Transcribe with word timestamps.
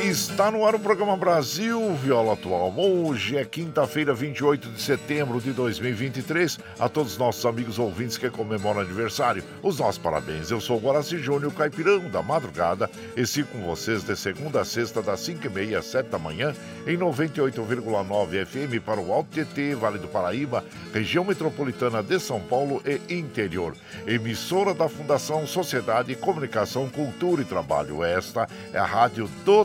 Está 0.00 0.48
no 0.48 0.64
ar 0.64 0.76
o 0.76 0.78
programa 0.78 1.16
Brasil 1.16 1.92
Viola 1.96 2.34
Atual. 2.34 2.72
Hoje 2.76 3.36
é 3.36 3.44
quinta-feira, 3.44 4.14
28 4.14 4.68
de 4.70 4.80
setembro 4.80 5.40
de 5.40 5.52
2023. 5.52 6.56
A 6.78 6.88
todos 6.88 7.12
os 7.12 7.18
nossos 7.18 7.44
amigos 7.44 7.80
ouvintes 7.80 8.16
que 8.16 8.30
comemoram 8.30 8.80
aniversário, 8.80 9.42
os 9.60 9.80
nossos 9.80 9.98
parabéns. 9.98 10.52
Eu 10.52 10.60
sou 10.60 10.76
o 10.76 10.80
Guaraci 10.80 11.18
Júnior, 11.18 11.52
caipirão 11.52 12.08
da 12.10 12.22
madrugada, 12.22 12.88
e 13.16 13.26
sigo 13.26 13.48
com 13.48 13.66
vocês 13.66 14.04
de 14.04 14.14
segunda 14.14 14.60
a 14.60 14.64
sexta, 14.64 15.02
das 15.02 15.20
5h30 15.20 15.76
às 15.76 15.86
7 15.86 16.08
da 16.08 16.18
manhã, 16.18 16.54
em 16.86 16.96
98,9 16.96 18.46
FM 18.46 18.84
para 18.84 19.00
o 19.00 19.12
Alto 19.12 19.30
TT, 19.30 19.74
Vale 19.74 19.98
do 19.98 20.06
Paraíba, 20.06 20.64
região 20.94 21.24
metropolitana 21.24 22.04
de 22.04 22.20
São 22.20 22.40
Paulo 22.40 22.80
e 22.86 23.14
interior. 23.14 23.74
Emissora 24.06 24.72
da 24.72 24.88
Fundação 24.88 25.44
Sociedade, 25.44 26.14
Comunicação, 26.14 26.88
Cultura 26.88 27.42
e 27.42 27.44
Trabalho. 27.44 28.04
Esta 28.04 28.48
é 28.72 28.78
a 28.78 28.86
Rádio 28.86 29.28
do 29.44 29.64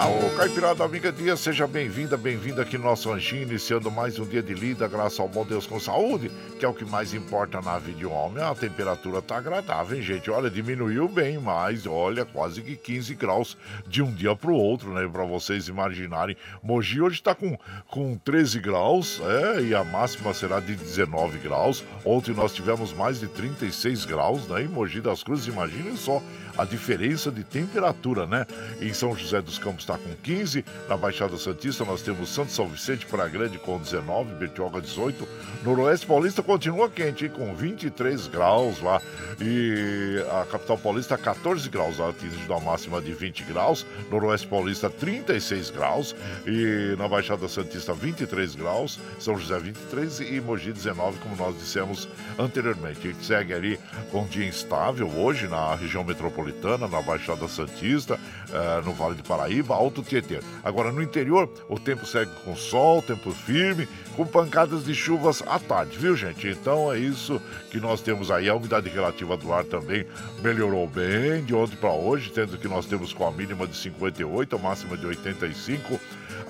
Alô, 0.00 0.30
Caipirada 0.34 0.82
Amiga 0.82 1.12
Dia, 1.12 1.36
seja 1.36 1.66
bem-vinda, 1.66 2.16
bem-vinda 2.16 2.62
aqui 2.62 2.78
no 2.78 2.84
nosso 2.84 3.12
Anjinho, 3.12 3.42
iniciando 3.42 3.90
mais 3.90 4.18
um 4.18 4.24
dia 4.24 4.42
de 4.42 4.54
lida, 4.54 4.88
graças 4.88 5.20
ao 5.20 5.28
bom 5.28 5.44
Deus 5.44 5.66
com 5.66 5.78
saúde, 5.78 6.30
que 6.58 6.64
é 6.64 6.68
o 6.68 6.72
que 6.72 6.86
mais 6.86 7.12
importa 7.12 7.60
na 7.60 7.78
vida 7.78 7.98
de 7.98 8.06
um 8.06 8.12
homem. 8.14 8.42
A 8.42 8.54
temperatura 8.54 9.20
tá 9.20 9.36
agradável, 9.36 9.98
hein, 9.98 10.02
gente? 10.02 10.30
Olha, 10.30 10.48
diminuiu 10.48 11.06
bem, 11.06 11.36
mas 11.36 11.86
olha, 11.86 12.24
quase 12.24 12.62
que 12.62 12.76
15 12.76 13.14
graus 13.14 13.58
de 13.86 14.02
um 14.02 14.10
dia 14.10 14.34
pro 14.34 14.54
outro, 14.54 14.94
né? 14.94 15.06
Pra 15.06 15.26
vocês 15.26 15.68
imaginarem. 15.68 16.34
Mogi 16.62 17.02
hoje 17.02 17.22
tá 17.22 17.34
com, 17.34 17.58
com 17.86 18.16
13 18.16 18.58
graus, 18.58 19.20
é, 19.20 19.60
e 19.60 19.74
a 19.74 19.84
máxima 19.84 20.32
será 20.32 20.60
de 20.60 20.76
19 20.76 21.40
graus. 21.40 21.84
Ontem 22.06 22.32
nós 22.32 22.54
tivemos 22.54 22.94
mais 22.94 23.20
de 23.20 23.26
36 23.26 24.06
graus, 24.06 24.48
né? 24.48 24.62
Em 24.62 24.68
Mogi 24.68 25.02
das 25.02 25.22
Cruzes, 25.22 25.46
imaginem 25.46 25.94
só 25.94 26.22
a 26.56 26.64
diferença 26.64 27.30
de 27.30 27.44
temperatura, 27.44 28.26
né? 28.26 28.46
Em 28.80 28.94
São 28.94 29.14
José 29.14 29.42
dos 29.42 29.58
Campos 29.58 29.89
está 29.90 29.98
com 29.98 30.14
15. 30.22 30.64
Na 30.88 30.96
Baixada 30.96 31.36
Santista 31.36 31.84
nós 31.84 32.02
temos 32.02 32.28
Santo 32.28 32.52
São 32.52 32.68
Vicente, 32.68 33.06
Praia 33.06 33.28
Grande 33.28 33.58
com 33.58 33.78
19, 33.78 34.34
Bertioga 34.34 34.80
18. 34.80 35.26
Noroeste 35.64 36.06
Paulista 36.06 36.42
continua 36.42 36.88
quente, 36.88 37.24
hein, 37.24 37.30
com 37.34 37.54
23 37.54 38.28
graus 38.28 38.80
lá. 38.80 39.00
E 39.40 40.22
a 40.30 40.44
capital 40.44 40.78
paulista 40.78 41.16
14 41.16 41.68
graus, 41.68 41.98
atingindo 42.00 42.52
a 42.54 42.60
máxima 42.60 43.00
de 43.00 43.12
20 43.12 43.44
graus. 43.44 43.86
Noroeste 44.10 44.46
Paulista 44.46 44.88
36 44.88 45.70
graus. 45.70 46.14
E 46.46 46.94
na 46.96 47.08
Baixada 47.08 47.48
Santista 47.48 47.92
23 47.92 48.54
graus. 48.54 48.98
São 49.18 49.38
José 49.38 49.58
23 49.58 50.20
e 50.20 50.40
Mogi 50.40 50.72
19, 50.72 51.18
como 51.18 51.36
nós 51.36 51.56
dissemos 51.58 52.08
anteriormente. 52.38 53.08
A 53.08 53.12
gente 53.12 53.24
segue 53.24 53.52
ali 53.52 53.80
com 54.10 54.22
um 54.22 54.26
dia 54.26 54.46
instável 54.46 55.08
hoje 55.08 55.48
na 55.48 55.74
região 55.74 56.04
metropolitana, 56.04 56.86
na 56.86 57.00
Baixada 57.00 57.48
Santista, 57.48 58.18
eh, 58.52 58.82
no 58.84 58.92
Vale 58.92 59.14
do 59.14 59.22
Paraíba, 59.22 59.69
Alto 59.74 60.02
Tietê. 60.02 60.40
Agora 60.62 60.92
no 60.92 61.02
interior, 61.02 61.48
o 61.68 61.78
tempo 61.78 62.06
segue 62.06 62.30
com 62.44 62.54
sol, 62.56 63.02
tempo 63.02 63.30
firme, 63.32 63.88
com 64.16 64.26
pancadas 64.26 64.84
de 64.84 64.94
chuvas 64.94 65.42
à 65.46 65.58
tarde, 65.58 65.98
viu 65.98 66.16
gente? 66.16 66.48
Então 66.48 66.92
é 66.92 66.98
isso 66.98 67.40
que 67.70 67.78
nós 67.78 68.00
temos 68.00 68.30
aí. 68.30 68.48
A 68.48 68.54
umidade 68.54 68.88
relativa 68.88 69.36
do 69.36 69.52
ar 69.52 69.64
também 69.64 70.06
melhorou 70.42 70.86
bem 70.86 71.44
de 71.44 71.54
ontem 71.54 71.76
para 71.76 71.92
hoje, 71.92 72.30
tendo 72.30 72.58
que 72.58 72.68
nós 72.68 72.86
temos 72.86 73.12
com 73.12 73.26
a 73.26 73.32
mínima 73.32 73.66
de 73.66 73.76
58, 73.76 74.56
a 74.56 74.58
máxima 74.58 74.96
de 74.96 75.06
85 75.06 76.00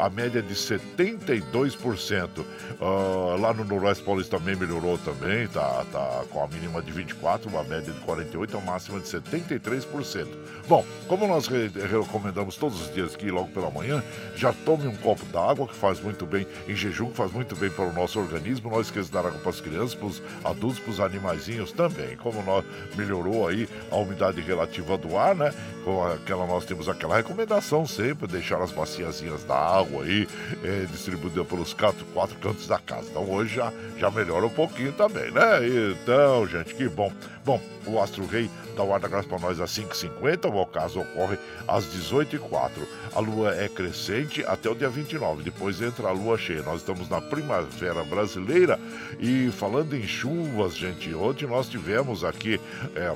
a 0.01 0.09
média 0.09 0.43
de 0.43 0.55
72%. 0.55 2.39
Uh, 2.39 2.45
ah, 2.81 3.37
lá 3.39 3.53
no 3.53 3.65
Noroeste 3.65 4.03
Paulista 4.03 4.39
também 4.39 4.57
melhorou 4.57 4.97
também, 4.99 5.47
tá, 5.49 5.85
tá 5.93 6.25
com 6.31 6.43
a 6.43 6.49
mínima 6.49 6.81
de 6.81 6.91
24, 6.91 7.49
uma 7.51 7.63
média 7.63 7.93
de 7.93 8.01
48, 8.01 8.57
a 8.57 8.61
máxima 8.61 8.99
de 8.99 9.07
73%. 9.07 10.27
Bom, 10.67 10.85
como 11.07 11.27
nós 11.27 11.47
re 11.47 11.69
recomendamos 11.69 12.57
todos 12.57 12.81
os 12.81 12.95
dias 12.95 13.15
aqui 13.15 13.31
logo 13.31 13.49
pela 13.49 13.71
manhã, 13.71 14.03
já 14.35 14.53
tome 14.53 14.87
um 14.87 14.97
copo 14.97 15.25
d'água 15.27 15.67
que 15.67 15.75
faz 15.75 16.01
muito 16.01 16.25
bem 16.25 16.47
em 16.67 16.75
jejum, 16.75 17.11
que 17.11 17.17
faz 17.17 17.33
muito 17.33 17.55
bem 17.57 17.69
para 17.71 17.85
o 17.85 17.93
nosso 17.93 18.19
organismo. 18.19 18.71
Não 18.71 18.81
esqueça 18.81 19.07
de 19.07 19.13
dar 19.13 19.27
água 19.27 19.39
para 19.41 19.51
as 19.51 19.61
crianças, 19.61 19.95
para 19.95 20.07
os 20.07 20.23
adultos, 20.45 20.79
para 20.79 20.91
os 20.91 21.01
animaizinhos 21.01 21.73
também. 21.73 22.17
Como 22.17 22.43
nós 22.43 22.65
melhorou 22.97 23.47
aí 23.47 23.69
a 23.91 23.97
umidade 23.97 24.41
relativa 24.41 24.97
do 24.97 25.17
ar, 25.17 25.35
né? 25.35 25.53
Com 25.85 26.05
aquela 26.05 26.47
nós 26.47 26.65
temos 26.65 26.89
aquela 26.89 27.17
recomendação 27.17 27.87
sempre 27.87 28.27
deixar 28.27 28.63
as 28.63 28.73
baciazinhas 28.73 29.45
d'água 29.45 29.90
água 29.90 29.90
aí 30.01 30.29
é, 30.63 30.87
distribuída 30.91 31.45
pelos 31.45 31.73
quatro, 31.73 32.05
quatro 32.13 32.37
cantos 32.39 32.67
da 32.67 32.79
casa. 32.79 33.09
Então 33.11 33.29
hoje 33.31 33.57
já, 33.57 33.73
já 33.99 34.11
melhora 34.11 34.47
um 34.47 34.51
pouquinho 34.51 34.93
também, 34.93 35.31
né? 35.31 35.61
Então, 35.93 36.47
gente, 36.47 36.75
que 36.75 36.89
bom. 36.89 37.13
Bom, 37.45 37.61
o 37.87 38.01
Astro 38.01 38.27
Rei 38.27 38.51
dá 38.77 38.83
o 38.83 38.93
ar 38.93 39.01
da 39.01 39.09
graça 39.09 39.27
para 39.27 39.39
nós 39.39 39.61
às 39.61 39.71
5h50, 39.71 40.51
o 40.51 40.57
ocaso 40.57 41.01
ocorre 41.01 41.39
às 41.67 41.87
18h04. 41.87 42.71
A 43.15 43.21
lua 43.21 43.55
é 43.55 43.69
crescente 43.69 44.45
até 44.45 44.69
o 44.69 44.75
dia 44.75 44.89
29, 44.89 45.43
depois 45.43 45.81
entra 45.81 46.09
a 46.09 46.13
lua 46.13 46.37
cheia. 46.37 46.63
Nós 46.63 46.81
estamos 46.81 47.09
na 47.09 47.21
primavera 47.21 48.05
brasileira 48.05 48.79
e 49.19 49.51
falando 49.53 49.97
em 49.97 50.07
chuvas, 50.07 50.77
gente, 50.77 51.15
ontem 51.15 51.47
nós 51.47 51.69
tivemos 51.69 52.25
aqui. 52.25 52.61
É, 52.95 53.15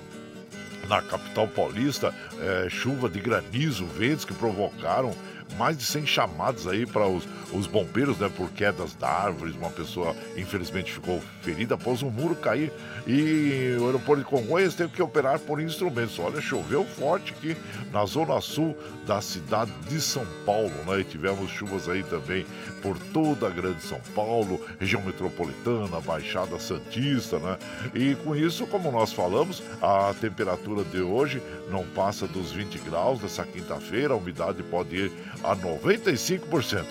na 0.89 1.01
capital 1.01 1.49
paulista, 1.49 2.15
é, 2.41 2.69
chuva 2.69 3.09
de 3.09 3.19
granizo, 3.19 3.87
ventos 3.87 4.25
que 4.25 4.35
provocaram 4.35 5.15
mais 5.57 5.77
de 5.77 5.85
100 5.85 6.07
chamados 6.07 6.67
aí 6.67 6.87
para 6.87 7.07
os, 7.07 7.25
os 7.53 7.67
bombeiros, 7.67 8.19
né, 8.19 8.31
por 8.35 8.51
quedas 8.51 8.95
da 8.95 9.09
árvores. 9.09 9.55
Uma 9.57 9.71
pessoa, 9.71 10.15
infelizmente, 10.37 10.93
ficou 10.93 11.21
ferida 11.43 11.75
após 11.75 12.03
um 12.03 12.11
muro 12.11 12.35
cair 12.35 12.73
e 13.07 13.77
o 13.79 13.87
aeroporto 13.87 14.23
de 14.23 14.29
Congonhas 14.29 14.75
teve 14.75 14.93
que 14.93 15.03
operar 15.03 15.39
por 15.39 15.61
instrumentos. 15.61 16.19
Olha, 16.19 16.41
choveu 16.41 16.85
forte 16.85 17.33
aqui 17.33 17.57
na 17.93 18.05
zona 18.05 18.41
sul 18.41 18.77
da 19.07 19.21
cidade 19.21 19.71
de 19.89 20.01
São 20.01 20.27
Paulo, 20.45 20.73
né? 20.87 21.01
E 21.01 21.05
tivemos 21.05 21.51
chuvas 21.51 21.89
aí 21.89 22.03
também 22.03 22.47
por 22.83 22.99
toda 23.13 23.47
a 23.47 23.51
grande 23.51 23.83
São 23.83 24.01
Paulo, 24.15 24.61
região 24.79 25.03
metropolitana, 25.03 26.01
Baixada 26.01 26.59
Santista, 26.59 27.39
né? 27.39 27.59
E 27.95 28.15
com 28.17 28.35
isso, 28.35 28.67
como 28.67 28.91
nós 28.91 29.13
falamos, 29.13 29.63
a 29.81 30.15
temperatura 30.21 30.85
de 30.85 31.01
hoje 31.01 31.43
não 31.71 31.85
passa 31.85 32.27
dos 32.27 32.53
20 32.53 32.79
graus 32.79 33.21
nessa 33.21 33.45
quinta-feira, 33.45 34.15
a 34.15 34.17
umidade 34.17 34.63
pode 34.63 34.97
ir 34.97 35.13
a 35.45 35.55
95%. 35.55 36.85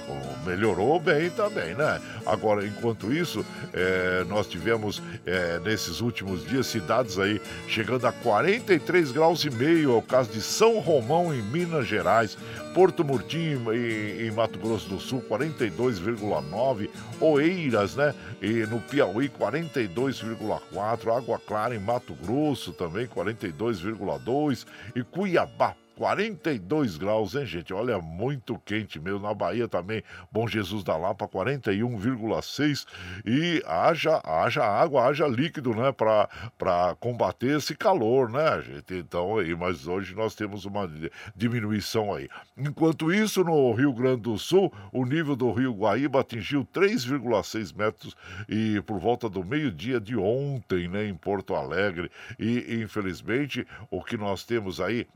Melhorou 0.46 1.00
bem 1.00 1.30
também, 1.32 1.74
né? 1.74 2.00
Agora, 2.26 2.66
enquanto 2.66 3.12
isso, 3.12 3.46
é, 3.74 4.24
nós 4.30 4.48
tivemos 4.48 5.02
é, 5.26 5.60
nesses 5.60 6.02
últimos 6.02 6.46
dias 6.46 6.68
cidades 6.68 7.18
aí 7.18 7.42
chegando 7.68 8.06
a 8.06 8.12
43 8.12 9.12
graus 9.12 9.44
e 9.44 9.50
meio, 9.50 9.94
é 9.94 9.98
o 9.98 10.02
caso 10.02 10.32
de 10.32 10.42
São 10.42 10.80
Romão, 10.80 11.34
em 11.34 11.42
Minas 11.42 11.88
Gerais, 11.88 12.38
Porto 12.74 13.04
Murtinho, 13.04 13.74
em, 13.74 14.28
em 14.28 14.32
Mato 14.32 14.60
Grosso 14.60 14.88
do 14.90 15.00
Sul, 15.00 15.24
42,9, 15.30 16.90
Oeiras, 17.20 17.96
né? 17.96 18.14
E 18.42 18.66
no 18.68 18.80
Piauí, 18.80 19.30
42,4, 19.30 21.16
Água 21.16 21.40
Clara, 21.40 21.76
em 21.76 21.80
Mato 21.80 22.14
Grosso, 22.14 22.74
também 22.74 23.08
42,2, 23.08 24.66
e 24.96 25.04
Cuiabá, 25.04 25.76
42 25.96 26.98
graus, 26.98 27.36
hein, 27.36 27.46
gente? 27.46 27.74
Olha, 27.74 28.00
muito 28.00 28.60
quente 28.66 29.00
mesmo. 29.00 29.20
Na 29.20 29.34
Bahia 29.34 29.68
também, 29.68 30.04
Bom 30.32 30.48
Jesus 30.48 30.84
da 30.84 30.98
Lapa, 30.98 31.28
41,6. 31.28 32.86
E 33.26 33.64
haja, 33.66 34.22
haja 34.24 34.64
água, 34.64 35.06
haja 35.06 35.28
líquido, 35.28 35.74
né? 35.74 35.92
Para 35.92 36.96
combater 37.00 37.58
esse 37.58 37.76
calor, 37.76 38.30
né, 38.30 38.62
gente? 38.62 38.96
Então, 38.96 39.38
aí, 39.38 39.56
mas 39.56 39.88
hoje 39.88 40.16
nós 40.16 40.36
temos 40.36 40.66
uma 40.66 40.90
diminuição 41.36 42.14
aí. 42.14 42.28
Enquanto 42.58 43.14
isso, 43.14 43.44
no 43.44 43.72
Rio 43.74 43.94
Grande 43.94 44.22
do 44.22 44.38
Sul, 44.38 44.74
o 44.92 45.06
nível 45.06 45.36
do 45.36 45.52
Rio 45.52 45.74
Guaíba 45.74 46.22
atingiu 46.22 46.66
3,6 46.74 47.76
metros 47.76 48.16
e 48.50 48.82
por 48.82 49.00
volta 49.00 49.30
do 49.30 49.44
meio-dia 49.44 50.00
de 50.00 50.16
ontem, 50.18 50.88
né, 50.88 51.08
em 51.08 51.16
Porto 51.16 51.56
Alegre. 51.56 52.10
E, 52.40 52.82
infelizmente, 52.82 53.68
o 53.90 54.04
que 54.04 54.18
nós 54.18 54.44
temos 54.44 54.82
aí 54.82 55.08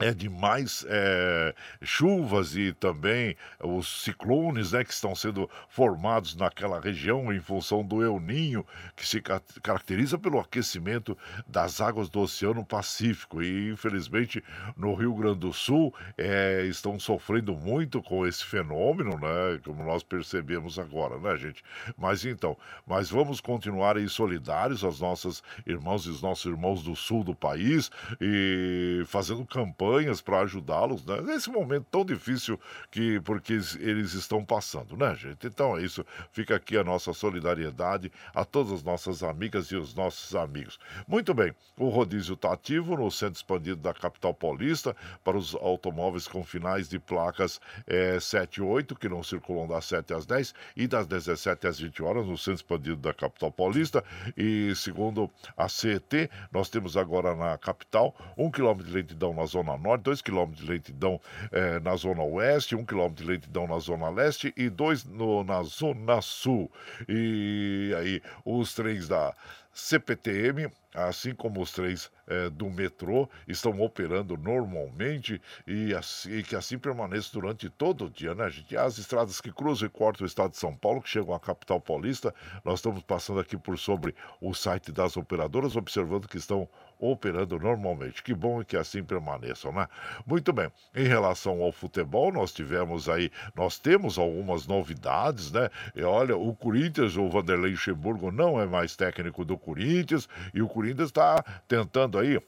é 0.00 0.12
de 0.12 0.28
mais 0.28 0.84
é, 0.88 1.54
chuvas 1.80 2.56
e 2.56 2.72
também 2.72 3.36
os 3.62 4.02
ciclones 4.02 4.72
né, 4.72 4.82
que 4.82 4.92
estão 4.92 5.14
sendo 5.14 5.48
formados 5.68 6.34
naquela 6.34 6.80
região 6.80 7.32
em 7.32 7.40
função 7.40 7.84
do 7.84 8.02
El 8.02 8.18
Ninho, 8.18 8.66
que 8.96 9.06
se 9.06 9.22
caracteriza 9.62 10.18
pelo 10.18 10.40
aquecimento 10.40 11.16
das 11.46 11.80
águas 11.80 12.08
do 12.08 12.20
Oceano 12.20 12.64
Pacífico. 12.64 13.40
E, 13.40 13.70
infelizmente, 13.70 14.42
no 14.76 14.94
Rio 14.94 15.14
Grande 15.14 15.40
do 15.40 15.52
Sul 15.52 15.94
é, 16.18 16.64
estão 16.66 16.98
sofrendo 16.98 17.54
muito 17.54 18.02
com 18.02 18.26
esse 18.26 18.44
fenômeno, 18.44 19.16
né, 19.16 19.60
como 19.64 19.84
nós 19.84 20.02
percebemos 20.02 20.76
agora, 20.76 21.18
né, 21.18 21.36
gente? 21.36 21.62
Mas 21.96 22.24
então, 22.24 22.56
mas 22.84 23.10
vamos 23.10 23.40
continuar 23.40 23.96
aí 23.96 24.08
solidários 24.08 24.82
aos 24.82 25.00
nossos 25.00 25.40
irmãos 25.64 26.04
e 26.06 26.10
os 26.10 26.20
nossos 26.20 26.50
irmãos 26.50 26.82
do 26.82 26.96
sul 26.96 27.22
do 27.22 27.34
país 27.34 27.90
e 28.20 29.04
fazendo 29.06 29.46
campanha 29.46 29.83
campanhas 29.84 30.20
para 30.20 30.40
ajudá-los 30.40 31.04
né? 31.04 31.20
nesse 31.20 31.50
momento 31.50 31.86
tão 31.90 32.04
difícil 32.04 32.58
que 32.90 33.20
porque 33.20 33.52
eles 33.52 34.14
estão 34.14 34.44
passando, 34.44 34.96
né, 34.96 35.14
gente? 35.14 35.46
Então 35.46 35.76
é 35.76 35.82
isso. 35.82 36.04
Fica 36.32 36.56
aqui 36.56 36.76
a 36.76 36.84
nossa 36.84 37.12
solidariedade 37.12 38.10
a 38.34 38.44
todas 38.44 38.72
as 38.72 38.82
nossas 38.82 39.22
amigas 39.22 39.66
e 39.66 39.76
os 39.76 39.94
nossos 39.94 40.34
amigos. 40.34 40.78
Muito 41.06 41.34
bem, 41.34 41.52
o 41.78 41.88
rodízio 41.88 42.34
está 42.34 42.52
ativo 42.52 42.96
no 42.96 43.10
centro 43.10 43.36
expandido 43.36 43.76
da 43.76 43.92
capital 43.92 44.32
paulista 44.32 44.96
para 45.22 45.36
os 45.36 45.54
automóveis 45.54 46.26
com 46.26 46.42
finais 46.44 46.88
de 46.88 46.98
placas 46.98 47.60
é, 47.86 48.18
7 48.18 48.56
e 48.56 48.62
8, 48.62 48.94
que 48.94 49.08
não 49.08 49.22
circulam 49.22 49.66
das 49.68 49.84
7 49.86 50.14
às 50.14 50.26
10 50.26 50.54
e 50.76 50.86
das 50.86 51.06
17 51.06 51.66
às 51.66 51.78
20 51.78 52.02
horas 52.02 52.26
no 52.26 52.38
centro 52.38 52.54
expandido 52.54 52.96
da 52.96 53.12
capital 53.12 53.52
paulista. 53.52 54.02
E 54.36 54.74
segundo 54.74 55.30
a 55.56 55.68
CET, 55.68 56.30
nós 56.50 56.68
temos 56.68 56.96
agora 56.96 57.34
na 57.34 57.58
capital 57.58 58.14
um 58.36 58.50
quilômetro 58.50 58.86
de 58.86 58.92
lentidão 58.92 59.34
na 59.34 59.44
zona 59.46 59.73
norte, 59.78 60.02
2 60.02 60.22
km 60.22 60.50
de 60.52 60.66
lentidão 60.66 61.20
eh, 61.52 61.80
na 61.80 61.96
zona 61.96 62.22
oeste, 62.22 62.74
1 62.74 62.78
um 62.80 62.84
km 62.84 63.12
de 63.12 63.24
lentidão 63.24 63.66
na 63.66 63.78
zona 63.78 64.08
leste 64.08 64.52
e 64.56 64.68
2 64.68 65.04
na 65.46 65.62
zona 65.62 66.20
sul. 66.20 66.70
E 67.08 67.94
aí, 67.96 68.22
os 68.44 68.74
trens 68.74 69.08
da 69.08 69.34
CPTM, 69.74 70.70
assim 70.94 71.34
como 71.34 71.60
os 71.60 71.72
trens 71.72 72.08
é, 72.28 72.48
do 72.48 72.70
metrô, 72.70 73.28
estão 73.48 73.80
operando 73.80 74.36
normalmente 74.36 75.42
e, 75.66 75.92
assim, 75.92 76.30
e, 76.30 76.42
que 76.44 76.54
assim 76.54 76.78
permaneça 76.78 77.30
durante 77.32 77.68
todo 77.68 78.04
o 78.04 78.10
dia, 78.10 78.36
né, 78.36 78.48
gente? 78.48 78.76
As 78.76 78.98
estradas 78.98 79.40
que 79.40 79.52
cruzam 79.52 79.88
e 79.88 79.90
cortam 79.90 80.24
o 80.24 80.28
estado 80.28 80.52
de 80.52 80.58
São 80.58 80.74
Paulo, 80.76 81.02
que 81.02 81.08
chegam 81.08 81.34
à 81.34 81.40
capital 81.40 81.80
paulista, 81.80 82.32
nós 82.64 82.78
estamos 82.78 83.02
passando 83.02 83.40
aqui 83.40 83.56
por 83.56 83.76
sobre 83.76 84.14
o 84.40 84.54
site 84.54 84.92
das 84.92 85.16
operadoras, 85.16 85.74
observando 85.74 86.28
que 86.28 86.38
estão 86.38 86.68
operando 87.04 87.58
normalmente. 87.58 88.22
Que 88.22 88.34
bom 88.34 88.64
que 88.64 88.76
assim 88.76 89.02
permaneçam, 89.02 89.72
né? 89.72 89.86
Muito 90.26 90.52
bem. 90.52 90.70
Em 90.94 91.06
relação 91.06 91.62
ao 91.62 91.72
futebol, 91.72 92.32
nós 92.32 92.52
tivemos 92.52 93.08
aí, 93.08 93.30
nós 93.54 93.78
temos 93.78 94.18
algumas 94.18 94.66
novidades, 94.66 95.52
né? 95.52 95.68
E 95.94 96.02
olha, 96.02 96.36
o 96.36 96.54
Corinthians, 96.54 97.16
o 97.16 97.28
Vanderlei 97.28 97.72
Luxemburgo 97.72 98.30
não 98.30 98.60
é 98.60 98.66
mais 98.66 98.96
técnico 98.96 99.44
do 99.44 99.58
Corinthians 99.58 100.28
e 100.52 100.62
o 100.62 100.68
Corinthians 100.68 101.08
está 101.08 101.42
tentando 101.68 102.18
aí 102.18 102.40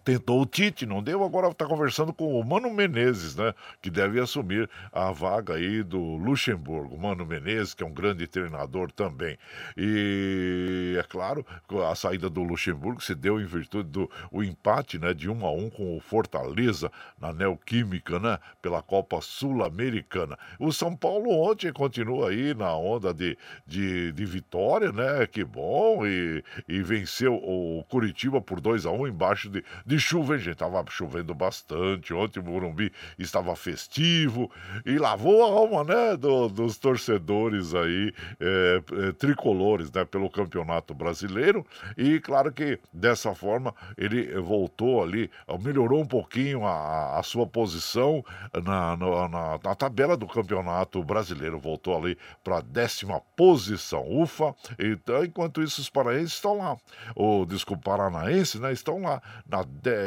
tentou 0.00 0.42
o 0.42 0.46
Tite, 0.46 0.86
não 0.86 1.02
deu, 1.02 1.22
agora 1.22 1.48
está 1.48 1.66
conversando 1.66 2.12
com 2.12 2.38
o 2.38 2.44
Mano 2.44 2.72
Menezes, 2.72 3.36
né? 3.36 3.54
Que 3.80 3.90
deve 3.90 4.20
assumir 4.20 4.68
a 4.92 5.12
vaga 5.12 5.54
aí 5.54 5.82
do 5.82 6.00
Luxemburgo. 6.16 6.98
Mano 6.98 7.26
Menezes, 7.26 7.74
que 7.74 7.82
é 7.82 7.86
um 7.86 7.92
grande 7.92 8.26
treinador 8.26 8.90
também. 8.90 9.38
E 9.76 10.96
é 10.98 11.02
claro, 11.02 11.46
a 11.90 11.94
saída 11.94 12.28
do 12.28 12.42
Luxemburgo 12.42 13.02
se 13.02 13.14
deu 13.14 13.40
em 13.40 13.44
virtude 13.44 13.88
do 13.88 14.10
o 14.30 14.42
empate, 14.42 14.98
né? 14.98 15.14
De 15.14 15.28
um 15.28 15.46
a 15.46 15.52
um 15.52 15.70
com 15.70 15.96
o 15.96 16.00
Fortaleza 16.00 16.90
na 17.20 17.32
Neoquímica, 17.32 18.18
né? 18.18 18.38
Pela 18.60 18.82
Copa 18.82 19.20
Sul-Americana. 19.20 20.38
O 20.58 20.72
São 20.72 20.96
Paulo 20.96 21.30
ontem 21.30 21.72
continua 21.72 22.30
aí 22.30 22.54
na 22.54 22.74
onda 22.74 23.12
de, 23.12 23.36
de, 23.66 24.12
de 24.12 24.24
vitória, 24.24 24.92
né? 24.92 25.26
Que 25.26 25.44
bom, 25.44 26.06
e, 26.06 26.42
e 26.68 26.82
venceu 26.82 27.34
o 27.34 27.84
Curitiba 27.88 28.40
por 28.40 28.60
2 28.60 28.86
a 28.86 28.90
1 28.90 29.00
um, 29.00 29.06
embaixo 29.06 29.48
de 29.48 29.64
de 29.84 29.98
chuva, 29.98 30.34
hein, 30.34 30.40
gente? 30.40 30.56
Tava 30.56 30.84
chovendo 30.88 31.34
bastante. 31.34 32.12
Ontem 32.14 32.40
o 32.40 32.44
Morumbi 32.44 32.92
estava 33.18 33.54
festivo 33.56 34.50
e 34.84 34.98
lavou 34.98 35.42
a 35.44 35.46
alma, 35.46 35.84
né, 35.84 36.16
do, 36.16 36.48
dos 36.48 36.76
torcedores 36.78 37.74
aí, 37.74 38.12
é, 38.40 38.82
é, 39.08 39.12
tricolores, 39.12 39.90
né, 39.90 40.04
pelo 40.04 40.30
Campeonato 40.30 40.94
Brasileiro. 40.94 41.66
E 41.96 42.20
claro 42.20 42.52
que 42.52 42.78
dessa 42.92 43.34
forma 43.34 43.74
ele 43.96 44.38
voltou 44.40 45.02
ali, 45.02 45.30
melhorou 45.60 46.00
um 46.00 46.06
pouquinho 46.06 46.66
a, 46.66 47.18
a 47.18 47.22
sua 47.22 47.46
posição 47.46 48.24
na, 48.64 48.96
na, 48.96 49.28
na, 49.28 49.58
na 49.62 49.74
tabela 49.74 50.16
do 50.16 50.26
Campeonato 50.26 51.02
Brasileiro. 51.02 51.58
Voltou 51.58 51.96
ali 51.96 52.18
para 52.42 52.58
a 52.58 52.60
décima 52.60 53.20
posição. 53.36 54.04
Ufa! 54.08 54.54
Então, 54.78 55.24
enquanto 55.24 55.62
isso, 55.62 55.80
os 55.80 55.90
paraenses 55.90 56.34
estão 56.34 56.58
lá. 56.58 56.76
O, 57.14 57.44
desculpa, 57.44 57.82
paranaenses, 57.82 58.60
né? 58.60 58.72
Estão 58.72 59.02
lá 59.02 59.22
na 59.46 59.64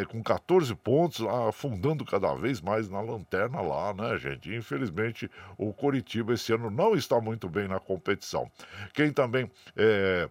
com 0.09 0.23
14 0.23 0.73
pontos, 0.75 1.21
afundando 1.47 2.05
cada 2.05 2.33
vez 2.35 2.61
mais 2.61 2.89
na 2.89 3.01
lanterna 3.01 3.61
lá, 3.61 3.93
né, 3.93 4.17
gente? 4.17 4.53
Infelizmente, 4.53 5.29
o 5.57 5.73
Coritiba 5.73 6.33
esse 6.33 6.53
ano 6.53 6.69
não 6.69 6.95
está 6.95 7.19
muito 7.19 7.49
bem 7.49 7.67
na 7.67 7.79
competição. 7.79 8.49
Quem 8.93 9.11
também 9.11 9.49
é, 9.75 10.29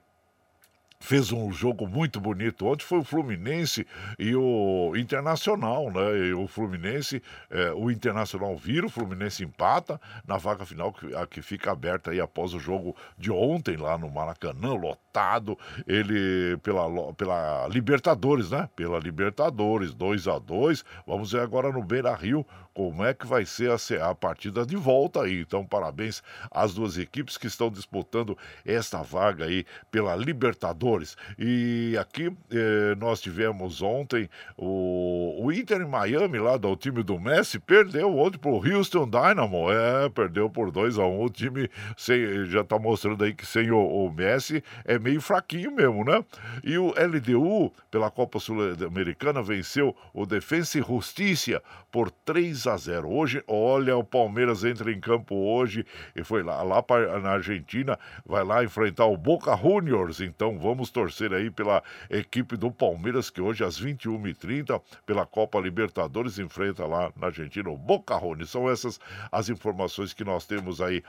fez 1.04 1.30
um 1.32 1.52
jogo 1.52 1.86
muito 1.86 2.18
bonito. 2.18 2.66
Ontem 2.66 2.84
foi 2.84 2.98
o 2.98 3.04
Fluminense 3.04 3.86
e 4.18 4.34
o 4.34 4.94
Internacional, 4.96 5.90
né? 5.90 6.28
E 6.28 6.32
o 6.32 6.46
Fluminense, 6.46 7.22
é, 7.50 7.72
o 7.72 7.90
Internacional 7.90 8.56
vira, 8.56 8.86
o 8.86 8.90
Fluminense 8.90 9.44
empata 9.44 10.00
na 10.26 10.38
vaga 10.38 10.64
final 10.64 10.92
que, 10.92 11.14
a 11.14 11.26
que 11.26 11.42
fica 11.42 11.70
aberta 11.70 12.10
aí 12.10 12.20
após 12.20 12.54
o 12.54 12.58
jogo 12.58 12.96
de 13.18 13.30
ontem 13.30 13.76
lá 13.76 13.98
no 13.98 14.10
Maracanã, 14.10 14.72
lotado. 14.72 15.58
Ele 15.86 16.56
pela, 16.62 17.12
pela 17.12 17.68
Libertadores, 17.68 18.50
né? 18.50 18.68
Pela 18.74 18.98
Libertadores, 18.98 19.92
2 19.92 20.26
a 20.26 20.38
2 20.38 20.84
Vamos 21.06 21.32
ver 21.32 21.40
agora 21.40 21.70
no 21.70 21.82
Beira 21.82 22.14
Rio 22.14 22.46
como 22.74 23.04
é 23.04 23.14
que 23.14 23.26
vai 23.26 23.46
ser 23.46 23.70
a, 23.70 24.10
a 24.10 24.14
partida 24.14 24.66
de 24.66 24.74
volta 24.76 25.22
aí. 25.22 25.40
Então, 25.40 25.64
parabéns 25.64 26.22
às 26.50 26.74
duas 26.74 26.98
equipes 26.98 27.38
que 27.38 27.46
estão 27.46 27.70
disputando 27.70 28.36
esta 28.66 29.00
vaga 29.02 29.44
aí 29.44 29.64
pela 29.90 30.16
Libertadores. 30.16 31.16
E 31.38 31.96
aqui 31.98 32.36
eh, 32.50 32.94
nós 32.98 33.20
tivemos 33.20 33.80
ontem 33.80 34.28
o, 34.56 35.44
o 35.44 35.52
Inter 35.52 35.82
em 35.82 35.88
Miami, 35.88 36.38
lá 36.38 36.56
do 36.56 36.74
time 36.76 37.02
do 37.02 37.18
Messi, 37.18 37.60
perdeu 37.60 38.18
ontem 38.18 38.38
pro 38.38 38.56
Houston 38.56 39.08
Dynamo. 39.08 39.70
É, 39.70 40.08
perdeu 40.08 40.50
por 40.50 40.72
2 40.72 40.98
a 40.98 41.06
1 41.06 41.06
um. 41.06 41.24
O 41.24 41.30
time 41.30 41.70
sem, 41.96 42.44
já 42.46 42.64
tá 42.64 42.78
mostrando 42.78 43.22
aí 43.22 43.32
que 43.32 43.46
sem 43.46 43.70
o, 43.70 43.78
o 43.78 44.12
Messi 44.12 44.62
é 44.84 44.98
meio 44.98 45.20
fraquinho 45.20 45.70
mesmo, 45.70 46.04
né? 46.04 46.24
E 46.64 46.76
o 46.76 46.88
LDU, 46.88 47.72
pela 47.90 48.10
Copa 48.10 48.40
Sul-Americana, 48.40 49.42
venceu 49.42 49.94
o 50.12 50.26
Defensa 50.26 50.78
e 50.78 50.82
Justiça 50.82 51.62
por 51.90 52.10
3 52.10 52.63
a 52.66 52.76
0. 52.76 53.08
Hoje, 53.10 53.42
olha, 53.46 53.96
o 53.96 54.04
Palmeiras 54.04 54.64
entra 54.64 54.90
em 54.90 55.00
campo 55.00 55.34
hoje 55.34 55.84
e 56.14 56.22
foi 56.22 56.42
lá, 56.42 56.62
lá 56.62 56.82
pra, 56.82 57.18
na 57.20 57.30
Argentina, 57.30 57.98
vai 58.24 58.44
lá 58.44 58.64
enfrentar 58.64 59.06
o 59.06 59.16
Boca 59.16 59.56
Juniors. 59.56 60.20
Então 60.20 60.58
vamos 60.58 60.90
torcer 60.90 61.32
aí 61.32 61.50
pela 61.50 61.82
equipe 62.10 62.56
do 62.56 62.70
Palmeiras 62.70 63.30
que 63.30 63.40
hoje 63.40 63.64
às 63.64 63.80
21h30 63.80 64.80
pela 65.06 65.26
Copa 65.26 65.58
Libertadores 65.58 66.38
enfrenta 66.38 66.86
lá 66.86 67.12
na 67.16 67.26
Argentina 67.26 67.70
o 67.70 67.76
Boca 67.76 68.18
Juniors. 68.18 68.50
São 68.50 68.70
essas 68.70 69.00
as 69.30 69.48
informações 69.48 70.12
que 70.12 70.24
nós 70.24 70.46
temos 70.46 70.80
aí 70.80 71.02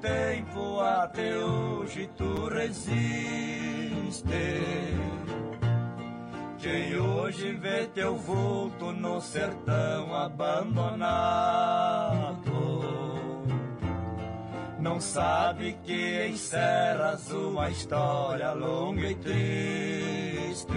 Tempo 0.00 0.80
até 0.80 1.36
hoje 1.36 2.08
tu 2.16 2.48
resiste 2.48 3.18
quem 6.58 6.98
hoje 6.98 7.52
vê 7.52 7.86
teu 7.86 8.16
vulto 8.16 8.92
no 8.92 9.20
sertão 9.20 10.14
abandonado 10.14 11.18
Não 14.80 15.00
sabe 15.00 15.78
que 15.84 16.26
encerras 16.26 17.30
uma 17.30 17.70
história 17.70 18.52
longa 18.52 19.08
e 19.08 19.14
triste. 19.14 20.68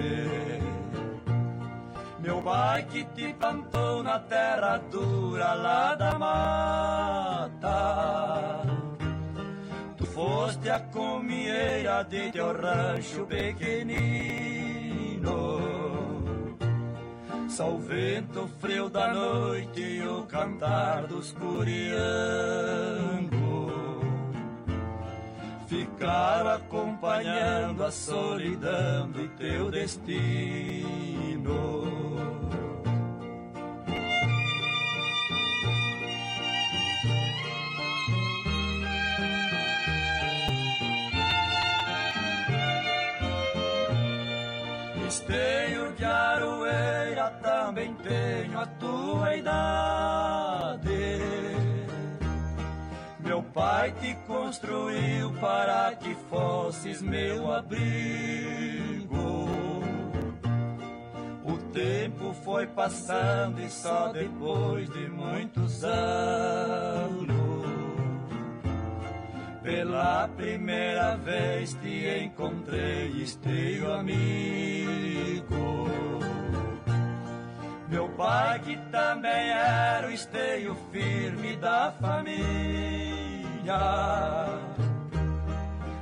Meu 2.20 2.42
pai 2.42 2.84
que 2.84 3.04
te 3.04 3.34
plantou 3.34 4.04
na 4.04 4.20
terra 4.20 4.78
dura 4.92 5.54
lá 5.54 5.96
da 5.96 6.18
mata 6.20 7.62
foste 10.22 10.70
a 10.70 10.80
comieira 10.80 12.04
de 12.04 12.32
teu 12.32 12.54
rancho 12.54 13.26
pequenino. 13.26 14.02
Só 17.50 17.72
o 17.72 17.80
vento 17.80 18.48
frio 18.60 18.88
da 18.88 19.12
noite 19.12 19.82
e 19.82 20.08
o 20.08 20.22
cantar 20.24 21.08
dos 21.08 21.32
curiangos. 21.32 21.82
Ficar 25.68 26.46
acompanhando 26.46 27.84
a 27.84 27.92
solidão 27.92 29.10
do 29.10 29.28
teu 29.30 29.72
destino 29.72 31.32
Esteio 45.32 45.94
de 45.94 46.04
aroeira 46.04 47.30
também 47.42 47.94
tenho 47.96 48.60
a 48.60 48.66
tua 48.66 49.34
idade. 49.34 50.90
Meu 53.20 53.42
pai 53.42 53.94
te 53.94 54.14
construiu 54.28 55.32
para 55.40 55.96
que 55.96 56.14
fosses 56.30 57.02
meu 57.02 57.50
abrigo. 57.50 59.16
O 61.46 61.58
tempo 61.72 62.36
foi 62.44 62.68
passando 62.68 63.62
e 63.62 63.70
só 63.70 64.12
depois 64.12 64.90
de 64.90 65.08
muitos 65.08 65.82
anos, 65.86 67.41
pela 69.62 70.28
primeira 70.36 71.16
vez 71.18 71.74
te 71.76 72.24
encontrei, 72.24 73.10
esteio 73.22 73.94
amigo. 73.94 75.88
Meu 77.88 78.10
pai 78.10 78.60
que 78.60 78.78
também 78.90 79.50
era 79.50 80.08
o 80.08 80.12
esteio 80.12 80.76
firme 80.92 81.56
da 81.58 81.94
família. 82.00 82.42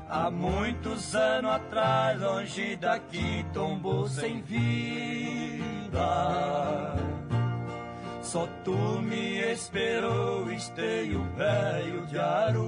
Há 0.08 0.32
muitos 0.32 1.16
anos 1.16 1.52
atrás, 1.52 2.20
longe 2.22 2.76
daqui, 2.76 3.46
tombou 3.54 4.08
sem 4.08 4.42
vida. 4.42 6.00
Só 8.32 8.48
tu 8.64 8.78
me 9.02 9.40
esperou, 9.40 10.52
esteio 10.52 11.24
velho 11.36 12.06
de 12.06 12.20
aroeira 12.20 12.60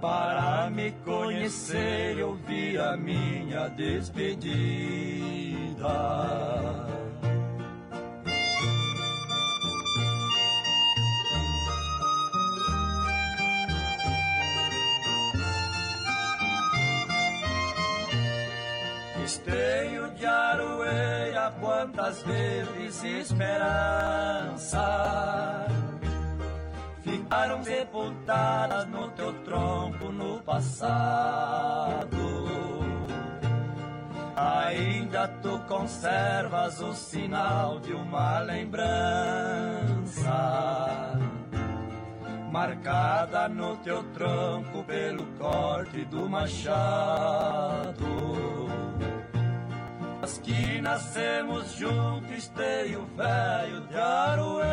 para 0.00 0.70
me 0.70 0.92
conhecer 1.04 2.22
ouvir 2.22 2.78
a 2.78 2.96
minha 2.96 3.66
despedida. 3.70 4.44
Esteio 19.46 20.08
de 20.14 20.24
aroeira, 20.24 21.52
quantas 21.60 22.22
vezes 22.22 23.04
esperança 23.04 24.78
ficaram 27.02 27.62
sepultadas 27.62 28.86
no 28.88 29.10
teu 29.10 29.34
tronco 29.44 30.08
no 30.10 30.40
passado. 30.40 32.16
Ainda 34.34 35.28
tu 35.42 35.58
conservas 35.68 36.80
o 36.80 36.94
sinal 36.94 37.78
de 37.80 37.92
uma 37.92 38.38
lembrança, 38.38 38.80
marcada 42.50 43.46
no 43.50 43.76
teu 43.76 44.02
tronco 44.04 44.82
pelo 44.84 45.26
corte 45.38 46.02
do 46.06 46.26
machado. 46.30 48.04
Que 50.24 50.80
nascemos 50.80 51.76
juntos, 51.76 52.30
esteio 52.30 53.04
velho 53.14 53.80
de 53.82 53.96
aroeira. 53.98 54.64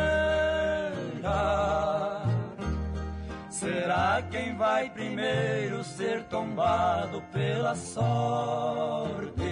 Será 3.50 4.22
quem 4.30 4.56
vai 4.56 4.88
primeiro 4.88 5.84
ser 5.84 6.24
tombado 6.24 7.22
pela 7.30 7.74
sorte? 7.74 9.42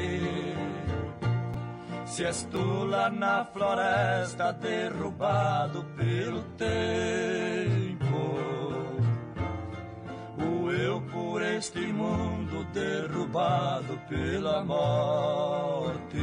Se 2.06 2.24
és 2.24 2.44
tu 2.50 2.84
lá 2.86 3.10
na 3.10 3.44
floresta 3.44 4.54
derrubado 4.54 5.84
pelo 5.96 6.42
tempo, 6.56 8.40
eu 10.84 11.00
por 11.12 11.42
este 11.42 11.80
mundo 11.80 12.64
derrubado 12.72 13.98
pela 14.08 14.64
morte. 14.64 16.18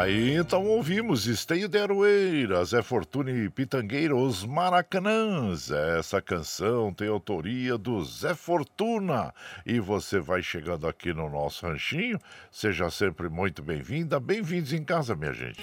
Aí 0.00 0.34
então 0.34 0.64
ouvimos 0.64 1.26
Esteio 1.26 1.68
de 1.68 1.78
Aroeira, 1.78 2.64
Zé 2.64 2.80
Fortuna 2.80 3.30
e 3.30 3.50
Pitangueira, 3.50 4.16
os 4.16 4.46
Maracanãs. 4.46 5.70
Essa 5.70 6.22
canção 6.22 6.90
tem 6.90 7.06
autoria 7.06 7.76
do 7.76 8.02
Zé 8.02 8.34
Fortuna. 8.34 9.34
E 9.66 9.78
você 9.78 10.18
vai 10.18 10.42
chegando 10.42 10.88
aqui 10.88 11.12
no 11.12 11.28
nosso 11.28 11.66
ranchinho. 11.66 12.18
Seja 12.50 12.88
sempre 12.88 13.28
muito 13.28 13.62
bem-vinda. 13.62 14.18
Bem-vindos 14.18 14.72
em 14.72 14.82
casa, 14.82 15.14
minha 15.14 15.34
gente. 15.34 15.62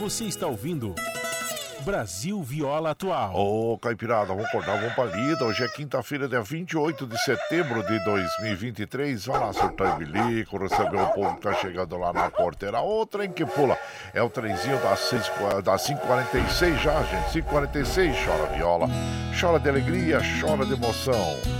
Você 0.00 0.24
está 0.24 0.48
ouvindo. 0.48 0.92
Brasil 1.84 2.42
Viola 2.42 2.90
Atual. 2.90 3.34
Ô, 3.34 3.78
Caipirada, 3.78 4.26
vamos 4.26 4.44
acordar, 4.46 4.78
vamos 4.78 4.94
pra 4.94 5.04
lida. 5.04 5.44
Hoje 5.44 5.64
é 5.64 5.68
quinta-feira, 5.68 6.28
dia 6.28 6.42
28 6.42 7.06
de 7.06 7.18
setembro 7.18 7.82
de 7.82 8.02
2023. 8.04 9.26
Vai 9.26 9.40
lá, 9.40 9.52
surtar 9.52 9.96
bilico, 9.96 10.58
receber 10.58 11.00
o 11.00 11.06
povo 11.08 11.36
que 11.36 11.42
tá 11.42 11.54
chegando 11.54 11.96
lá 11.96 12.12
na 12.12 12.30
porteira. 12.30 12.80
Ô, 12.80 13.06
trem 13.06 13.32
que 13.32 13.44
pula. 13.46 13.78
É 14.12 14.22
o 14.22 14.28
trenzinho 14.28 14.78
das, 14.80 15.00
6, 15.00 15.30
das 15.64 15.86
5h46 15.86 16.78
já, 16.78 17.02
gente. 17.02 17.42
5h46, 17.42 18.24
chora 18.24 18.46
viola, 18.56 18.86
chora 19.38 19.58
de 19.58 19.68
alegria, 19.68 20.20
chora 20.40 20.66
de 20.66 20.74
emoção. 20.74 21.59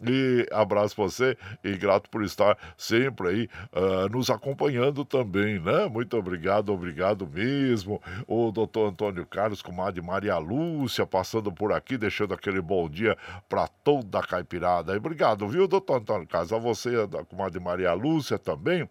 E 0.05 0.45
abraço 0.51 0.93
você 0.97 1.37
e 1.63 1.77
grato 1.77 2.09
por 2.09 2.21
estar 2.21 2.57
sempre 2.75 3.12
aí 3.21 3.49
uh, 3.71 4.09
nos 4.09 4.29
acompanhando 4.29 5.05
também, 5.05 5.59
né? 5.59 5.87
Muito 5.87 6.17
obrigado, 6.17 6.71
obrigado 6.71 7.27
mesmo. 7.27 8.01
O 8.27 8.51
doutor 8.51 8.89
Antônio 8.89 9.25
Carlos, 9.25 9.61
comadre 9.61 10.01
Maria 10.01 10.37
Lúcia, 10.37 11.05
passando 11.05 11.51
por 11.51 11.71
aqui, 11.71 11.97
deixando 11.97 12.33
aquele 12.33 12.61
bom 12.61 12.89
dia 12.89 13.17
para 13.47 13.67
toda 13.67 14.19
a 14.19 14.23
caipirada. 14.23 14.95
Obrigado, 14.95 15.47
viu, 15.47 15.67
doutor 15.67 15.97
Antônio 15.97 16.27
Carlos? 16.27 16.53
A 16.53 16.57
você, 16.57 16.89
a 16.95 17.25
comadre 17.25 17.59
Maria 17.59 17.93
Lúcia 17.93 18.37
também. 18.39 18.87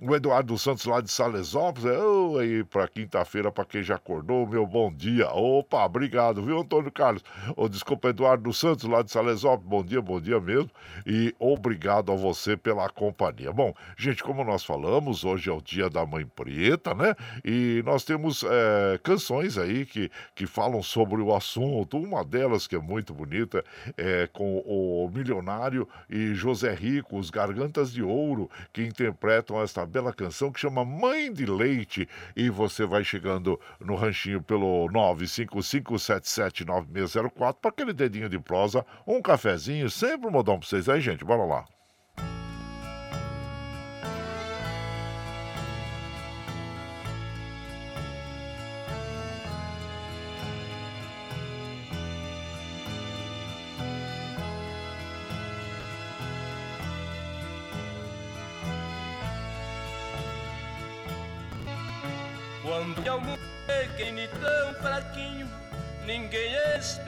O 0.00 0.14
Eduardo 0.14 0.58
Santos 0.58 0.84
lá 0.84 1.00
de 1.00 1.10
Salesópolis. 1.10 1.84
Oh, 1.96 2.38
aí 2.38 2.64
para 2.64 2.88
quinta-feira, 2.88 3.52
para 3.52 3.64
quem 3.64 3.82
já 3.82 3.94
acordou, 3.94 4.46
meu 4.46 4.66
bom 4.66 4.92
dia. 4.92 5.28
Opa, 5.30 5.84
obrigado, 5.84 6.42
viu, 6.42 6.58
Antônio 6.60 6.90
Carlos? 6.90 7.22
O 7.56 7.68
desculpa, 7.68 8.08
Eduardo 8.08 8.52
Santos 8.52 8.88
lá 8.88 9.02
de 9.02 9.12
Salesópolis. 9.12 9.68
Bom 9.68 9.84
dia, 9.84 10.02
bom 10.02 10.20
dia 10.20 10.40
mesmo. 10.40 10.70
E 11.06 11.34
obrigado 11.38 12.10
a 12.10 12.16
você 12.16 12.56
pela 12.56 12.88
companhia. 12.88 13.52
Bom, 13.52 13.61
gente, 13.96 14.22
como 14.22 14.44
nós 14.44 14.64
falamos, 14.64 15.24
hoje 15.24 15.50
é 15.50 15.52
o 15.52 15.60
dia 15.60 15.88
da 15.88 16.04
Mãe 16.06 16.26
Preta, 16.26 16.94
né? 16.94 17.14
E 17.44 17.82
nós 17.84 18.04
temos 18.04 18.44
é, 18.44 18.98
canções 19.02 19.58
aí 19.58 19.84
que, 19.86 20.10
que 20.34 20.46
falam 20.46 20.82
sobre 20.82 21.20
o 21.20 21.34
assunto. 21.34 21.98
Uma 21.98 22.24
delas 22.24 22.66
que 22.66 22.76
é 22.76 22.78
muito 22.78 23.14
bonita 23.14 23.64
é 23.96 24.28
com 24.32 24.58
o 24.58 25.10
milionário 25.12 25.88
e 26.08 26.34
José 26.34 26.72
Rico, 26.74 27.18
os 27.18 27.30
Gargantas 27.30 27.92
de 27.92 28.02
Ouro, 28.02 28.50
que 28.72 28.82
interpretam 28.82 29.60
esta 29.62 29.86
bela 29.86 30.12
canção 30.12 30.50
que 30.50 30.58
chama 30.60 30.84
Mãe 30.84 31.32
de 31.32 31.46
Leite. 31.46 32.08
E 32.34 32.50
você 32.50 32.84
vai 32.84 33.04
chegando 33.04 33.60
no 33.80 33.94
ranchinho 33.94 34.42
pelo 34.42 34.88
955779604 34.88 37.56
para 37.60 37.70
aquele 37.70 37.92
dedinho 37.92 38.28
de 38.28 38.38
prosa, 38.38 38.84
um 39.06 39.22
cafezinho, 39.22 39.88
sempre 39.90 40.28
um 40.28 40.32
modão 40.32 40.58
para 40.58 40.68
vocês 40.68 40.88
aí, 40.88 41.00
gente. 41.00 41.24
Bora 41.24 41.44
lá. 41.44 41.64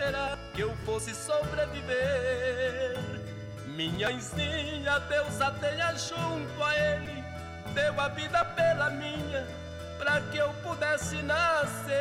Esperava 0.04 0.38
que 0.52 0.60
eu 0.60 0.76
fosse 0.84 1.14
sobreviver. 1.14 2.98
Minha 3.66 4.10
mãezinha, 4.10 4.98
Deus 5.00 5.40
a 5.40 5.50
tenha 5.52 5.94
junto 5.96 6.62
a 6.62 6.76
ele, 6.76 7.24
deu 7.72 7.98
a 7.98 8.08
vida 8.08 8.44
pela 8.44 8.90
minha, 8.90 9.46
para 9.98 10.20
que 10.20 10.36
eu 10.36 10.52
pudesse 10.62 11.16
nascer. 11.22 11.94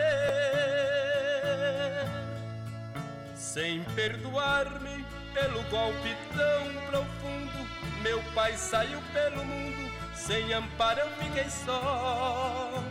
Sem 3.36 3.84
perdoar-me 3.96 5.06
pelo 5.34 5.63
golpe 5.63 6.16
tão 6.36 6.74
profundo, 6.88 7.68
meu 8.02 8.22
pai 8.36 8.56
saiu 8.58 9.02
pelo 9.13 9.46
mundo, 9.46 9.92
sem 10.13 10.54
amparo 10.54 11.00
eu 11.00 11.10
fiquei 11.12 11.50
só. 11.50 12.84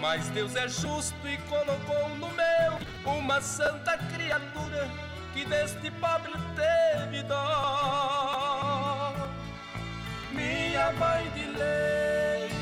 Mas 0.00 0.28
Deus 0.28 0.54
é 0.56 0.68
justo 0.68 1.16
e 1.26 1.36
colocou 1.48 2.08
no 2.16 2.28
meu 2.30 2.78
uma 3.04 3.40
santa 3.40 3.96
criatura 3.96 4.88
que 5.32 5.44
deste 5.44 5.90
pobre 5.92 6.32
teve 6.54 7.22
dó. 7.24 9.12
Minha 10.32 10.92
mãe 10.92 11.30
de 11.30 11.46
leite 11.46 12.54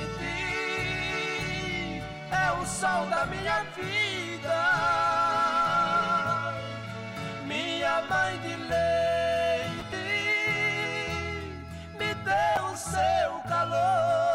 é 2.30 2.52
o 2.60 2.66
sol 2.66 3.06
da 3.06 3.26
minha 3.26 3.64
vida. 3.76 4.62
Minha 7.46 8.02
mãe 8.02 8.38
de 8.40 8.56
leite 8.56 9.72
me 11.98 12.14
deu 12.14 12.64
o 12.66 12.76
seu 12.76 13.40
calor 13.48 14.31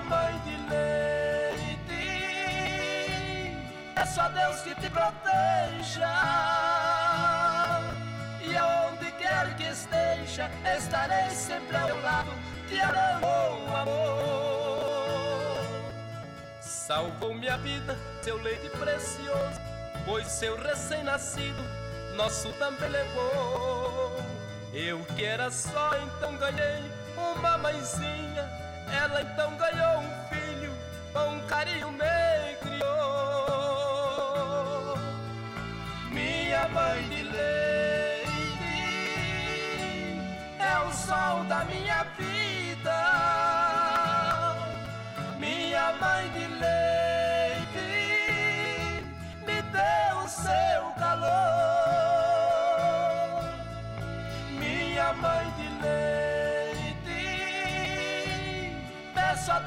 mãe 0.00 0.40
de 0.44 0.56
leite. 0.70 1.92
É 3.94 4.04
só 4.06 4.28
Deus 4.28 4.60
que 4.62 4.74
te 4.74 4.88
proteja. 4.90 6.08
E 8.40 8.56
aonde 8.56 9.10
quer 9.12 9.54
que 9.56 9.64
esteja, 9.64 10.50
estarei 10.76 11.30
sempre 11.30 11.76
ao 11.76 12.00
lado, 12.00 12.32
te 12.68 12.80
amando 12.80 13.20
com 13.20 13.76
amor. 13.76 14.32
Salvou 16.60 17.34
minha 17.34 17.56
vida, 17.58 17.96
seu 18.22 18.36
leite 18.42 18.68
precioso, 18.70 19.60
pois 20.04 20.26
seu 20.26 20.56
recém-nascido, 20.56 21.62
nosso 22.16 22.52
também 22.54 22.88
levou. 22.88 24.16
Eu 24.72 25.04
que 25.14 25.24
era 25.24 25.50
só, 25.50 25.90
então 25.98 26.36
ganhei 26.38 26.90
uma 27.16 27.58
mãezinha 27.58 28.61
ela 28.92 29.22
então 29.22 29.54
ganhou 29.56 30.00
um 30.00 30.10
filho, 30.28 30.72
com 31.12 31.40
carinho 31.46 31.90
me 31.92 32.56
criou. 32.60 32.88
Minha 36.10 36.68
mãe 36.68 37.08
de 37.08 37.22
leite 37.22 38.30
é 40.58 40.78
o 40.86 40.92
sol 40.92 41.44
da 41.44 41.64
minha 41.64 42.04
vida. 42.18 42.51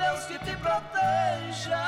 Deus 0.05 0.25
que 0.25 0.37
te 0.37 0.55
proteja. 0.57 1.83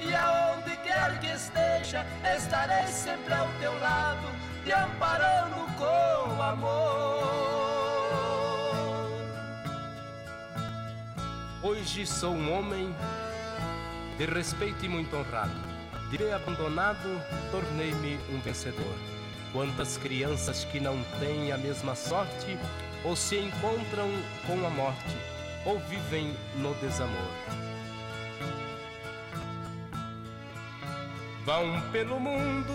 E 0.00 0.12
aonde 0.12 0.76
quer 0.78 1.20
que 1.20 1.28
esteja, 1.28 2.04
estarei 2.36 2.86
sempre 2.88 3.32
ao 3.32 3.46
teu 3.60 3.78
lado, 3.78 4.26
te 4.64 4.72
amparando 4.72 5.54
com 5.78 6.42
amor. 6.42 7.14
Hoje 11.62 12.04
sou 12.04 12.34
um 12.34 12.52
homem 12.52 12.94
de 14.18 14.26
respeito 14.26 14.84
e 14.84 14.88
muito 14.88 15.16
honrado. 15.16 15.54
De 16.10 16.32
abandonado, 16.32 17.22
tornei-me 17.52 18.18
um 18.30 18.40
vencedor. 18.40 18.96
Quantas 19.52 19.96
crianças 19.96 20.64
que 20.64 20.80
não 20.80 21.00
têm 21.20 21.52
a 21.52 21.56
mesma 21.56 21.94
sorte 21.94 22.58
ou 23.04 23.14
se 23.14 23.36
encontram 23.36 24.10
com 24.46 24.66
a 24.66 24.70
morte 24.70 25.33
ou 25.64 25.78
vivem 25.80 26.36
no 26.56 26.74
desamor. 26.74 27.30
Vão 31.44 31.80
pelo 31.92 32.18
mundo 32.18 32.72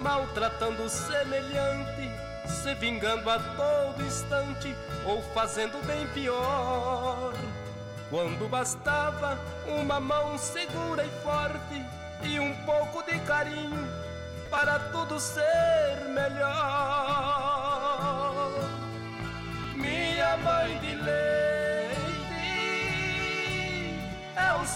maltratando 0.00 0.84
o 0.84 0.88
semelhante, 0.88 2.10
se 2.46 2.74
vingando 2.74 3.28
a 3.30 3.38
todo 3.38 4.02
instante 4.04 4.74
ou 5.04 5.22
fazendo 5.34 5.84
bem 5.86 6.06
pior. 6.08 7.32
Quando 8.10 8.48
bastava 8.48 9.38
uma 9.66 10.00
mão 10.00 10.38
segura 10.38 11.04
e 11.04 11.10
forte 11.22 11.84
e 12.22 12.40
um 12.40 12.54
pouco 12.64 13.02
de 13.02 13.18
carinho 13.20 13.86
para 14.50 14.78
tudo 14.90 15.20
ser 15.20 16.08
melhor. 16.08 17.47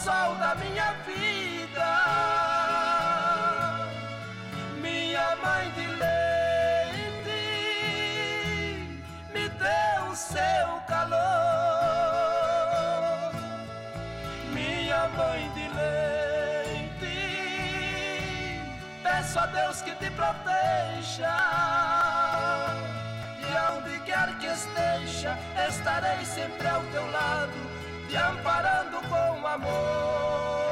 sol 0.03 0.35
da 0.35 0.55
minha 0.57 0.93
vida, 1.07 1.91
minha 4.81 5.37
mãe 5.37 5.71
de 5.77 5.87
leite, 6.03 7.39
me 9.33 9.49
deu 9.49 10.07
o 10.11 10.17
seu 10.17 10.81
calor, 10.89 11.21
minha 14.53 15.09
mãe 15.11 15.49
de 15.55 15.69
leite, 15.81 17.21
peço 19.05 19.39
a 19.39 19.47
Deus 19.47 19.83
que 19.83 19.95
te 19.95 20.11
proteja. 20.11 21.37
E 23.39 23.55
onde 23.77 24.01
quer 24.01 24.37
que 24.39 24.47
esteja, 24.47 25.39
estarei 25.69 26.25
sempre 26.25 26.67
ao 26.67 26.83
teu 26.87 27.09
lado 27.13 27.82
amparando 28.17 29.01
com 29.09 29.47
amor. 29.47 30.72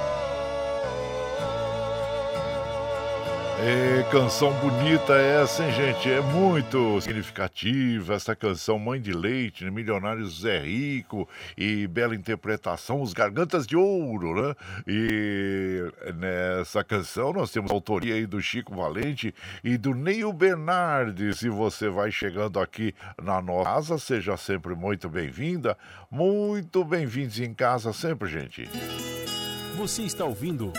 É, 3.62 4.02
canção 4.10 4.54
bonita 4.54 5.12
essa, 5.14 5.62
hein, 5.62 5.72
gente? 5.72 6.10
É 6.10 6.22
muito 6.22 6.98
significativa 7.02 8.14
essa 8.14 8.34
canção 8.34 8.78
Mãe 8.78 8.98
de 8.98 9.12
Leite, 9.12 9.66
né? 9.66 9.70
Milionários 9.70 10.40
Zé 10.40 10.60
Rico 10.60 11.28
e 11.58 11.86
bela 11.86 12.14
interpretação, 12.14 13.02
os 13.02 13.12
Gargantas 13.12 13.66
de 13.66 13.76
Ouro, 13.76 14.34
né? 14.34 14.54
E 14.88 15.92
nessa 16.14 16.82
canção 16.82 17.34
nós 17.34 17.50
temos 17.50 17.70
a 17.70 17.74
autoria 17.74 18.14
aí 18.14 18.24
do 18.24 18.40
Chico 18.40 18.74
Valente 18.74 19.34
e 19.62 19.76
do 19.76 19.94
Neil 19.94 20.32
Bernardi. 20.32 21.34
Se 21.36 21.50
você 21.50 21.90
vai 21.90 22.10
chegando 22.10 22.58
aqui 22.58 22.94
na 23.22 23.42
nossa 23.42 23.64
casa, 23.64 23.98
seja 23.98 24.38
sempre 24.38 24.74
muito 24.74 25.06
bem-vinda, 25.06 25.76
muito 26.10 26.82
bem-vindos 26.82 27.38
em 27.38 27.52
casa 27.52 27.92
sempre, 27.92 28.26
gente. 28.26 28.66
Você 29.76 30.02
está 30.02 30.24
ouvindo 30.24 30.72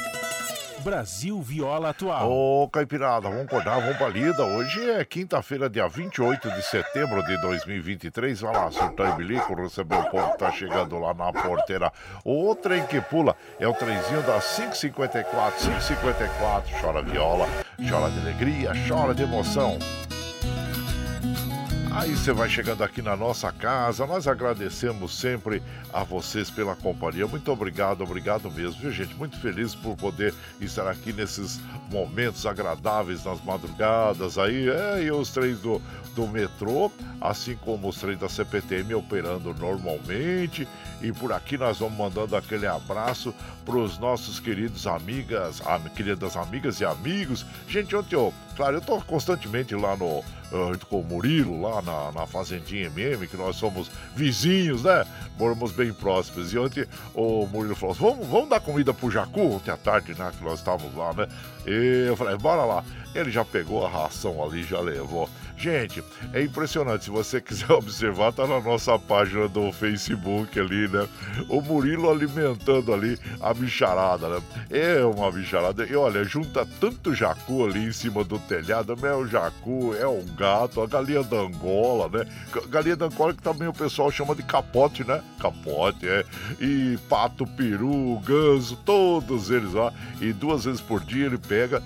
Brasil 0.81 1.39
Viola 1.41 1.89
Atual. 1.89 2.31
Ô, 2.31 2.67
Caipirada, 2.67 3.29
vamos 3.29 3.45
acordar, 3.45 3.79
vamos 3.79 3.97
pra 3.97 4.09
lida. 4.09 4.43
Hoje 4.43 4.89
é 4.89 5.05
quinta-feira, 5.05 5.69
dia 5.69 5.87
28 5.87 6.49
de 6.51 6.61
setembro 6.63 7.23
de 7.23 7.39
2023. 7.41 8.41
Vai 8.41 8.53
lá, 8.53 8.71
surtar 8.71 9.13
e 9.13 9.17
bilico, 9.17 9.53
receber 9.53 9.95
o 9.95 10.09
povo 10.09 10.37
tá 10.37 10.51
chegando 10.51 10.97
lá 10.99 11.13
na 11.13 11.31
porteira. 11.31 11.91
O 12.25 12.55
trem 12.55 12.85
que 12.87 12.99
pula 12.99 13.35
é 13.59 13.67
o 13.67 13.73
trenzinho 13.73 14.21
das 14.23 14.55
554, 14.55 15.59
554. 15.59 16.81
Chora 16.81 17.01
viola, 17.01 17.47
chora 17.87 18.09
de 18.09 18.19
alegria, 18.19 18.71
chora 18.87 19.13
de 19.13 19.23
emoção. 19.23 19.77
Aí 21.93 22.15
você 22.15 22.31
vai 22.31 22.47
chegando 22.47 22.85
aqui 22.85 23.01
na 23.01 23.17
nossa 23.17 23.51
casa. 23.51 24.07
Nós 24.07 24.25
agradecemos 24.25 25.13
sempre 25.13 25.61
a 25.91 26.05
vocês 26.05 26.49
pela 26.49 26.73
companhia. 26.73 27.27
Muito 27.27 27.51
obrigado, 27.51 28.01
obrigado 28.01 28.49
mesmo, 28.49 28.79
viu, 28.79 28.91
gente? 28.91 29.13
Muito 29.15 29.37
feliz 29.37 29.75
por 29.75 29.97
poder 29.97 30.33
estar 30.61 30.87
aqui 30.87 31.11
nesses 31.11 31.59
momentos 31.91 32.45
agradáveis 32.45 33.25
nas 33.25 33.43
madrugadas. 33.43 34.37
Aí, 34.37 34.69
é, 34.69 35.03
e 35.03 35.11
os 35.11 35.31
trens 35.31 35.59
do, 35.59 35.81
do 36.15 36.25
metrô, 36.27 36.89
assim 37.19 37.57
como 37.57 37.89
os 37.89 37.97
trens 37.97 38.19
da 38.19 38.29
CPTM 38.29 38.95
operando 38.95 39.53
normalmente. 39.53 40.65
E 41.01 41.11
por 41.11 41.33
aqui 41.33 41.57
nós 41.57 41.79
vamos 41.79 41.97
mandando 41.97 42.37
aquele 42.37 42.67
abraço 42.67 43.35
para 43.65 43.75
os 43.75 43.97
nossos 43.97 44.39
queridos 44.39 44.87
amigas, 44.87 45.61
am, 45.67 45.89
queridas 45.89 46.37
amigas 46.37 46.79
e 46.79 46.85
amigos. 46.85 47.45
Gente, 47.67 47.93
ontem 47.97 48.15
eu, 48.15 48.33
claro, 48.61 48.75
eu 48.75 48.79
estou 48.79 49.01
constantemente 49.01 49.73
lá 49.73 49.97
no 49.97 50.19
uh, 50.19 50.85
com 50.87 50.99
o 50.99 51.03
Murilo, 51.03 51.59
lá 51.59 51.81
na, 51.81 52.11
na 52.11 52.27
Fazendinha 52.27 52.91
MM, 52.95 53.27
que 53.27 53.35
nós 53.35 53.55
somos 53.55 53.89
vizinhos, 54.15 54.83
né? 54.83 55.03
Moramos 55.35 55.71
bem 55.71 55.91
próximos. 55.91 56.53
E 56.53 56.59
ontem 56.59 56.85
o 57.15 57.47
Murilo 57.47 57.75
falou 57.75 57.95
assim: 57.95 58.03
vamos, 58.03 58.27
vamos 58.27 58.49
dar 58.49 58.59
comida 58.59 58.93
pro 58.93 59.09
Jacu 59.09 59.55
ontem 59.55 59.71
à 59.71 59.77
tarde, 59.77 60.13
né? 60.13 60.31
Que 60.37 60.43
nós 60.43 60.59
estávamos 60.59 60.95
lá, 60.95 61.11
né? 61.11 61.27
E 61.65 62.05
eu 62.07 62.15
falei, 62.15 62.37
bora 62.37 62.63
lá. 62.63 62.83
Ele 63.15 63.31
já 63.31 63.43
pegou 63.43 63.83
a 63.83 63.89
ração 63.89 64.43
ali, 64.43 64.61
já 64.61 64.79
levou. 64.79 65.27
Gente, 65.61 66.03
é 66.33 66.41
impressionante. 66.41 67.03
Se 67.03 67.11
você 67.11 67.39
quiser 67.39 67.69
observar, 67.71 68.33
tá 68.33 68.47
na 68.47 68.59
nossa 68.59 68.97
página 68.97 69.47
do 69.47 69.71
Facebook 69.71 70.59
ali, 70.59 70.87
né? 70.87 71.07
O 71.47 71.61
Murilo 71.61 72.09
alimentando 72.09 72.91
ali 72.91 73.15
a 73.39 73.53
bicharada, 73.53 74.27
né? 74.27 74.41
É 74.71 75.05
uma 75.05 75.31
bicharada. 75.31 75.85
E 75.85 75.95
olha, 75.95 76.23
junta 76.23 76.67
tanto 76.79 77.13
jacu 77.13 77.63
ali 77.63 77.85
em 77.85 77.91
cima 77.91 78.23
do 78.23 78.39
telhado. 78.39 78.97
É 79.05 79.13
o 79.13 79.27
jacu, 79.27 79.93
é 79.93 80.07
um 80.07 80.25
gato, 80.35 80.81
a 80.81 80.87
galinha 80.87 81.21
da 81.21 81.37
Angola, 81.37 82.09
né? 82.09 82.25
Galinha 82.67 82.95
da 82.95 83.05
Angola 83.05 83.31
que 83.31 83.43
também 83.43 83.67
o 83.67 83.73
pessoal 83.73 84.09
chama 84.09 84.33
de 84.33 84.41
capote, 84.41 85.03
né? 85.03 85.21
Capote, 85.39 86.07
é. 86.07 86.25
E 86.59 86.97
pato, 87.07 87.45
peru, 87.45 88.19
ganso, 88.25 88.75
todos 88.83 89.51
eles 89.51 89.73
lá. 89.73 89.93
E 90.19 90.33
duas 90.33 90.65
vezes 90.65 90.81
por 90.81 91.01
dia 91.01 91.27
ele 91.27 91.37
pega 91.37 91.83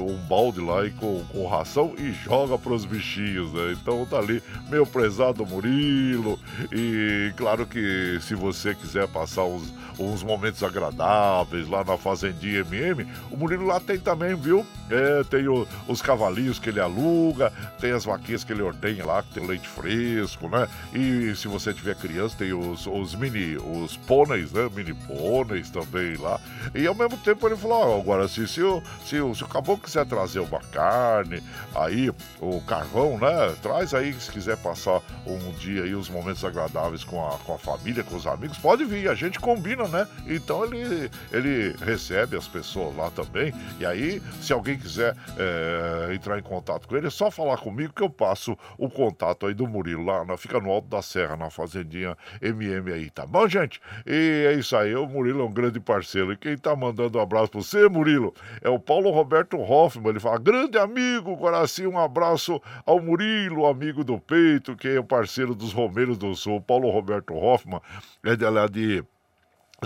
um 0.00 0.16
balde 0.26 0.60
lá 0.60 0.86
e 0.86 0.90
com, 0.92 1.22
com 1.30 1.46
ração 1.46 1.94
e 1.98 2.10
joga 2.10 2.56
pros 2.56 2.86
bichinhos 2.86 3.17
né? 3.20 3.72
Então 3.72 4.04
tá 4.06 4.18
ali, 4.18 4.42
meu 4.68 4.86
prezado 4.86 5.44
Murilo. 5.46 6.38
E 6.72 7.32
claro 7.36 7.66
que 7.66 8.18
se 8.20 8.34
você 8.34 8.74
quiser 8.74 9.08
passar 9.08 9.44
uns, 9.44 9.72
uns 9.98 10.22
momentos 10.22 10.62
agradáveis 10.62 11.68
lá 11.68 11.84
na 11.84 11.96
Fazendinha 11.96 12.60
MM, 12.60 13.06
o 13.30 13.36
Murilo 13.36 13.66
lá 13.66 13.80
tem 13.80 13.98
também, 13.98 14.34
viu? 14.34 14.64
É, 14.90 15.22
tem 15.24 15.48
o, 15.48 15.66
os 15.86 16.00
cavalinhos 16.00 16.58
que 16.58 16.70
ele 16.70 16.80
aluga, 16.80 17.52
tem 17.80 17.92
as 17.92 18.04
vaquinhas 18.04 18.44
que 18.44 18.52
ele 18.52 18.62
ordenha 18.62 19.04
lá, 19.04 19.22
que 19.22 19.34
tem 19.34 19.46
leite 19.46 19.68
fresco, 19.68 20.48
né? 20.48 20.68
E 20.94 21.34
se 21.36 21.48
você 21.48 21.72
tiver 21.74 21.94
criança, 21.96 22.36
tem 22.38 22.52
os, 22.52 22.86
os 22.86 23.14
mini, 23.14 23.56
os 23.56 23.96
pôneis, 23.96 24.52
né? 24.52 24.68
Mini 24.74 24.94
pôneis 24.94 25.70
também 25.70 26.16
lá. 26.16 26.40
E 26.74 26.86
ao 26.86 26.94
mesmo 26.94 27.16
tempo 27.18 27.46
ele 27.46 27.56
falou, 27.56 28.00
agora 28.00 28.28
se, 28.28 28.46
se, 28.46 28.60
se, 29.04 29.16
se 29.34 29.44
o 29.44 29.48
caboclo 29.48 29.82
quiser 29.84 30.06
trazer 30.06 30.40
uma 30.40 30.60
carne, 30.60 31.42
aí 31.74 32.10
o 32.40 32.60
carvão, 32.62 33.07
né? 33.16 33.54
Traz 33.62 33.94
aí, 33.94 34.12
se 34.14 34.30
quiser 34.30 34.56
passar 34.56 35.00
um 35.26 35.52
dia 35.52 35.84
aí, 35.84 35.94
os 35.94 36.08
momentos 36.08 36.44
agradáveis 36.44 37.04
com 37.04 37.24
a, 37.24 37.38
com 37.38 37.54
a 37.54 37.58
família, 37.58 38.02
com 38.02 38.16
os 38.16 38.26
amigos, 38.26 38.58
pode 38.58 38.84
vir, 38.84 39.08
a 39.08 39.14
gente 39.14 39.38
combina, 39.38 39.86
né? 39.88 40.06
Então 40.26 40.64
ele, 40.64 41.10
ele 41.32 41.76
recebe 41.84 42.36
as 42.36 42.48
pessoas 42.48 42.96
lá 42.96 43.10
também. 43.10 43.52
E 43.78 43.86
aí, 43.86 44.20
se 44.40 44.52
alguém 44.52 44.76
quiser 44.76 45.16
é, 45.36 46.14
entrar 46.14 46.38
em 46.38 46.42
contato 46.42 46.88
com 46.88 46.96
ele, 46.96 47.06
é 47.06 47.10
só 47.10 47.30
falar 47.30 47.58
comigo 47.58 47.92
que 47.92 48.02
eu 48.02 48.10
passo 48.10 48.58
o 48.76 48.90
contato 48.90 49.46
aí 49.46 49.54
do 49.54 49.66
Murilo 49.66 50.04
lá, 50.04 50.24
na, 50.24 50.36
fica 50.36 50.60
no 50.60 50.70
Alto 50.70 50.88
da 50.88 51.00
Serra, 51.00 51.36
na 51.36 51.50
Fazendinha 51.50 52.16
MM 52.42 52.92
aí, 52.92 53.10
tá 53.10 53.24
bom, 53.24 53.48
gente? 53.48 53.80
E 54.06 54.46
é 54.48 54.52
isso 54.54 54.76
aí, 54.76 54.94
o 54.94 55.06
Murilo 55.06 55.42
é 55.42 55.44
um 55.44 55.52
grande 55.52 55.78
parceiro. 55.80 56.32
E 56.32 56.36
quem 56.36 56.56
tá 56.56 56.74
mandando 56.74 57.18
um 57.18 57.22
abraço 57.22 57.50
pra 57.50 57.60
você, 57.60 57.88
Murilo, 57.88 58.34
é 58.62 58.68
o 58.68 58.78
Paulo 58.78 59.10
Roberto 59.10 59.58
Hoffman. 59.58 60.10
Ele 60.10 60.20
fala, 60.20 60.38
grande 60.38 60.78
amigo, 60.78 61.36
coração, 61.36 61.68
um 61.90 61.98
abraço 61.98 62.60
ao 62.84 62.97
Murilo, 63.02 63.66
amigo 63.66 64.04
do 64.04 64.18
peito, 64.18 64.76
que 64.76 64.88
é 64.88 65.00
o 65.00 65.04
parceiro 65.04 65.54
dos 65.54 65.72
Romeiros 65.72 66.18
do 66.18 66.34
Sul, 66.34 66.60
Paulo 66.60 66.90
Roberto 66.90 67.34
Hoffman, 67.34 67.80
é 68.22 68.36
de 68.36 68.48
lá 68.48 68.66
de 68.66 69.04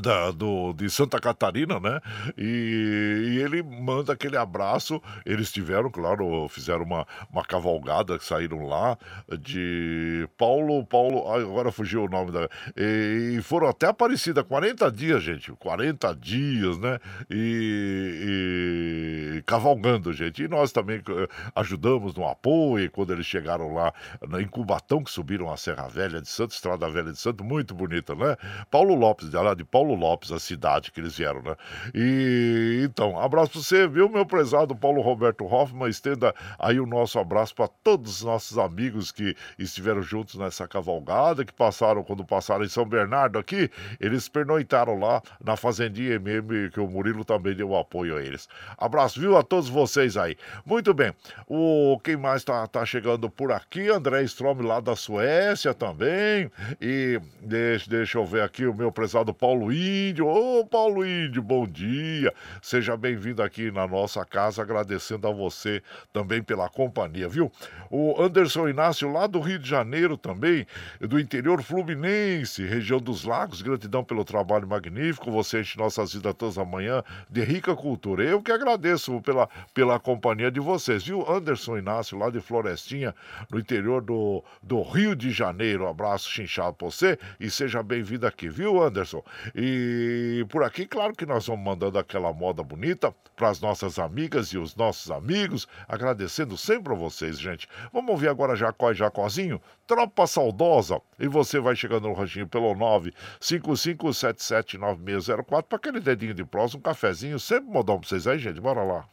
da, 0.01 0.31
do, 0.31 0.73
de 0.73 0.89
Santa 0.89 1.21
Catarina, 1.21 1.79
né? 1.79 2.01
E, 2.39 3.35
e, 3.35 3.43
ele 3.43 3.63
manda 3.63 4.13
aquele 4.13 4.37
abraço. 4.37 5.03
Eles 5.27 5.53
tiveram, 5.53 5.91
claro, 5.91 6.49
fizeram 6.49 6.85
uma, 6.85 7.07
uma 7.31 7.45
cavalgada 7.45 8.19
que 8.19 8.25
saíram 8.25 8.67
lá 8.67 8.97
de 9.39 10.27
Paulo, 10.39 10.85
Paulo, 10.87 11.31
agora 11.31 11.71
fugiu 11.71 12.05
o 12.05 12.09
nome 12.09 12.33
da. 12.33 12.49
E, 12.77 13.37
e 13.39 13.43
foram 13.43 13.69
até 13.69 13.87
Aparecida, 13.87 14.43
40 14.43 14.91
dias, 14.91 15.23
gente, 15.23 15.53
40 15.53 16.15
dias, 16.15 16.79
né? 16.79 16.99
E, 17.31 19.37
e, 19.37 19.43
cavalgando, 19.43 20.13
gente. 20.13 20.45
E 20.45 20.49
nós 20.49 20.73
também 20.73 21.03
eh, 21.07 21.29
ajudamos 21.55 22.15
no 22.15 22.27
apoio 22.27 22.91
quando 22.91 23.13
eles 23.13 23.27
chegaram 23.27 23.75
lá 23.75 23.93
em 24.41 24.47
Cubatão, 24.47 25.05
que 25.05 25.11
subiram 25.11 25.53
a 25.53 25.57
Serra 25.57 25.89
Velha 25.89 26.21
de 26.21 26.29
Santo, 26.29 26.53
Estrada 26.53 26.89
Velha 26.89 27.13
de 27.13 27.19
Santo, 27.19 27.45
muito 27.45 27.75
bonita, 27.75 28.15
né? 28.15 28.37
Paulo 28.71 28.95
Lopes, 28.95 29.31
lá 29.31 29.55
de 29.55 29.65
Paulo 29.65 29.82
Paulo 29.83 29.97
Lopes, 29.97 30.31
a 30.31 30.39
cidade 30.39 30.93
que 30.93 31.01
eles 31.01 31.17
vieram, 31.17 31.43
né? 31.43 31.57
E 31.93 32.83
então, 32.85 33.19
abraço 33.19 33.51
para 33.51 33.61
você, 33.61 33.89
viu, 33.89 34.09
meu 34.09 34.25
prezado 34.25 34.77
Paulo 34.77 35.03
Roberto 35.03 35.45
Hoffman? 35.45 35.89
Estenda 35.89 36.33
aí 36.57 36.79
o 36.79 36.87
nosso 36.87 37.19
abraço 37.19 37.53
para 37.53 37.67
todos 37.67 38.19
os 38.19 38.23
nossos 38.23 38.57
amigos 38.59 39.11
que 39.11 39.37
estiveram 39.59 40.01
juntos 40.01 40.37
nessa 40.37 40.69
cavalgada, 40.69 41.45
que 41.45 41.53
passaram, 41.53 42.05
quando 42.05 42.25
passaram 42.25 42.65
em 42.65 42.69
São 42.69 42.85
Bernardo 42.85 43.41
aqui, 43.41 43.69
eles 43.99 44.29
pernoitaram 44.29 45.01
lá 45.01 45.21
na 45.43 45.57
Fazendinha 45.57 46.15
MM, 46.15 46.71
que 46.71 46.79
o 46.79 46.87
Murilo 46.87 47.25
também 47.25 47.57
deu 47.57 47.77
apoio 47.77 48.17
a 48.17 48.23
eles. 48.23 48.49
Abraço, 48.79 49.19
viu, 49.19 49.37
a 49.37 49.43
todos 49.43 49.69
vocês 49.69 50.17
aí. 50.17 50.37
Muito 50.65 50.95
bem, 50.95 51.13
o 51.49 51.99
quem 52.05 52.17
mais 52.17 52.45
tá, 52.45 52.69
tá 52.69 52.87
chegando 52.87 53.29
por 53.29 53.51
aqui? 53.51 53.89
André 53.89 54.23
Strom 54.23 54.63
lá 54.63 54.79
da 54.79 54.95
Suécia 54.95 55.75
também. 55.75 56.49
E 56.81 57.21
deixa, 57.41 57.91
deixa 57.91 58.19
eu 58.19 58.25
ver 58.25 58.43
aqui 58.43 58.65
o 58.65 58.75
meu 58.75 58.93
prezado 58.93 59.35
Paulo 59.35 59.72
Índio. 59.73 60.27
Ô, 60.27 60.65
Paulo 60.67 61.05
Índio, 61.05 61.43
bom 61.43 61.67
dia. 61.67 62.33
Seja 62.61 62.97
bem-vindo 62.97 63.43
aqui 63.43 63.71
na 63.71 63.87
nossa 63.87 64.25
casa, 64.25 64.63
agradecendo 64.63 65.27
a 65.27 65.33
você 65.33 65.83
também 66.13 66.43
pela 66.43 66.69
companhia, 66.69 67.29
viu? 67.29 67.51
O 67.91 68.21
Anderson 68.23 68.69
Inácio, 68.69 69.11
lá 69.11 69.27
do 69.27 69.41
Rio 69.41 69.59
de 69.59 69.69
Janeiro 69.69 70.17
também, 70.17 70.67
do 71.01 71.19
interior 71.19 71.63
fluminense, 71.63 72.65
região 72.65 72.99
dos 72.99 73.25
lagos, 73.25 73.63
gratidão 73.63 74.05
pelo 74.05 74.25
trabalho 74.25 74.67
magnífico. 74.67 75.31
Você 75.31 75.61
enche 75.61 75.79
nossas 75.79 76.13
vidas 76.13 76.35
todas 76.35 76.59
amanhã 76.59 77.03
de 77.29 77.43
rica 77.43 77.75
cultura. 77.75 78.23
Eu 78.23 78.43
que 78.43 78.53
agradeço 78.53 79.21
pela, 79.21 79.49
pela 79.75 79.99
companhia 79.99 80.51
de 80.51 80.61
vocês, 80.61 81.05
viu? 81.05 81.29
Anderson 81.31 81.79
Inácio, 81.79 82.19
lá 82.19 82.31
de 82.31 82.41
Florestinha, 82.41 83.15
no 83.51 83.59
interior 83.59 84.03
do, 84.03 84.43
do 84.63 84.83
Rio 84.83 85.15
de 85.15 85.31
Janeiro. 85.31 85.85
Um 85.85 85.89
abraço 85.89 86.29
chinchado 86.31 86.75
pra 86.75 86.87
você 86.87 87.19
e 87.41 87.51
seja 87.51 87.83
bem-vindo 87.83 88.27
aqui, 88.27 88.49
viu, 88.49 88.83
Anderson? 88.83 89.23
Por 90.49 90.65
aqui, 90.65 90.87
claro 90.87 91.15
que 91.15 91.27
nós 91.27 91.47
vamos 91.47 91.65
mandando 91.65 91.99
aquela 91.99 92.33
moda 92.33 92.63
bonita 92.63 93.15
para 93.37 93.49
as 93.49 93.61
nossas 93.61 93.99
amigas 93.99 94.49
e 94.49 94.59
os 94.59 94.75
nossos 94.75 95.11
amigos, 95.11 95.69
agradecendo 95.87 96.57
sempre 96.57 96.93
a 96.93 96.97
vocês, 96.97 97.39
gente. 97.39 97.69
Vamos 97.93 98.11
ouvir 98.11 98.29
agora 98.29 98.57
Jacó 98.57 98.91
e 98.91 98.95
Jacozinho, 98.95 99.61
Tropa 99.87 100.27
Saudosa. 100.27 101.01
E 101.19 101.29
você 101.29 101.61
vai 101.61 101.77
chegando 101.77 102.09
no 102.09 102.15
ranchinho 102.15 102.49
pelo 102.49 102.75
955779604 103.41 105.65
para 105.65 105.77
aquele 105.77 106.01
dedinho 106.01 106.35
de 106.35 106.45
prós, 106.45 106.75
um 106.75 106.81
cafezinho, 106.81 107.39
sempre 107.39 107.71
modão 107.71 107.99
para 107.99 108.09
vocês 108.09 108.27
aí, 108.27 108.39
gente. 108.39 108.61
Bora 108.61 108.83
lá. 108.83 109.07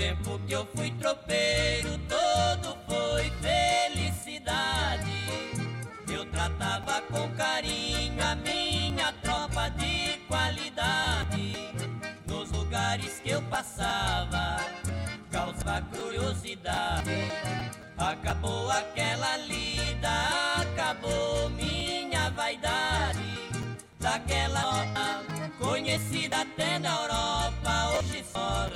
Tempo 0.00 0.40
que 0.46 0.54
eu 0.54 0.66
fui 0.74 0.90
tropeiro, 0.92 1.90
todo 2.08 2.74
foi 2.88 3.30
felicidade. 3.42 5.12
Eu 6.10 6.24
tratava 6.24 7.02
com 7.02 7.28
carinho 7.36 8.24
a 8.24 8.34
minha 8.34 9.12
tropa 9.22 9.68
de 9.68 10.16
qualidade. 10.26 11.54
Nos 12.26 12.50
lugares 12.50 13.20
que 13.20 13.28
eu 13.28 13.42
passava, 13.42 14.56
causava 15.30 15.82
curiosidade. 15.94 17.30
Acabou 17.98 18.70
aquela 18.70 19.36
lida, 19.36 20.14
acabou 20.62 21.50
minha 21.50 22.30
vaidade. 22.30 23.20
Daquela 23.98 24.66
hora, 24.66 25.50
conhecida 25.58 26.40
até 26.40 26.78
na 26.78 27.02
Europa, 27.02 27.98
hoje 27.98 28.24
só 28.32 28.69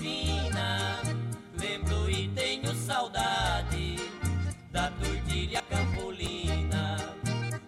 Granfina. 0.00 0.98
Lembro 1.60 2.10
e 2.10 2.28
tenho 2.28 2.74
saudade 2.74 3.96
da 4.72 4.90
tordilha 4.92 5.62
campolina. 5.68 6.96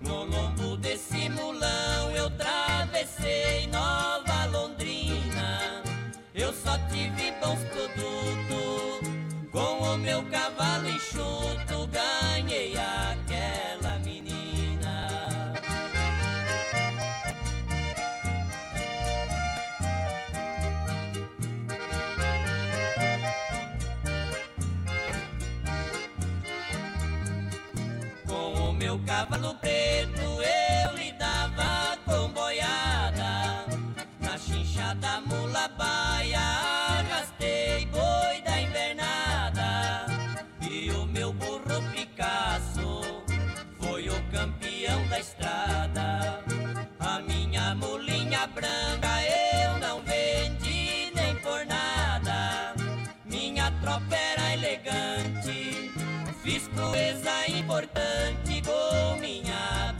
No 0.00 0.24
lombo 0.24 0.78
desse 0.78 1.28
mulão 1.28 2.10
eu 2.12 2.30
travessei 2.30 3.66
Nova 3.66 4.46
Londrina. 4.46 5.82
Eu 6.34 6.54
só 6.54 6.78
tive 6.90 7.32
bons 7.32 7.62
produtos 7.64 7.91
meu 28.82 28.98
cavalo 29.06 29.54
preto 29.60 30.20
eu 30.20 30.96
lidava 30.96 31.96
com 32.04 32.28
boiada. 32.32 33.64
Na 34.18 34.36
chincha 34.36 34.92
da 34.96 35.20
mula 35.20 35.68
baia 35.78 36.40
arrastei 36.98 37.86
boi 37.86 38.42
da 38.44 38.60
invernada. 38.60 40.06
E 40.68 40.90
o 40.90 41.06
meu 41.06 41.32
burro 41.32 41.80
Picasso 41.92 43.24
foi 43.78 44.08
o 44.08 44.22
campeão 44.32 45.06
da 45.06 45.20
estrada. 45.20 46.42
A 46.98 47.20
minha 47.20 47.76
mulinha 47.76 48.48
branca 48.48 49.01
proeza 56.82 57.46
importante 57.48 58.62
com 58.62 59.16
minha 59.20 59.94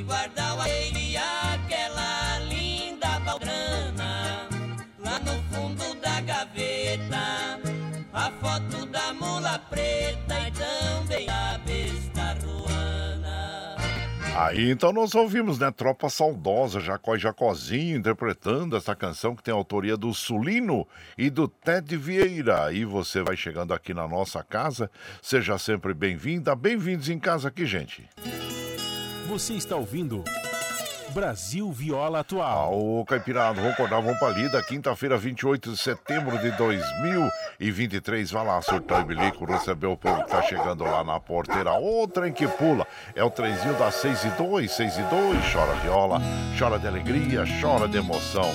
pude 0.00 0.02
guardar 0.02 0.58
o 0.58 0.66
e 0.66 1.16
aquela 1.16 2.38
linda 2.40 3.20
baldrana. 3.20 4.48
Lá 4.98 5.18
no 5.20 5.42
fundo 5.52 5.94
da 6.00 6.20
gaveta, 6.20 7.60
a 8.12 8.30
foto 8.32 8.86
da 8.86 9.12
mula 9.14 9.58
preta 9.70 10.48
e 10.48 10.50
também 10.52 11.28
a 11.28 11.58
besta 11.58 12.36
ruana. 12.44 13.76
Aí 14.36 14.70
então 14.70 14.92
nós 14.92 15.14
ouvimos, 15.14 15.58
né? 15.58 15.70
Tropa 15.70 16.08
Saudosa, 16.08 16.80
Jacó 16.80 17.16
e 17.16 17.18
Jacozinho 17.18 17.96
interpretando 17.96 18.76
essa 18.76 18.94
canção 18.94 19.34
que 19.34 19.42
tem 19.42 19.52
autoria 19.52 19.96
do 19.96 20.12
Sulino 20.14 20.86
e 21.16 21.28
do 21.30 21.48
Ted 21.48 21.96
Vieira. 21.96 22.72
E 22.72 22.84
você 22.84 23.22
vai 23.22 23.36
chegando 23.36 23.74
aqui 23.74 23.92
na 23.92 24.06
nossa 24.06 24.42
casa, 24.42 24.90
seja 25.22 25.58
sempre 25.58 25.92
bem-vinda, 25.92 26.54
bem-vindos 26.54 27.08
em 27.08 27.18
casa 27.18 27.48
aqui, 27.48 27.66
gente. 27.66 28.08
Você 29.30 29.54
está 29.54 29.76
ouvindo 29.76 30.24
Brasil 31.10 31.70
Viola 31.70 32.18
Atual. 32.18 32.76
Ô, 32.76 33.04
Caipirado, 33.04 33.60
vamos 33.60 33.74
acordar, 33.74 34.00
vamos 34.00 34.18
pra 34.18 34.30
lida. 34.30 34.60
Quinta-feira, 34.60 35.16
28 35.16 35.70
de 35.70 35.76
setembro 35.76 36.36
de 36.36 36.50
2023. 36.50 38.28
Vai 38.28 38.44
lá, 38.44 38.60
surtar 38.60 39.02
e 39.02 39.04
bilico, 39.04 39.44
recebeu 39.44 39.92
o 39.92 39.96
povo 39.96 40.24
que 40.24 40.30
tá 40.30 40.42
chegando 40.42 40.82
lá 40.82 41.04
na 41.04 41.20
porteira. 41.20 41.74
O 41.74 42.08
trem 42.08 42.32
que 42.32 42.48
pula. 42.48 42.84
É 43.14 43.22
o 43.22 43.30
trenzinho 43.30 43.78
das 43.78 43.94
6 43.94 44.24
e 44.24 44.30
2, 44.30 44.68
6 44.68 44.98
e 44.98 45.02
2. 45.02 45.52
Chora 45.52 45.74
viola, 45.74 46.20
chora 46.58 46.76
de 46.76 46.88
alegria, 46.88 47.44
chora 47.60 47.86
de 47.86 47.98
emoção. 47.98 48.52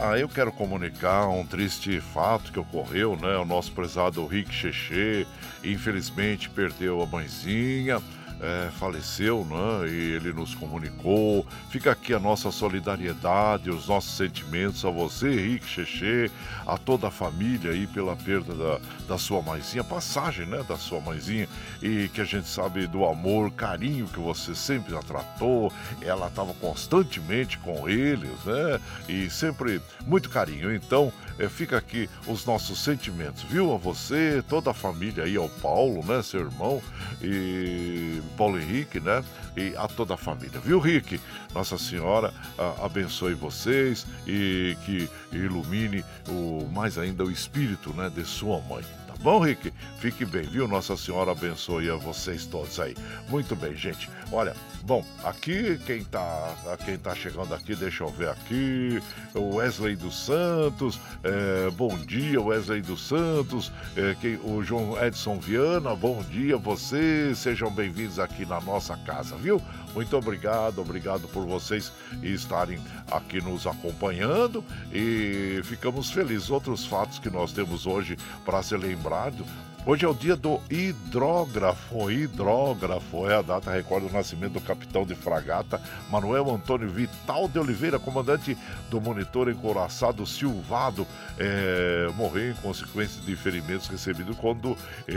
Ah, 0.00 0.18
eu 0.18 0.26
quero 0.26 0.50
comunicar 0.52 1.28
um 1.28 1.44
triste 1.44 2.00
fato 2.00 2.50
que 2.50 2.58
ocorreu, 2.58 3.14
né? 3.14 3.36
O 3.36 3.44
nosso 3.44 3.70
prezado 3.72 4.26
Rick 4.26 4.54
Cheche, 4.54 5.26
infelizmente, 5.62 6.48
perdeu 6.48 7.02
a 7.02 7.06
mãezinha 7.06 8.00
é, 8.42 8.70
faleceu, 8.72 9.46
né? 9.48 9.88
E 9.88 10.12
ele 10.12 10.32
nos 10.32 10.54
comunicou. 10.54 11.46
Fica 11.70 11.92
aqui 11.92 12.12
a 12.12 12.18
nossa 12.18 12.50
solidariedade, 12.50 13.70
os 13.70 13.86
nossos 13.86 14.16
sentimentos 14.16 14.84
a 14.84 14.90
você, 14.90 15.30
Rick 15.30 15.66
Cheche, 15.66 16.30
a 16.66 16.76
toda 16.76 17.06
a 17.06 17.10
família 17.10 17.70
aí 17.70 17.86
pela 17.86 18.16
perda 18.16 18.52
da, 18.54 18.80
da 19.06 19.18
sua 19.18 19.40
mãezinha, 19.40 19.84
passagem, 19.84 20.46
né? 20.46 20.64
Da 20.68 20.76
sua 20.76 21.00
mãezinha 21.00 21.48
e 21.80 22.08
que 22.08 22.20
a 22.20 22.24
gente 22.24 22.48
sabe 22.48 22.86
do 22.88 23.04
amor, 23.04 23.52
carinho 23.52 24.06
que 24.08 24.18
você 24.18 24.54
sempre 24.54 24.96
a 24.96 25.00
tratou. 25.00 25.72
Ela 26.00 26.26
estava 26.26 26.52
constantemente 26.54 27.58
com 27.58 27.88
eles, 27.88 28.44
né? 28.44 28.80
E 29.08 29.30
sempre 29.30 29.80
muito 30.04 30.28
carinho. 30.28 30.74
Então, 30.74 31.12
é, 31.38 31.48
fica 31.48 31.76
aqui 31.76 32.08
os 32.26 32.44
nossos 32.44 32.82
sentimentos, 32.82 33.42
viu? 33.42 33.74
A 33.74 33.76
você, 33.76 34.42
toda 34.48 34.70
a 34.70 34.74
família 34.74 35.24
aí, 35.24 35.36
ao 35.36 35.48
Paulo, 35.48 36.04
né? 36.04 36.22
Seu 36.22 36.40
irmão 36.40 36.82
e 37.20 38.20
Paulo 38.36 38.58
Henrique, 38.58 39.00
né? 39.00 39.24
E 39.56 39.74
a 39.76 39.86
toda 39.86 40.14
a 40.14 40.16
família, 40.16 40.60
viu, 40.60 40.78
Rick? 40.78 41.20
Nossa 41.54 41.76
Senhora 41.76 42.32
a, 42.58 42.86
abençoe 42.86 43.34
vocês 43.34 44.06
e 44.26 44.76
que 44.84 45.08
ilumine 45.32 46.04
o 46.28 46.68
mais 46.72 46.98
ainda 46.98 47.24
o 47.24 47.30
espírito, 47.30 47.92
né? 47.94 48.10
De 48.14 48.24
sua 48.24 48.60
mãe, 48.62 48.82
tá 49.06 49.14
bom, 49.20 49.40
Rick? 49.40 49.72
Fique 49.98 50.24
bem, 50.24 50.42
viu? 50.42 50.66
Nossa 50.66 50.96
Senhora 50.96 51.32
abençoe 51.32 51.90
a 51.90 51.96
vocês 51.96 52.46
todos 52.46 52.78
aí. 52.80 52.96
Muito 53.28 53.54
bem, 53.54 53.76
gente. 53.76 54.08
Olha, 54.30 54.54
bom, 54.84 55.04
aqui 55.24 55.78
quem 55.86 56.04
tá, 56.04 56.54
quem 56.84 56.98
tá 56.98 57.14
chegando 57.14 57.54
aqui, 57.54 57.74
deixa 57.74 58.04
eu 58.04 58.08
ver 58.08 58.28
aqui. 58.28 59.02
O 59.34 59.56
Wesley 59.56 59.96
dos 59.96 60.24
Santos, 60.24 61.00
é, 61.22 61.70
bom 61.70 61.96
dia, 61.98 62.40
Wesley 62.40 62.82
dos 62.82 63.06
Santos. 63.06 63.72
É, 63.96 64.14
quem, 64.20 64.36
o 64.42 64.62
João 64.62 65.02
Edson 65.02 65.38
Viana, 65.38 65.94
bom 65.94 66.22
dia 66.22 66.56
vocês. 66.56 67.38
Sejam 67.38 67.70
bem-vindos 67.70 68.18
aqui 68.18 68.44
na 68.44 68.60
nossa 68.60 68.96
casa, 68.98 69.36
viu? 69.36 69.60
Muito 69.94 70.16
obrigado, 70.16 70.80
obrigado 70.80 71.28
por 71.28 71.46
vocês 71.46 71.92
estarem 72.22 72.80
aqui 73.10 73.40
nos 73.42 73.66
acompanhando 73.66 74.64
e 74.92 75.60
ficamos 75.64 76.10
felizes. 76.10 76.50
Outros 76.50 76.86
fatos 76.86 77.18
que 77.18 77.30
nós 77.30 77.52
temos 77.52 77.86
hoje 77.86 78.16
para 78.44 78.62
ser 78.62 78.78
lembrado 78.78 79.44
Hoje 79.84 80.04
é 80.04 80.08
o 80.08 80.14
dia 80.14 80.36
do 80.36 80.60
hidrógrafo. 80.70 82.08
Hidrógrafo 82.08 83.28
é 83.28 83.34
a 83.34 83.42
data, 83.42 83.72
recorda 83.72 84.06
o 84.06 84.12
nascimento 84.12 84.52
do 84.52 84.60
capitão 84.60 85.04
de 85.04 85.16
fragata 85.16 85.80
Manuel 86.08 86.48
Antônio 86.54 86.88
Vital 86.88 87.48
de 87.48 87.58
Oliveira, 87.58 87.98
comandante 87.98 88.56
do 88.88 89.00
monitor 89.00 89.50
encoraçado 89.50 90.24
Silvado, 90.24 91.04
é, 91.36 92.08
morreu 92.14 92.52
em 92.52 92.54
consequência 92.54 93.20
de 93.22 93.34
ferimentos 93.34 93.88
recebidos 93.88 94.36
quando 94.36 94.78
é, 95.08 95.16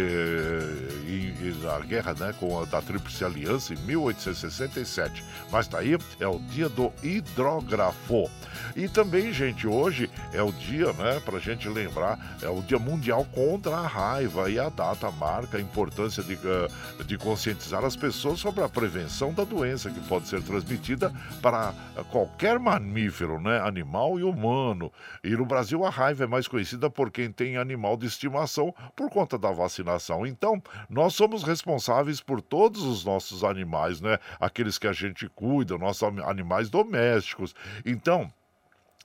em, 1.07 1.63
na 1.63 1.77
guerra 1.81 2.15
né, 2.15 2.33
com 2.39 2.59
a, 2.59 2.65
da 2.65 2.81
Tríplice 2.81 3.23
Aliança 3.23 3.71
em 3.71 3.77
1867. 3.77 5.23
Mas 5.51 5.67
daí 5.67 5.95
tá 5.95 6.05
é 6.19 6.27
o 6.27 6.39
dia 6.39 6.69
do 6.69 6.91
hidrógrafo. 7.03 8.31
E 8.75 8.87
também, 8.87 9.31
gente, 9.31 9.67
hoje 9.67 10.09
é 10.33 10.41
o 10.41 10.51
dia, 10.51 10.91
né, 10.93 11.21
para 11.23 11.37
gente 11.37 11.69
lembrar, 11.69 12.37
é 12.41 12.49
o 12.49 12.63
dia 12.63 12.79
mundial 12.79 13.27
contra 13.31 13.75
a 13.77 13.87
raiva 13.87 14.54
e 14.55 14.59
a 14.59 14.69
data 14.69 15.11
marca 15.11 15.57
a 15.57 15.61
importância 15.61 16.23
de, 16.23 16.35
uh, 16.35 17.03
de 17.03 17.17
conscientizar 17.17 17.83
as 17.83 17.95
pessoas 17.95 18.39
sobre 18.39 18.63
a 18.63 18.69
prevenção 18.69 19.33
da 19.33 19.43
doença 19.43 19.89
que 19.89 19.99
pode 20.07 20.27
ser 20.27 20.41
transmitida 20.41 21.13
para 21.41 21.73
qualquer 22.09 22.57
mamífero, 22.57 23.39
né, 23.39 23.59
animal 23.59 24.17
e 24.17 24.23
humano. 24.23 24.91
E 25.23 25.31
no 25.31 25.45
Brasil 25.45 25.85
a 25.85 25.89
raiva 25.89 26.23
é 26.23 26.27
mais 26.27 26.47
conhecida 26.47 26.89
por 26.89 27.11
quem 27.11 27.31
tem 27.31 27.57
animal 27.57 27.97
de 27.97 28.05
estimação 28.05 28.73
por 28.95 29.09
conta 29.09 29.37
da 29.37 29.51
vacinação. 29.51 30.25
Então, 30.25 30.61
nós 30.89 31.13
somos 31.13 31.43
responsáveis 31.43 32.21
por 32.21 32.41
todos 32.41 32.83
os 32.83 33.03
nossos 33.03 33.43
animais, 33.43 33.99
né? 33.99 34.17
Aqueles 34.39 34.77
que 34.77 34.87
a 34.87 34.93
gente 34.93 35.27
cuida, 35.29 35.77
nossos 35.77 36.03
animais 36.03 36.69
domésticos. 36.69 37.53
Então, 37.85 38.31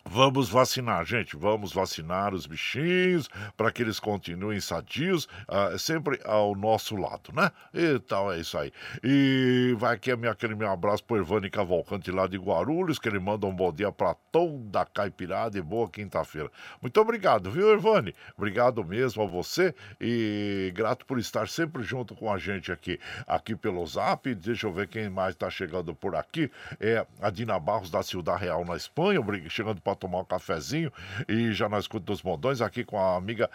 Vamos 0.04 0.48
vacinar, 0.48 1.04
gente. 1.04 1.36
Vamos 1.36 1.72
vacinar 1.72 2.34
os 2.34 2.46
bichinhos 2.46 3.28
para 3.56 3.70
que 3.70 3.82
eles 3.82 4.00
continuem 4.00 4.60
sadios, 4.60 5.26
uh, 5.46 5.78
sempre 5.78 6.18
ao 6.24 6.56
nosso 6.56 6.96
lado, 6.96 7.32
né? 7.34 7.52
Então 7.72 8.32
é 8.32 8.40
isso 8.40 8.56
aí. 8.58 8.72
E 9.04 9.74
vai 9.78 9.94
aqui 9.94 10.14
minha, 10.16 10.32
aquele 10.32 10.54
meu 10.54 10.70
abraço 10.70 11.04
pro 11.04 11.18
Ervani 11.18 11.50
Cavalcante 11.50 12.10
lá 12.10 12.26
de 12.26 12.38
Guarulhos, 12.38 12.98
que 12.98 13.08
ele 13.08 13.18
manda 13.18 13.46
um 13.46 13.54
bom 13.54 13.70
dia 13.72 13.92
para 13.92 14.14
toda 14.32 14.80
a 14.80 14.86
caipirada 14.86 15.58
e 15.58 15.62
boa 15.62 15.88
quinta-feira. 15.88 16.50
Muito 16.80 16.98
obrigado, 17.00 17.50
viu, 17.50 17.70
Ervani? 17.70 18.14
Obrigado 18.36 18.82
mesmo 18.82 19.22
a 19.22 19.26
você 19.26 19.74
e 20.00 20.72
grato 20.74 21.04
por 21.04 21.18
estar 21.18 21.46
sempre 21.46 21.82
junto 21.82 22.14
com 22.14 22.32
a 22.32 22.38
gente 22.38 22.72
aqui, 22.72 22.98
aqui 23.26 23.54
pelo 23.54 23.86
Zap. 23.86 24.34
Deixa 24.34 24.66
eu 24.66 24.72
ver 24.72 24.88
quem 24.88 25.10
mais 25.10 25.34
está 25.34 25.50
chegando 25.50 25.94
por 25.94 26.16
aqui. 26.16 26.50
É 26.80 27.06
a 27.20 27.30
Dina 27.30 27.60
Barros 27.60 27.90
da 27.90 28.02
Ciudad 28.02 28.40
Real 28.40 28.64
na 28.64 28.76
Espanha, 28.76 29.20
chegando 29.48 29.80
para 29.80 29.99
tomar 30.00 30.20
um 30.20 30.24
cafezinho 30.24 30.90
e 31.28 31.52
já 31.52 31.68
na 31.68 31.78
escuta 31.78 32.06
dos 32.06 32.22
modões 32.22 32.60
aqui 32.60 32.84
com 32.84 32.98
a 32.98 33.16
amiga 33.16 33.50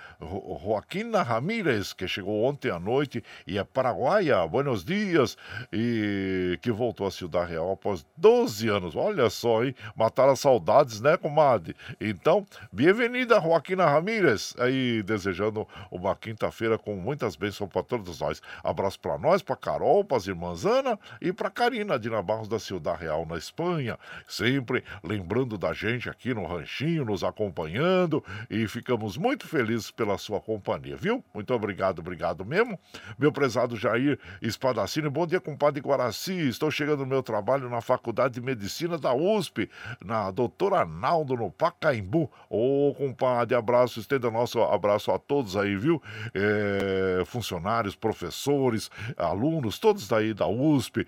Joaquina 0.64 1.24
Ramírez, 1.24 1.92
que 1.92 2.08
chegou 2.08 2.44
ontem 2.44 2.70
à 2.70 2.80
noite 2.80 3.24
e 3.48 3.58
é 3.58 3.64
paraguaia. 3.64 4.46
Buenos 4.48 4.86
dias! 4.86 5.36
E 5.74 6.58
que 6.62 6.72
voltou 6.72 7.08
à 7.08 7.12
Ciudad 7.12 7.48
Real 7.48 7.72
após 7.72 8.06
12 8.16 8.70
anos. 8.70 8.96
Olha 8.96 9.30
só, 9.30 9.64
hein? 9.64 9.76
Mataram 9.96 10.34
as 10.34 10.40
saudades, 10.40 11.02
né, 11.02 11.18
comadre? 11.18 11.76
Então, 12.00 12.46
bem-vinda, 12.72 13.42
Joaquina 13.42 13.86
Ramírez. 13.86 14.54
Aí, 14.60 15.02
desejando 15.04 15.68
uma 15.90 16.16
quinta-feira 16.16 16.78
com 16.78 16.96
muitas 16.96 17.36
bênçãos 17.36 17.70
para 17.70 17.84
todos 17.84 18.20
nós. 18.20 18.42
Abraço 18.64 19.00
para 19.00 19.18
nós, 19.18 19.42
para 19.42 19.56
Carol, 19.56 20.04
para 20.04 20.18
as 20.18 20.28
irmãs 20.28 20.66
Ana 20.66 21.00
e 21.20 21.34
para 21.34 21.50
Karina 21.50 21.98
de 21.98 22.10
Nabarros 22.10 22.48
da 22.48 22.60
Ciudad 22.60 22.98
Real, 22.98 23.26
na 23.26 23.38
Espanha. 23.38 23.98
Sempre 24.28 24.84
lembrando 25.04 25.58
da 25.58 25.74
gente 25.74 26.10
aqui 26.10 26.25
aqui 26.26 26.34
no 26.34 26.44
Ranchinho, 26.44 27.06
nos 27.06 27.24
acompanhando 27.24 28.24
e 28.50 28.68
ficamos 28.68 29.16
muito 29.16 29.48
felizes 29.48 29.92
pela 29.92 30.18
sua 30.18 30.42
companhia, 30.42 30.96
viu? 30.96 31.24
Muito 31.32 31.54
obrigado, 31.54 32.00
obrigado 32.00 32.44
mesmo. 32.44 32.80
Meu 33.20 33.32
prezado 33.32 33.78
Jair 33.78 34.18
Espadacini, 34.42 35.08
bom 35.08 35.28
dia, 35.28 35.40
compadre 35.40 35.80
Guaraci. 35.82 36.34
Estou 36.48 36.72
chegando 36.72 37.02
no 37.02 37.06
meu 37.06 37.22
trabalho 37.22 37.70
na 37.70 37.80
Faculdade 37.80 38.36
de 38.36 38.42
Medicina 38.42 38.98
da 38.98 39.14
USP, 39.14 39.70
na 40.04 40.32
doutora 40.32 40.84
Naldo, 40.84 41.36
no 41.36 41.52
Pacaembu. 41.52 42.32
Ô, 42.50 42.90
oh, 42.90 42.96
compadre, 42.96 43.56
abraço, 43.56 44.00
estenda 44.00 44.32
nosso 44.32 44.60
abraço 44.64 45.12
a 45.12 45.20
todos 45.20 45.56
aí, 45.56 45.76
viu? 45.76 46.02
É, 46.34 47.24
funcionários, 47.26 47.96
professores, 47.96 48.90
alunos, 49.16 49.78
todos 49.78 50.08
daí 50.08 50.34
da 50.34 50.48
USP, 50.48 51.06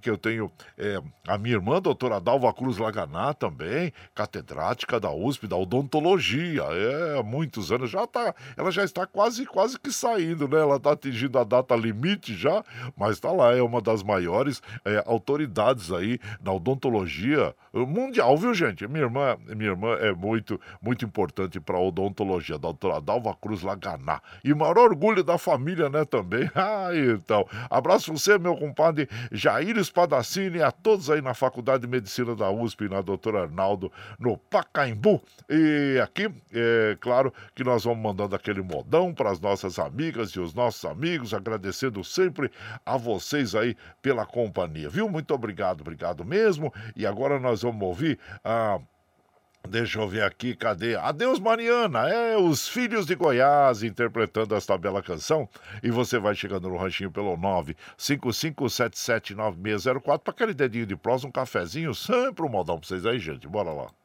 que 0.00 0.08
eu 0.08 0.16
tenho 0.16 0.48
é, 0.78 1.02
a 1.26 1.36
minha 1.36 1.56
irmã, 1.56 1.82
doutora 1.82 2.20
Dalva 2.20 2.52
Cruz 2.52 2.78
Laganá 2.78 3.34
também, 3.34 3.92
catedrática 4.14 4.59
catedrática 4.60 5.00
da 5.00 5.10
USP, 5.10 5.46
da 5.46 5.56
odontologia. 5.56 6.62
É, 6.62 7.18
há 7.18 7.22
muitos 7.22 7.72
anos 7.72 7.90
já 7.90 8.06
tá, 8.06 8.34
ela 8.56 8.70
já 8.70 8.84
está 8.84 9.06
quase 9.06 9.46
quase 9.46 9.78
que 9.78 9.90
saindo, 9.90 10.46
né? 10.46 10.60
Ela 10.60 10.76
está 10.76 10.92
atingindo 10.92 11.38
a 11.38 11.44
data 11.44 11.74
limite 11.74 12.34
já, 12.34 12.62
mas 12.96 13.12
está 13.12 13.32
lá, 13.32 13.56
é 13.56 13.62
uma 13.62 13.80
das 13.80 14.02
maiores 14.02 14.62
é, 14.84 15.02
autoridades 15.06 15.90
aí 15.90 16.18
na 16.42 16.52
odontologia 16.52 17.54
mundial, 17.72 18.36
viu, 18.36 18.52
gente? 18.52 18.86
Minha 18.86 19.04
irmã, 19.04 19.36
minha 19.48 19.70
irmã 19.70 19.94
é 19.94 20.12
muito 20.12 20.60
muito 20.82 21.04
importante 21.04 21.58
para 21.60 21.76
a 21.76 21.80
odontologia, 21.80 22.56
a 22.56 22.58
doutora 22.58 23.00
Dalva 23.00 23.34
Cruz 23.34 23.62
Laganá. 23.62 24.20
E 24.44 24.52
maior 24.52 24.78
orgulho 24.78 25.22
da 25.24 25.38
família, 25.38 25.88
né, 25.88 26.04
também. 26.04 26.50
Ah, 26.60 26.90
então. 26.94 27.46
Abraço 27.70 28.12
você, 28.12 28.38
meu 28.38 28.54
compadre 28.54 29.08
Jair 29.32 29.78
Espadacini, 29.78 30.60
a 30.60 30.70
todos 30.70 31.08
aí 31.08 31.22
na 31.22 31.32
Faculdade 31.32 31.82
de 31.82 31.88
Medicina 31.88 32.36
da 32.36 32.50
USP, 32.50 32.86
na 32.88 33.00
doutora 33.00 33.42
Arnaldo, 33.42 33.90
no 34.18 34.36
Pacaembu. 34.50 35.22
E 35.48 36.00
aqui, 36.02 36.28
é 36.52 36.96
claro 37.00 37.32
que 37.54 37.62
nós 37.62 37.84
vamos 37.84 38.02
mandando 38.02 38.34
aquele 38.34 38.60
modão 38.60 39.14
para 39.14 39.30
as 39.30 39.38
nossas 39.40 39.78
amigas 39.78 40.30
e 40.30 40.40
os 40.40 40.52
nossos 40.52 40.84
amigos, 40.84 41.32
agradecendo 41.32 42.02
sempre 42.02 42.50
a 42.84 42.96
vocês 42.96 43.54
aí 43.54 43.76
pela 44.02 44.26
companhia, 44.26 44.88
viu? 44.88 45.08
Muito 45.08 45.32
obrigado, 45.32 45.82
obrigado 45.82 46.24
mesmo. 46.24 46.74
E 46.96 47.06
agora 47.06 47.38
nós 47.38 47.62
vamos 47.62 47.82
ouvir 47.82 48.18
a. 48.44 48.80
Deixa 49.68 50.00
eu 50.00 50.08
ver 50.08 50.22
aqui, 50.22 50.56
cadê? 50.56 50.96
Adeus, 50.96 51.38
Mariana! 51.38 52.08
É 52.08 52.34
os 52.34 52.66
Filhos 52.66 53.04
de 53.04 53.14
Goiás 53.14 53.82
interpretando 53.82 54.54
esta 54.54 54.78
bela 54.78 55.02
canção. 55.02 55.46
E 55.82 55.90
você 55.90 56.18
vai 56.18 56.34
chegando 56.34 56.70
no 56.70 56.78
ranchinho 56.78 57.10
pelo 57.10 57.36
955779604 57.36 60.18
para 60.18 60.32
aquele 60.32 60.54
dedinho 60.54 60.86
de 60.86 60.96
prosa, 60.96 61.26
um 61.26 61.30
cafezinho, 61.30 61.94
sempre 61.94 62.42
um 62.42 62.48
modão 62.48 62.78
para 62.78 62.88
vocês 62.88 63.04
aí, 63.04 63.18
gente. 63.18 63.46
Bora 63.46 63.70
lá. 63.70 63.99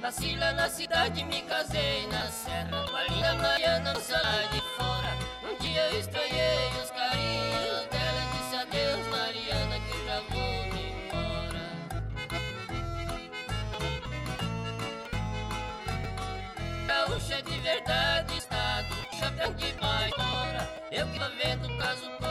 Nasci 0.00 0.34
lá 0.36 0.52
na 0.54 0.68
cidade, 0.68 1.22
me 1.24 1.42
casei 1.42 2.06
na 2.06 2.26
serra 2.28 2.86
Com 2.90 3.14
linda 3.14 3.34
moça 4.00 4.20
lá 4.22 4.42
de 4.50 4.60
fora. 4.76 5.18
Um 5.44 5.56
dia 5.62 5.88
eu 5.90 6.00
estranhei 6.00 6.59
Eu 20.90 21.06
que 21.06 21.18
vendo 21.38 21.68
caso 21.78 22.29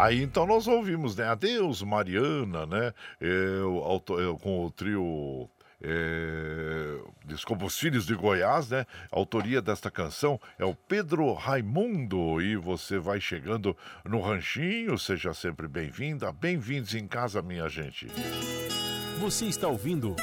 Aí 0.00 0.22
então 0.22 0.46
nós 0.46 0.66
ouvimos, 0.66 1.14
né? 1.14 1.26
Adeus, 1.26 1.82
Mariana, 1.82 2.64
né? 2.64 2.94
Eu, 3.20 3.78
auto- 3.84 4.18
eu, 4.18 4.36
com 4.38 4.64
o 4.64 4.70
trio. 4.70 5.48
É, 5.82 6.98
desculpa, 7.24 7.64
os 7.64 7.78
Filhos 7.78 8.04
de 8.06 8.14
Goiás, 8.14 8.68
né? 8.70 8.86
A 9.10 9.18
autoria 9.18 9.62
desta 9.62 9.90
canção 9.90 10.38
é 10.58 10.64
o 10.64 10.74
Pedro 10.74 11.32
Raimundo. 11.32 12.40
E 12.40 12.56
você 12.56 12.98
vai 12.98 13.20
chegando 13.20 13.76
no 14.04 14.20
Ranchinho, 14.20 14.98
seja 14.98 15.32
sempre 15.34 15.68
bem-vinda. 15.68 16.32
Bem-vindos 16.32 16.94
em 16.94 17.06
casa, 17.06 17.42
minha 17.42 17.68
gente. 17.68 18.06
Você 19.20 19.46
está 19.46 19.68
ouvindo 19.68 20.16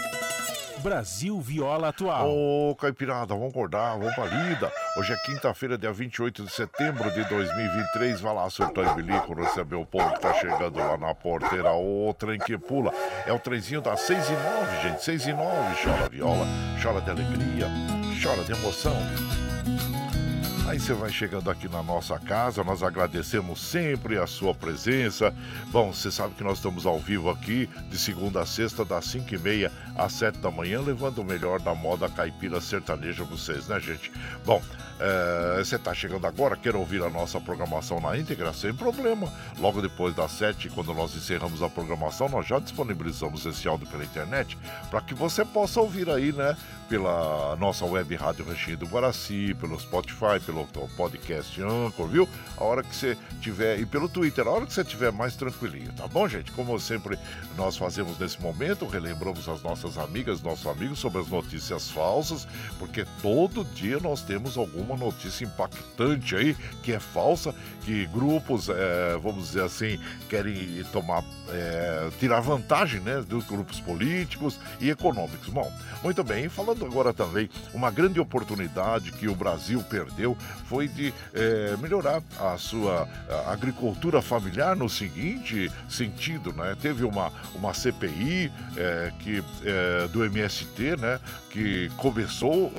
Brasil 0.80 1.40
Viola 1.40 1.90
Atual. 1.90 2.30
Ô, 2.30 2.76
Caipirada, 2.76 3.34
vamos 3.34 3.50
acordar, 3.50 3.98
vamos 3.98 4.14
pra 4.16 4.26
lida. 4.26 4.72
Hoje 4.98 5.14
é 5.14 5.18
quinta-feira, 5.18 5.78
dia 5.78 5.92
28 5.92 6.44
de 6.44 6.52
setembro 6.52 7.10
de 7.12 7.24
2023. 7.28 8.22
Vai 8.22 8.34
lá, 8.34 8.50
surtou 8.50 8.84
em 8.84 8.94
bilico, 8.96 9.34
receber 9.34 9.76
o 9.76 9.86
povo 9.86 10.14
que 10.14 10.22
tá 10.22 10.34
chegando 10.36 10.78
lá 10.78 10.98
na 10.98 11.14
porteira. 11.14 11.72
Ô, 11.74 12.14
trem 12.14 12.40
que 12.40 12.58
pula. 12.58 12.92
É 13.26 13.34
o 13.34 13.40
trenzinho 13.40 13.82
das 13.82 14.02
6 14.02 14.30
e 14.30 14.34
9, 14.34 14.82
gente. 14.82 15.04
6 15.04 15.28
e 15.28 15.34
9. 15.34 15.84
Chora 15.84 16.10
viola, 16.10 16.46
chora 16.82 17.02
de 17.02 17.10
alegria, 17.10 17.68
chora 18.22 18.44
de 18.44 18.52
emoção. 18.52 18.96
Aí 20.68 20.82
você 20.82 20.94
vai 20.94 21.10
chegando 21.10 21.50
aqui 21.50 21.70
na 21.70 21.82
nossa 21.82 22.20
casa, 22.20 22.62
nós 22.62 22.84
agradecemos 22.84 23.62
sempre 23.62 24.18
a 24.18 24.28
sua 24.28 24.54
presença. 24.54 25.34
Bom, 25.68 25.94
você 25.94 26.12
sabe 26.12 26.36
que 26.36 26.44
nós 26.44 26.58
estamos 26.58 26.86
ao 26.86 27.00
vivo 27.00 27.30
aqui 27.30 27.70
de 27.90 27.98
segunda 27.98 28.42
a 28.42 28.46
sexta, 28.46 28.84
das 28.84 29.06
5 29.06 29.34
e 29.34 29.38
meia 29.38 29.72
às 29.96 30.12
7 30.12 30.40
da 30.40 30.52
manhã, 30.52 30.82
levando 30.82 31.20
o 31.20 31.24
melhor 31.24 31.62
da 31.62 31.74
moda 31.74 32.10
caipira 32.10 32.60
sertaneja 32.60 33.24
pra 33.24 33.38
vocês, 33.38 33.66
né, 33.70 33.80
gente? 33.80 34.12
Bom, 34.46 34.62
eh, 35.00 35.64
você 35.64 35.78
está 35.78 35.94
chegando 35.94 36.28
agora, 36.28 36.58
quer 36.58 36.76
ouvir 36.76 37.02
a 37.02 37.10
nossa 37.10 37.40
programação 37.40 38.02
na 38.02 38.18
íntegra? 38.18 38.52
Sem 38.52 38.74
problema. 38.74 39.32
Logo 39.60 39.82
depois 39.82 40.14
das 40.14 40.32
7, 40.32 40.70
quando 40.72 40.94
nós 40.94 41.16
encerramos 41.16 41.64
a 41.64 41.70
programação, 41.70 42.28
nós 42.28 42.46
já 42.46 42.60
disponibilizamos 42.60 43.46
esse 43.46 43.70
áudio 43.70 43.88
pela 43.88 44.04
internet 44.04 44.58
para 44.90 45.00
que 45.00 45.14
você 45.14 45.46
possa 45.46 45.80
ouvir 45.80 46.10
aí, 46.10 46.34
né? 46.34 46.58
Pela 46.90 47.56
nossa 47.58 47.84
web 47.86 48.16
rádio 48.16 48.46
Ranchinho 48.46 48.78
do 48.78 48.86
Guaraci, 48.86 49.54
pelo 49.60 49.78
Spotify, 49.78 50.40
pelo 50.46 50.66
podcast 50.96 51.62
Anchor, 51.62 52.08
viu? 52.08 52.30
A 52.56 52.64
hora 52.64 52.82
que 52.82 52.96
você 52.96 53.18
tiver, 53.42 53.78
e 53.78 53.86
pelo 53.86 54.08
Twitter, 54.08 54.48
a 54.48 54.52
hora 54.52 54.66
que 54.66 54.74
você 54.74 54.86
tiver 54.86 55.12
mais 55.12 55.36
tranquilinho, 55.36 55.92
tá 55.94 56.08
bom, 56.08 56.28
gente? 56.30 56.50
Como 56.54 56.80
sempre 56.80 57.20
nós 57.58 57.76
fazemos 57.76 58.18
nesse 58.18 58.42
momento, 58.42 58.88
relembramos 58.88 59.50
as 59.50 59.62
nossas 59.62 59.98
amigas, 59.98 60.42
nossos 60.42 60.66
amigos 60.66 61.00
sobre 61.00 61.20
as 61.20 61.28
notícias 61.28 61.92
falsas, 61.92 62.48
porque 62.80 63.06
todo 63.22 63.66
dia 63.66 64.00
nós 64.00 64.22
temos 64.22 64.58
alguma 64.58 64.96
notícia 64.96 65.44
impactante 65.44 66.38
aí 66.38 66.56
que 66.84 66.94
é 66.94 67.00
falsa, 67.00 67.54
que 67.84 68.06
grupos, 68.08 68.70
é, 68.70 69.18
vamos 69.22 69.48
dizer 69.48 69.64
assim, 69.64 70.00
querem 70.30 70.84
tomar, 70.94 71.22
é, 71.50 72.10
tirar 72.18 72.40
vantagem, 72.40 73.02
né, 73.02 73.22
dos 73.28 73.46
grupos 73.46 73.80
políticos 73.82 74.58
e 74.80 74.90
econômicos. 74.90 75.50
Bom, 75.50 75.70
muito 76.02 76.24
bem, 76.24 76.48
falando 76.48 76.77
agora 76.86 77.14
também, 77.14 77.50
uma 77.74 77.92
grande 77.92 78.20
oportunidade 78.20 79.12
que 79.12 79.28
o 79.28 79.36
Brasil 79.36 79.84
perdeu 79.84 80.38
foi 80.66 80.88
de 80.88 81.14
é, 81.34 81.76
melhorar 81.78 82.22
a 82.40 82.58
sua 82.58 83.08
a 83.30 83.52
agricultura 83.52 84.22
familiar 84.22 84.76
no 84.76 84.90
seguinte 84.90 85.72
sentido, 85.90 86.54
né? 86.54 86.76
Teve 86.82 87.04
uma, 87.04 87.32
uma 87.56 87.74
CPI 87.74 88.52
é, 88.76 89.12
que, 89.20 89.44
é, 89.64 90.08
do 90.08 90.24
MST, 90.24 90.98
né? 90.98 91.20
Que 91.50 91.90
começou 91.98 92.72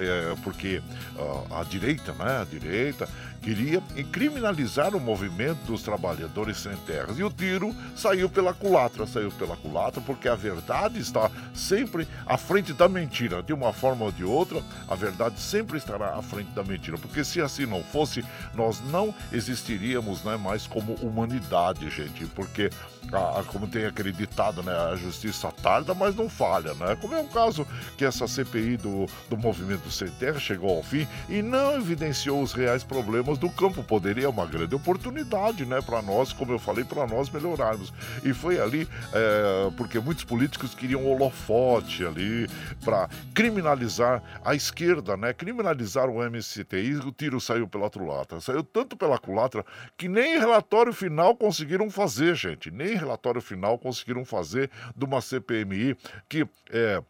porque 0.44 0.80
ah, 1.18 1.60
a 1.60 1.64
direita, 1.64 2.12
né? 2.12 2.40
A 2.40 2.44
direita 2.44 3.08
queria 3.42 3.82
criminalizar 4.12 4.94
o 4.94 5.00
movimento 5.00 5.58
dos 5.66 5.82
trabalhadores 5.82 6.58
sem 6.58 6.76
terras. 6.78 7.18
E 7.18 7.24
o 7.24 7.30
tiro 7.30 7.74
saiu 7.96 8.28
pela 8.28 8.52
culatra, 8.52 9.06
saiu 9.06 9.30
pela 9.32 9.56
culatra, 9.56 10.00
porque 10.00 10.28
a 10.28 10.34
verdade 10.34 10.98
está 10.98 11.30
sempre 11.54 12.06
à 12.26 12.36
frente 12.36 12.72
da 12.72 12.88
mentira. 12.88 13.42
De 13.42 13.52
uma 13.52 13.72
forma 13.72 14.04
ou 14.04 14.12
de 14.12 14.24
outra, 14.24 14.62
a 14.88 14.94
verdade 14.94 15.40
sempre 15.40 15.78
estará 15.78 16.16
à 16.16 16.22
frente 16.22 16.50
da 16.50 16.62
mentira. 16.62 16.98
Porque 16.98 17.24
se 17.24 17.40
assim 17.40 17.66
não 17.66 17.82
fosse, 17.82 18.24
nós 18.54 18.80
não 18.90 19.14
existiríamos 19.32 20.22
né, 20.24 20.36
mais 20.36 20.66
como 20.66 20.94
humanidade, 20.94 21.88
gente. 21.90 22.26
Porque, 22.26 22.70
ah, 23.12 23.42
como 23.46 23.66
tem 23.66 23.86
aquele 23.86 24.12
ditado, 24.12 24.62
né? 24.62 24.72
A 24.72 24.96
justiça 24.96 25.50
tarda, 25.62 25.94
mas 25.94 26.14
não 26.14 26.28
falha, 26.28 26.74
né? 26.74 26.96
Como 27.00 27.14
é 27.14 27.20
o 27.20 27.28
caso 27.28 27.66
que 27.96 28.04
essa 28.04 28.26
CPI 28.26 28.76
do, 28.76 29.06
do 29.28 29.36
movimento 29.36 29.90
sem 29.90 30.08
terra 30.08 30.38
chegou 30.38 30.76
ao 30.76 30.82
fim 30.82 31.06
e 31.28 31.42
não 31.42 31.76
evidenciou 31.76 32.42
os 32.42 32.52
reais 32.52 32.82
problemas 32.82 33.27
do 33.36 33.50
campo. 33.50 33.82
Poderia 33.82 34.30
uma 34.30 34.46
grande 34.46 34.74
oportunidade, 34.74 35.66
né, 35.66 35.82
para 35.82 36.00
nós, 36.00 36.32
como 36.32 36.52
eu 36.52 36.58
falei, 36.58 36.84
para 36.84 37.06
nós 37.06 37.28
melhorarmos. 37.28 37.92
E 38.24 38.32
foi 38.32 38.60
ali 38.60 38.88
é, 39.12 39.70
porque 39.76 39.98
muitos 39.98 40.24
políticos 40.24 40.74
queriam 40.74 41.04
holofote 41.04 42.06
ali 42.06 42.48
para 42.84 43.08
criminalizar 43.34 44.22
a 44.44 44.54
esquerda, 44.54 45.16
né, 45.16 45.32
criminalizar 45.32 46.08
o 46.08 46.22
MST. 46.22 46.76
E 46.76 46.94
o 46.96 47.12
tiro 47.12 47.40
saiu 47.40 47.66
pela 47.66 47.90
culatra, 47.90 48.40
saiu 48.40 48.62
tanto 48.62 48.96
pela 48.96 49.18
culatra 49.18 49.64
que 49.96 50.08
nem 50.08 50.38
relatório 50.38 50.92
final 50.92 51.36
conseguiram 51.36 51.90
fazer, 51.90 52.36
gente, 52.36 52.70
nem 52.70 52.94
relatório 52.94 53.40
final 53.40 53.78
conseguiram 53.78 54.24
fazer 54.24 54.70
de 54.96 55.04
uma 55.04 55.20
CPMI 55.20 55.96
que 56.28 56.46
é 56.70 57.02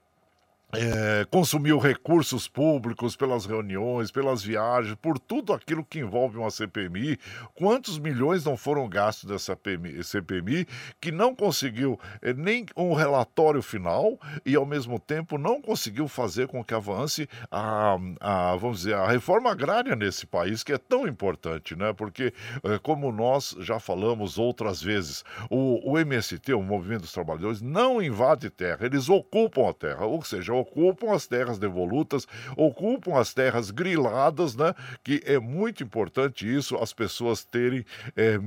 é, 0.75 1.27
consumiu 1.31 1.79
recursos 1.79 2.47
públicos 2.47 3.17
pelas 3.17 3.47
reuniões, 3.47 4.11
pelas 4.11 4.43
viagens, 4.43 4.95
por 5.01 5.19
tudo 5.19 5.55
aquilo 5.55 5.83
que 5.83 6.01
envolve 6.01 6.37
uma 6.37 6.51
CPMI. 6.51 7.19
Quantos 7.55 7.99
milhões 7.99 8.45
não 8.45 8.57
foram 8.57 8.87
gastos 8.87 9.31
dessa 9.31 9.57
PMI, 9.57 10.05
CPMI 10.05 10.67
que 11.01 11.11
não 11.11 11.35
conseguiu 11.35 11.99
é, 12.21 12.35
nem 12.35 12.67
um 12.77 12.93
relatório 12.93 13.63
final 13.63 14.19
e, 14.45 14.55
ao 14.55 14.67
mesmo 14.67 14.99
tempo, 14.99 15.39
não 15.39 15.63
conseguiu 15.63 16.07
fazer 16.07 16.49
com 16.49 16.63
que 16.63 16.75
avance 16.75 17.27
a, 17.51 17.97
a 18.21 18.57
vamos 18.57 18.79
dizer, 18.79 18.95
a 18.95 19.09
reforma 19.09 19.51
agrária 19.51 19.97
nesse 19.97 20.27
país, 20.27 20.63
que 20.63 20.73
é 20.73 20.79
tão 20.79 21.09
importante, 21.09 21.75
né? 21.75 21.95
Porque, 21.95 22.33
é, 22.63 22.79
como 22.79 23.11
nós 23.11 23.57
já 23.61 23.81
falamos 23.81 24.37
outras 24.37 24.83
vezes, 24.83 25.25
o, 25.49 25.93
o 25.93 25.99
MST, 25.99 26.53
o 26.53 26.63
Movimento 26.63 27.03
dos 27.03 27.13
Trabalhadores, 27.13 27.63
não 27.63 28.03
invade 28.03 28.51
terra, 28.51 28.85
eles 28.85 29.09
ocupam 29.09 29.71
a 29.71 29.73
terra, 29.73 30.05
ou 30.05 30.23
seja, 30.23 30.58
ocupam 30.59 31.13
as 31.13 31.27
terras 31.27 31.59
devolutas, 31.59 32.27
ocupam 32.57 33.19
as 33.19 33.33
terras 33.33 33.71
griladas, 33.71 34.55
né? 34.55 34.75
Que 35.03 35.23
é 35.25 35.39
muito 35.39 35.83
importante 35.83 36.53
isso, 36.53 36.77
as 36.77 36.93
pessoas 36.93 37.45
terem, 37.45 37.85
é, 38.17 38.39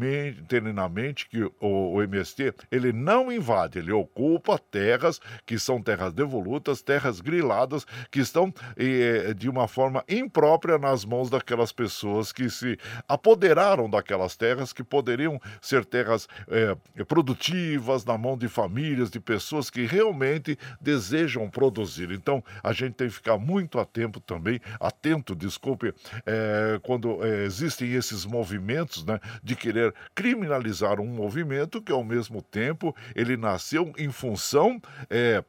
terem 0.48 0.74
na 0.74 0.88
mente 0.88 1.28
que 1.30 1.44
o, 1.44 1.52
o 1.94 2.02
MST, 2.02 2.54
ele 2.72 2.92
não 2.92 3.32
invade, 3.32 3.80
ele 3.80 3.92
ocupa 3.92 4.58
terras 4.58 5.20
que 5.46 5.58
são 5.58 5.82
terras 5.82 6.14
devolutas, 6.14 6.82
terras 6.82 7.20
griladas, 7.22 7.86
que 8.10 8.20
estão 8.20 8.54
eh, 8.78 9.34
de 9.34 9.50
uma 9.50 9.68
forma 9.68 10.04
imprópria 10.08 10.78
nas 10.78 11.06
mãos 11.06 11.30
daquelas 11.30 11.72
pessoas 11.72 12.32
que 12.32 12.50
se 12.50 12.78
apoderaram 13.08 13.90
daquelas 13.90 14.36
terras 14.36 14.74
que 14.74 14.84
poderiam 14.84 15.40
ser 15.62 15.86
terras 15.86 16.28
eh, 16.48 16.76
produtivas 17.06 18.06
na 18.06 18.18
mão 18.18 18.38
de 18.38 18.48
famílias, 18.48 19.10
de 19.10 19.20
pessoas 19.20 19.70
que 19.70 19.86
realmente 19.86 20.58
desejam 20.80 21.50
produzir. 21.50 22.01
Então, 22.10 22.44
a 22.64 22.74
gente 22.74 22.94
tem 22.94 23.08
que 23.08 23.14
ficar 23.14 23.38
muito 23.38 23.80
atento 23.80 24.20
também, 24.20 24.60
atento, 24.80 25.36
desculpe, 25.36 25.94
eh, 26.26 26.80
quando 26.84 27.24
eh, 27.26 27.44
existem 27.44 27.92
esses 27.94 28.26
movimentos, 28.26 29.06
né, 29.06 29.20
de 29.44 29.56
querer 29.56 29.94
criminalizar 30.16 31.00
um 31.00 31.08
movimento 31.08 31.82
que, 31.82 31.92
ao 31.92 32.04
mesmo 32.04 32.42
tempo, 32.42 32.96
ele 33.16 33.36
nasceu 33.38 33.92
em 33.98 34.12
função 34.12 34.82
eh, 35.10 35.44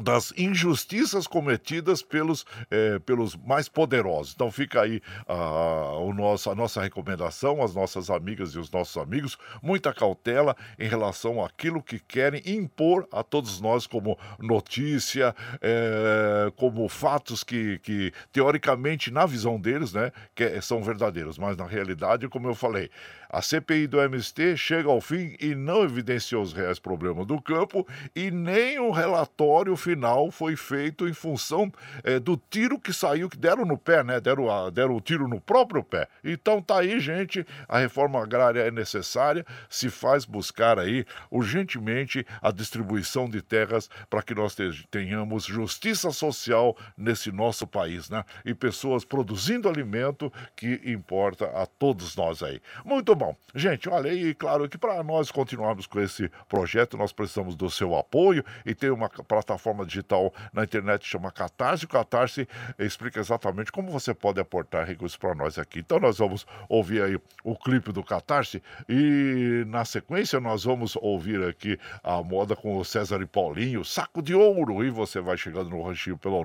das 0.00 0.32
injustiças 0.36 1.26
cometidas 1.26 2.02
pelos, 2.02 2.44
eh, 2.70 2.98
pelos 3.00 3.36
mais 3.36 3.68
poderosos. 3.68 4.32
Então 4.34 4.50
fica 4.50 4.82
aí 4.82 5.00
ah, 5.28 5.96
o 5.98 6.12
nosso, 6.12 6.50
a 6.50 6.54
nossa 6.54 6.82
recomendação 6.82 7.62
às 7.62 7.74
nossas 7.74 8.10
amigas 8.10 8.50
e 8.50 8.58
os 8.58 8.70
nossos 8.70 8.96
amigos, 8.96 9.38
muita 9.62 9.94
cautela 9.94 10.56
em 10.78 10.88
relação 10.88 11.44
àquilo 11.44 11.82
que 11.82 12.00
querem 12.00 12.42
impor 12.44 13.06
a 13.12 13.22
todos 13.22 13.60
nós 13.60 13.86
como 13.86 14.18
notícia, 14.38 15.34
eh, 15.62 16.52
como 16.56 16.88
fatos 16.88 17.44
que, 17.44 17.78
que 17.78 18.12
teoricamente 18.32 19.12
na 19.12 19.26
visão 19.26 19.60
deles, 19.60 19.92
né, 19.92 20.10
que 20.34 20.60
são 20.60 20.82
verdadeiros, 20.82 21.38
mas 21.38 21.56
na 21.56 21.66
realidade, 21.66 22.28
como 22.28 22.48
eu 22.48 22.54
falei, 22.54 22.90
A 23.34 23.42
CPI 23.42 23.88
do 23.88 24.00
MST 24.00 24.56
chega 24.56 24.88
ao 24.88 25.00
fim 25.00 25.34
e 25.40 25.56
não 25.56 25.82
evidenciou 25.82 26.40
os 26.40 26.52
reais 26.52 26.78
problemas 26.78 27.26
do 27.26 27.42
campo 27.42 27.84
e 28.14 28.30
nem 28.30 28.78
o 28.78 28.92
relatório 28.92 29.74
final 29.74 30.30
foi 30.30 30.54
feito 30.54 31.08
em 31.08 31.12
função 31.12 31.68
é, 32.04 32.20
do 32.20 32.40
tiro 32.48 32.78
que 32.78 32.92
saiu, 32.92 33.28
que 33.28 33.36
deram 33.36 33.64
no 33.64 33.76
pé, 33.76 34.04
né? 34.04 34.20
Deram, 34.20 34.48
a, 34.48 34.70
deram 34.70 34.94
o 34.94 35.00
tiro 35.00 35.26
no 35.26 35.40
próprio 35.40 35.82
pé. 35.82 36.06
Então 36.22 36.62
tá 36.62 36.78
aí, 36.78 37.00
gente, 37.00 37.44
a 37.68 37.80
reforma 37.80 38.22
agrária 38.22 38.60
é 38.60 38.70
necessária, 38.70 39.44
se 39.68 39.90
faz 39.90 40.24
buscar 40.24 40.78
aí 40.78 41.04
urgentemente 41.28 42.24
a 42.40 42.52
distribuição 42.52 43.28
de 43.28 43.42
terras 43.42 43.90
para 44.08 44.22
que 44.22 44.32
nós 44.32 44.56
tenhamos 44.92 45.44
justiça 45.44 46.12
social 46.12 46.76
nesse 46.96 47.32
nosso 47.32 47.66
país, 47.66 48.08
né? 48.08 48.24
E 48.44 48.54
pessoas 48.54 49.04
produzindo 49.04 49.68
alimento 49.68 50.32
que 50.54 50.80
importa 50.84 51.46
a 51.46 51.66
todos 51.66 52.14
nós 52.14 52.40
aí. 52.40 52.60
Muito 52.84 53.12
bom. 53.12 53.23
Gente, 53.54 53.88
olha 53.88 54.10
aí, 54.10 54.34
claro 54.34 54.68
que 54.68 54.76
para 54.76 55.00
nós 55.04 55.30
continuarmos 55.30 55.86
com 55.86 56.00
esse 56.00 56.28
projeto, 56.48 56.96
nós 56.96 57.12
precisamos 57.12 57.54
do 57.54 57.70
seu 57.70 57.96
apoio 57.96 58.44
e 58.66 58.74
tem 58.74 58.90
uma 58.90 59.08
plataforma 59.08 59.86
digital 59.86 60.34
na 60.52 60.64
internet 60.64 61.02
que 61.02 61.08
chama 61.08 61.30
Catarse. 61.30 61.84
O 61.84 61.88
Catarse 61.88 62.48
explica 62.78 63.20
exatamente 63.20 63.70
como 63.70 63.92
você 63.92 64.12
pode 64.12 64.40
aportar 64.40 64.84
recursos 64.84 65.16
para 65.16 65.36
nós 65.36 65.56
aqui. 65.58 65.78
Então 65.78 66.00
nós 66.00 66.18
vamos 66.18 66.44
ouvir 66.68 67.02
aí 67.02 67.16
o 67.44 67.56
clipe 67.56 67.92
do 67.92 68.02
Catarse 68.02 68.60
e 68.88 69.62
na 69.68 69.84
sequência 69.84 70.40
nós 70.40 70.64
vamos 70.64 70.96
ouvir 70.96 71.40
aqui 71.44 71.78
a 72.02 72.20
moda 72.22 72.56
com 72.56 72.76
o 72.76 72.84
César 72.84 73.22
e 73.22 73.26
Paulinho, 73.26 73.84
Saco 73.84 74.20
de 74.20 74.34
Ouro. 74.34 74.84
E 74.84 74.90
você 74.90 75.20
vai 75.20 75.36
chegando 75.36 75.70
no 75.70 75.80
ranchinho 75.82 76.18
pelo 76.18 76.44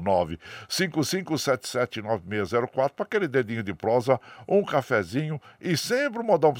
955779604 0.69 2.91
para 2.91 3.05
aquele 3.05 3.27
dedinho 3.27 3.63
de 3.63 3.73
prosa, 3.73 4.21
um 4.47 4.63
cafezinho 4.63 5.41
e 5.59 5.75
sempre 5.75 6.19
um 6.19 6.23
modão 6.23 6.51
para 6.51 6.59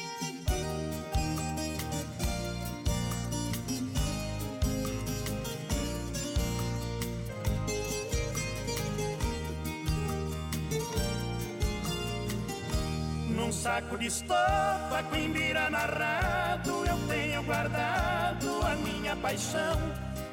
Um 13.51 13.53
saco 13.53 13.97
de 13.97 14.05
estopa 14.05 15.03
com 15.09 15.15
imbira 15.17 15.69
narrado. 15.69 16.85
Eu 16.85 16.97
tenho 17.09 17.43
guardado 17.43 18.47
a 18.65 18.75
minha 18.77 19.13
paixão. 19.17 19.77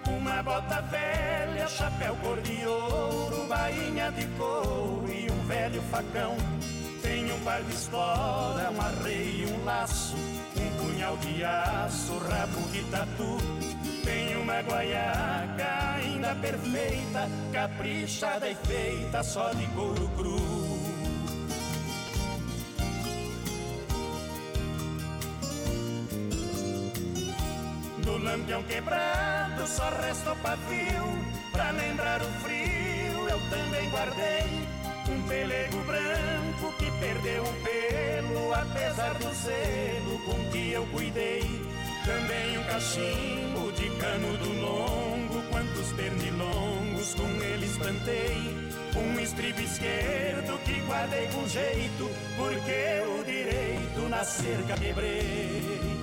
Uma 0.06 0.40
bota 0.40 0.80
velha, 0.82 1.66
chapéu 1.66 2.14
cor 2.22 2.40
de 2.42 2.64
ouro 2.64 3.44
Bainha 3.48 4.12
de 4.12 4.24
couro 4.38 5.12
e 5.12 5.28
um 5.32 5.46
velho 5.48 5.82
facão. 5.90 6.36
Tenho 7.02 7.34
um 7.34 7.40
par 7.40 7.60
de 7.60 7.74
espora, 7.74 8.70
um 8.70 8.80
arreio 8.80 9.48
e 9.48 9.52
um 9.52 9.64
laço 9.64 10.14
Um 10.56 10.86
punhal 10.86 11.16
de 11.16 11.42
aço, 11.42 12.18
rabo 12.18 12.68
de 12.70 12.84
tatu. 12.84 13.38
Tenho 14.04 14.42
uma 14.42 14.60
guaiaca 14.60 15.96
ainda 15.96 16.36
perfeita 16.36 17.28
Caprichada 17.52 18.48
e 18.48 18.54
feita 18.54 19.24
só 19.24 19.52
de 19.54 19.66
couro 19.74 20.08
cru 20.16 20.67
lampião 28.29 28.62
quebrado 28.64 29.66
só 29.66 29.89
restou 30.03 30.37
pavio. 30.37 31.05
Pra 31.53 31.70
lembrar 31.70 32.20
o 32.20 32.31
frio 32.43 33.29
eu 33.29 33.41
também 33.51 33.91
guardei 33.91 34.68
Um 35.09 35.22
pelego 35.26 35.79
branco 35.85 36.72
que 36.79 36.91
perdeu 37.01 37.43
o 37.43 37.53
pelo 37.64 38.55
Apesar 38.55 39.14
do 39.14 39.35
zelo 39.35 40.18
com 40.24 40.51
que 40.51 40.72
eu 40.72 40.87
cuidei. 40.87 41.43
Também 42.05 42.59
um 42.59 42.64
cachimbo 42.64 43.72
de 43.72 43.91
cano 43.97 44.37
do 44.39 44.61
longo 44.61 45.43
Quantos 45.51 45.93
pernilongos 45.93 47.14
com 47.14 47.43
ele 47.43 47.66
espantei. 47.66 48.68
Um 48.97 49.20
estribo 49.20 49.61
esquerdo 49.61 50.59
que 50.64 50.81
guardei 50.81 51.29
com 51.29 51.47
jeito 51.47 52.11
Porque 52.37 53.20
o 53.20 53.24
direito 53.24 54.09
na 54.09 54.24
cerca 54.24 54.74
quebrei 54.74 55.97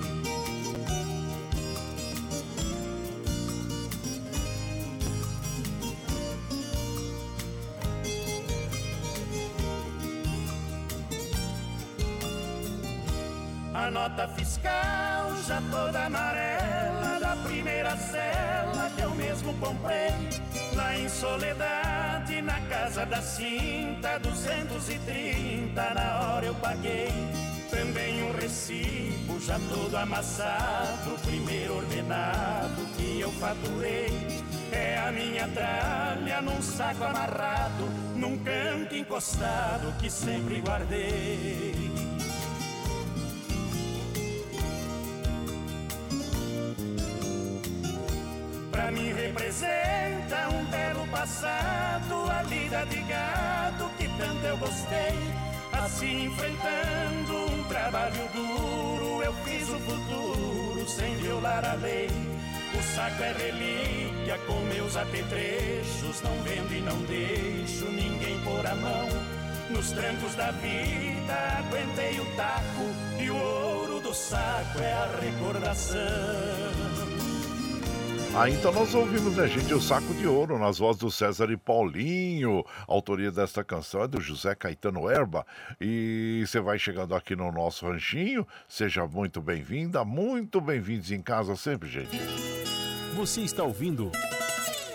A 13.86 13.90
nota 13.90 14.26
fiscal 14.26 15.30
já 15.46 15.62
toda 15.70 16.06
amarela 16.06 17.20
Da 17.20 17.36
primeira 17.36 17.96
cela 17.96 18.90
que 18.96 19.00
eu 19.00 19.14
mesmo 19.14 19.54
comprei 19.58 20.10
Lá 20.74 20.98
em 20.98 21.08
Soledade, 21.08 22.42
na 22.42 22.60
casa 22.62 23.06
da 23.06 23.22
cinta 23.22 24.18
230, 24.18 25.94
na 25.94 26.20
hora 26.20 26.46
eu 26.46 26.54
paguei. 26.56 27.12
Também 27.70 28.24
um 28.24 28.32
recibo 28.32 29.38
já 29.38 29.56
todo 29.72 29.96
amassado 29.96 31.16
Primeiro 31.24 31.76
ordenado 31.76 32.84
que 32.96 33.20
eu 33.20 33.30
faturei. 33.34 34.10
É 34.72 34.98
a 34.98 35.12
minha 35.12 35.46
tralha 35.46 36.42
num 36.42 36.60
saco 36.60 37.04
amarrado 37.04 37.84
Num 38.16 38.36
canto 38.38 38.96
encostado 38.96 39.96
que 40.00 40.10
sempre 40.10 40.60
guardei 40.60 42.05
Pra 48.76 48.90
mim 48.90 49.10
representa 49.10 50.50
um 50.52 50.62
belo 50.66 51.06
passado, 51.08 52.30
a 52.30 52.42
lida 52.42 52.84
de 52.84 53.00
gado 53.04 53.88
que 53.96 54.06
tanto 54.18 54.44
eu 54.44 54.58
gostei. 54.58 55.16
Assim 55.72 56.26
enfrentando 56.26 57.54
um 57.54 57.64
trabalho 57.64 58.28
duro, 58.34 59.22
eu 59.22 59.32
fiz 59.44 59.66
o 59.70 59.78
futuro 59.78 60.86
sem 60.86 61.16
violar 61.16 61.64
a 61.64 61.72
lei. 61.72 62.10
O 62.78 62.82
saco 62.94 63.22
é 63.22 63.32
relíquia 63.32 64.38
com 64.46 64.60
meus 64.66 64.94
apetrechos, 64.94 66.20
não 66.20 66.36
vendo 66.42 66.70
e 66.74 66.80
não 66.82 66.98
deixo 67.04 67.86
ninguém 67.86 68.38
pôr 68.42 68.66
a 68.66 68.74
mão. 68.74 69.08
Nos 69.70 69.90
trancos 69.92 70.34
da 70.34 70.50
vida 70.50 71.34
aguentei 71.60 72.20
o 72.20 72.26
taco 72.36 72.92
e 73.18 73.30
o 73.30 73.36
ouro 73.36 74.00
do 74.00 74.12
saco 74.12 74.78
é 74.80 74.92
a 74.92 75.08
recordação. 75.18 77.05
Ah, 78.38 78.50
então 78.50 78.70
nós 78.70 78.94
ouvimos, 78.94 79.34
né, 79.34 79.48
gente, 79.48 79.72
o 79.72 79.80
Saco 79.80 80.12
de 80.12 80.26
Ouro 80.26 80.58
nas 80.58 80.76
vozes 80.76 81.00
do 81.00 81.10
César 81.10 81.50
e 81.50 81.56
Paulinho. 81.56 82.62
A 82.86 82.92
autoria 82.92 83.32
desta 83.32 83.64
canção 83.64 84.02
é 84.02 84.06
do 84.06 84.20
José 84.20 84.54
Caetano 84.54 85.08
Erba. 85.08 85.46
E 85.80 86.44
você 86.46 86.60
vai 86.60 86.78
chegando 86.78 87.14
aqui 87.14 87.34
no 87.34 87.50
nosso 87.50 87.86
ranchinho. 87.86 88.46
Seja 88.68 89.06
muito 89.06 89.40
bem-vinda, 89.40 90.04
muito 90.04 90.60
bem-vindos 90.60 91.10
em 91.10 91.22
casa 91.22 91.56
sempre, 91.56 91.88
gente. 91.88 92.20
Você 93.14 93.40
está 93.40 93.64
ouvindo 93.64 94.12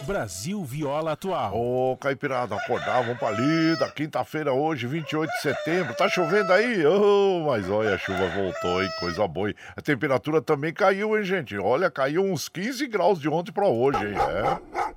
Brasil 0.06 0.64
Viola 0.64 1.14
Atual. 1.14 1.56
Ô, 1.56 1.98
Caipirada, 1.98 2.56
acordar, 2.56 3.02
vamos 3.02 3.18
pra 3.18 3.32
lida. 3.32 3.90
Quinta-feira 3.92 4.52
hoje, 4.52 4.88
28 4.88 5.32
de 5.32 5.42
setembro. 5.42 5.94
Tá 5.94 6.10
chovendo 6.10 6.52
aí? 6.52 6.86
Oh, 6.86 7.46
mas 7.48 7.70
olha, 7.70 7.96
a 7.96 7.98
chuva 7.98 8.28
voltou, 8.30 8.82
hein? 8.82 8.90
Coisa 9.00 9.28
boa. 9.28 9.50
Hein? 9.50 9.56
A 9.76 9.82
temperatura 9.82 10.42
também 10.42 10.74
caiu, 10.74 11.18
hein, 11.18 11.24
gente? 11.24 11.58
Olha, 11.58 11.90
caiu 11.90 12.24
uns 12.24 12.50
15 12.50 12.88
graus 12.88 13.20
de 13.20 13.30
ontem 13.30 13.52
pra 13.52 13.68
hoje, 13.68 14.06
hein? 14.06 14.16
É 14.16 14.92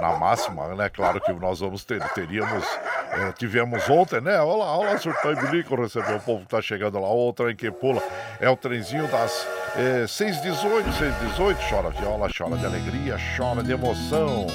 na 0.00 0.16
máxima, 0.16 0.74
né? 0.74 0.88
Claro 0.88 1.20
que 1.20 1.32
nós 1.32 1.60
vamos 1.60 1.84
ter, 1.84 2.02
teríamos, 2.12 2.64
é, 3.10 3.32
tivemos 3.32 3.88
ontem, 3.88 4.20
né? 4.20 4.40
Olha 4.40 4.58
lá, 4.58 4.78
olha 4.78 4.92
lá, 4.92 4.98
surtão 4.98 5.32
e 5.32 5.62
recebeu 5.76 6.16
o 6.16 6.20
povo 6.20 6.44
que 6.44 6.48
tá 6.48 6.62
chegando 6.62 6.98
lá, 7.00 7.08
outra 7.08 7.50
em 7.50 7.56
que 7.56 7.70
pula, 7.70 8.02
é 8.40 8.48
o 8.48 8.56
trenzinho 8.56 9.06
das 9.08 9.46
É, 9.78 10.08
618, 10.08 10.92
618, 10.92 11.60
chora 11.70 11.90
viola, 11.90 12.28
chora 12.36 12.56
de 12.56 12.66
alegria, 12.66 13.16
chora 13.36 13.62
de 13.62 13.70
emoção. 13.70 14.48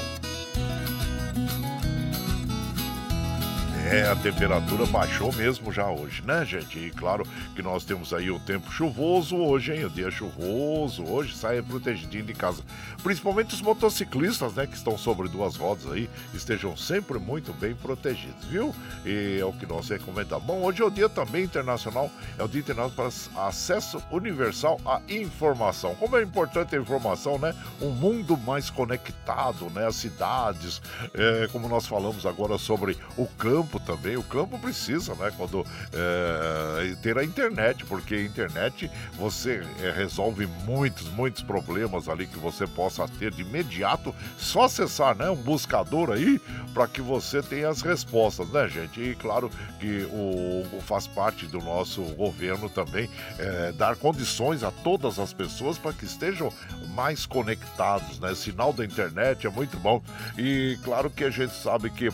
É, 3.94 4.08
a 4.08 4.16
temperatura 4.16 4.88
baixou 4.88 5.32
mesmo 5.34 5.72
já 5.72 5.88
hoje, 5.88 6.24
né, 6.26 6.44
gente? 6.44 6.80
E 6.80 6.90
claro 6.90 7.28
que 7.56 7.62
nós 7.62 7.86
temos 7.86 8.12
aí 8.12 8.32
o 8.32 8.40
tempo 8.40 8.72
chuvoso 8.72 9.36
hoje, 9.36 9.72
hein? 9.72 9.86
O 9.86 9.90
dia 9.92 10.10
chuvoso 10.10 11.04
hoje, 11.04 11.38
saia 11.38 11.62
protegidinho 11.62 12.24
de 12.24 12.34
casa. 12.34 12.64
Principalmente 13.04 13.54
os 13.54 13.62
motociclistas, 13.62 14.56
né, 14.56 14.66
que 14.66 14.76
estão 14.76 14.98
sobre 14.98 15.30
duas 15.30 15.58
rodas 15.58 15.92
aí, 15.92 16.10
estejam 16.34 16.76
sempre 16.76 17.20
muito 17.20 17.54
bem 17.54 17.76
protegidos, 17.76 18.44
viu? 18.46 18.74
E 19.06 19.38
é 19.40 19.46
o 19.46 19.54
que 19.54 19.68
nós 19.68 19.88
recomendamos. 19.90 20.44
Bom, 20.44 20.64
hoje 20.64 20.82
é 20.82 20.86
o 20.86 20.90
dia 20.90 21.08
também 21.08 21.44
internacional, 21.44 22.10
é 22.40 22.44
o 22.44 22.48
dia 22.48 22.62
internacional 22.62 23.12
para 23.36 23.48
acesso 23.48 24.02
universal 24.10 24.82
à 24.88 25.02
informação. 25.08 25.94
Como 25.94 26.18
é 26.18 26.24
importante 26.24 26.76
a 26.76 26.80
informação, 26.80 27.38
né? 27.38 27.54
Um 27.80 27.92
mundo 27.92 28.36
mais 28.38 28.72
conectado, 28.72 29.70
né? 29.70 29.86
As 29.86 29.98
cidades, 29.98 30.82
é, 31.14 31.48
como 31.52 31.68
nós 31.68 31.86
falamos 31.86 32.26
agora 32.26 32.58
sobre 32.58 32.98
o 33.16 33.28
campo 33.28 33.83
também. 33.86 34.18
O 34.18 34.24
campo 34.24 34.58
precisa, 34.60 35.14
né? 35.16 35.32
Quando 35.36 35.66
é, 35.94 36.96
ter 37.02 37.18
a 37.18 37.24
internet, 37.24 37.86
porque 37.86 38.16
a 38.16 38.22
internet 38.22 38.90
você 39.18 39.64
é, 39.82 39.92
resolve 39.92 40.48
muitos, 40.66 41.08
muitos 41.10 41.44
problemas 41.44 42.08
ali 42.08 42.26
que 42.28 42.40
você 42.40 42.66
possa 42.66 43.08
ter 43.08 43.32
de 43.32 43.42
imediato. 43.42 44.14
Só 44.38 44.64
acessar, 44.64 45.16
né? 45.16 45.30
Um 45.30 45.36
buscador 45.36 46.12
aí 46.12 46.40
para 46.74 46.88
que 46.88 47.02
você 47.02 47.42
tenha 47.42 47.70
as 47.70 47.82
respostas, 47.82 48.50
né, 48.50 48.68
gente? 48.68 49.02
E 49.02 49.16
claro 49.16 49.50
que 49.80 50.08
o, 50.12 50.82
faz 50.82 51.08
parte 51.08 51.46
do 51.46 51.60
nosso 51.60 52.02
governo 52.16 52.70
também 52.70 53.10
é, 53.38 53.72
dar 53.74 53.96
condições 53.96 54.64
a 54.64 54.72
todas 54.72 55.20
as 55.20 55.34
pessoas 55.34 55.78
para 55.78 55.94
que 55.94 56.06
estejam 56.06 56.52
mais 56.94 57.26
conectados, 57.26 58.20
né? 58.20 58.34
Sinal 58.36 58.74
da 58.74 58.86
internet 58.86 59.46
é 59.46 59.50
muito 59.50 59.78
bom 59.78 60.02
e 60.38 60.78
claro 60.84 61.10
que 61.10 61.24
a 61.24 61.30
gente 61.30 61.54
sabe 61.54 61.90
que 61.90 62.08
é, 62.08 62.12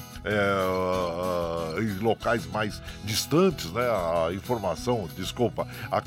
em 1.80 2.00
locais 2.00 2.45
mais 2.45 2.82
distantes, 3.04 3.72
né, 3.72 3.82
a 3.82 4.34
informação, 4.34 5.10
desculpa, 5.16 5.68
a 5.91 6.02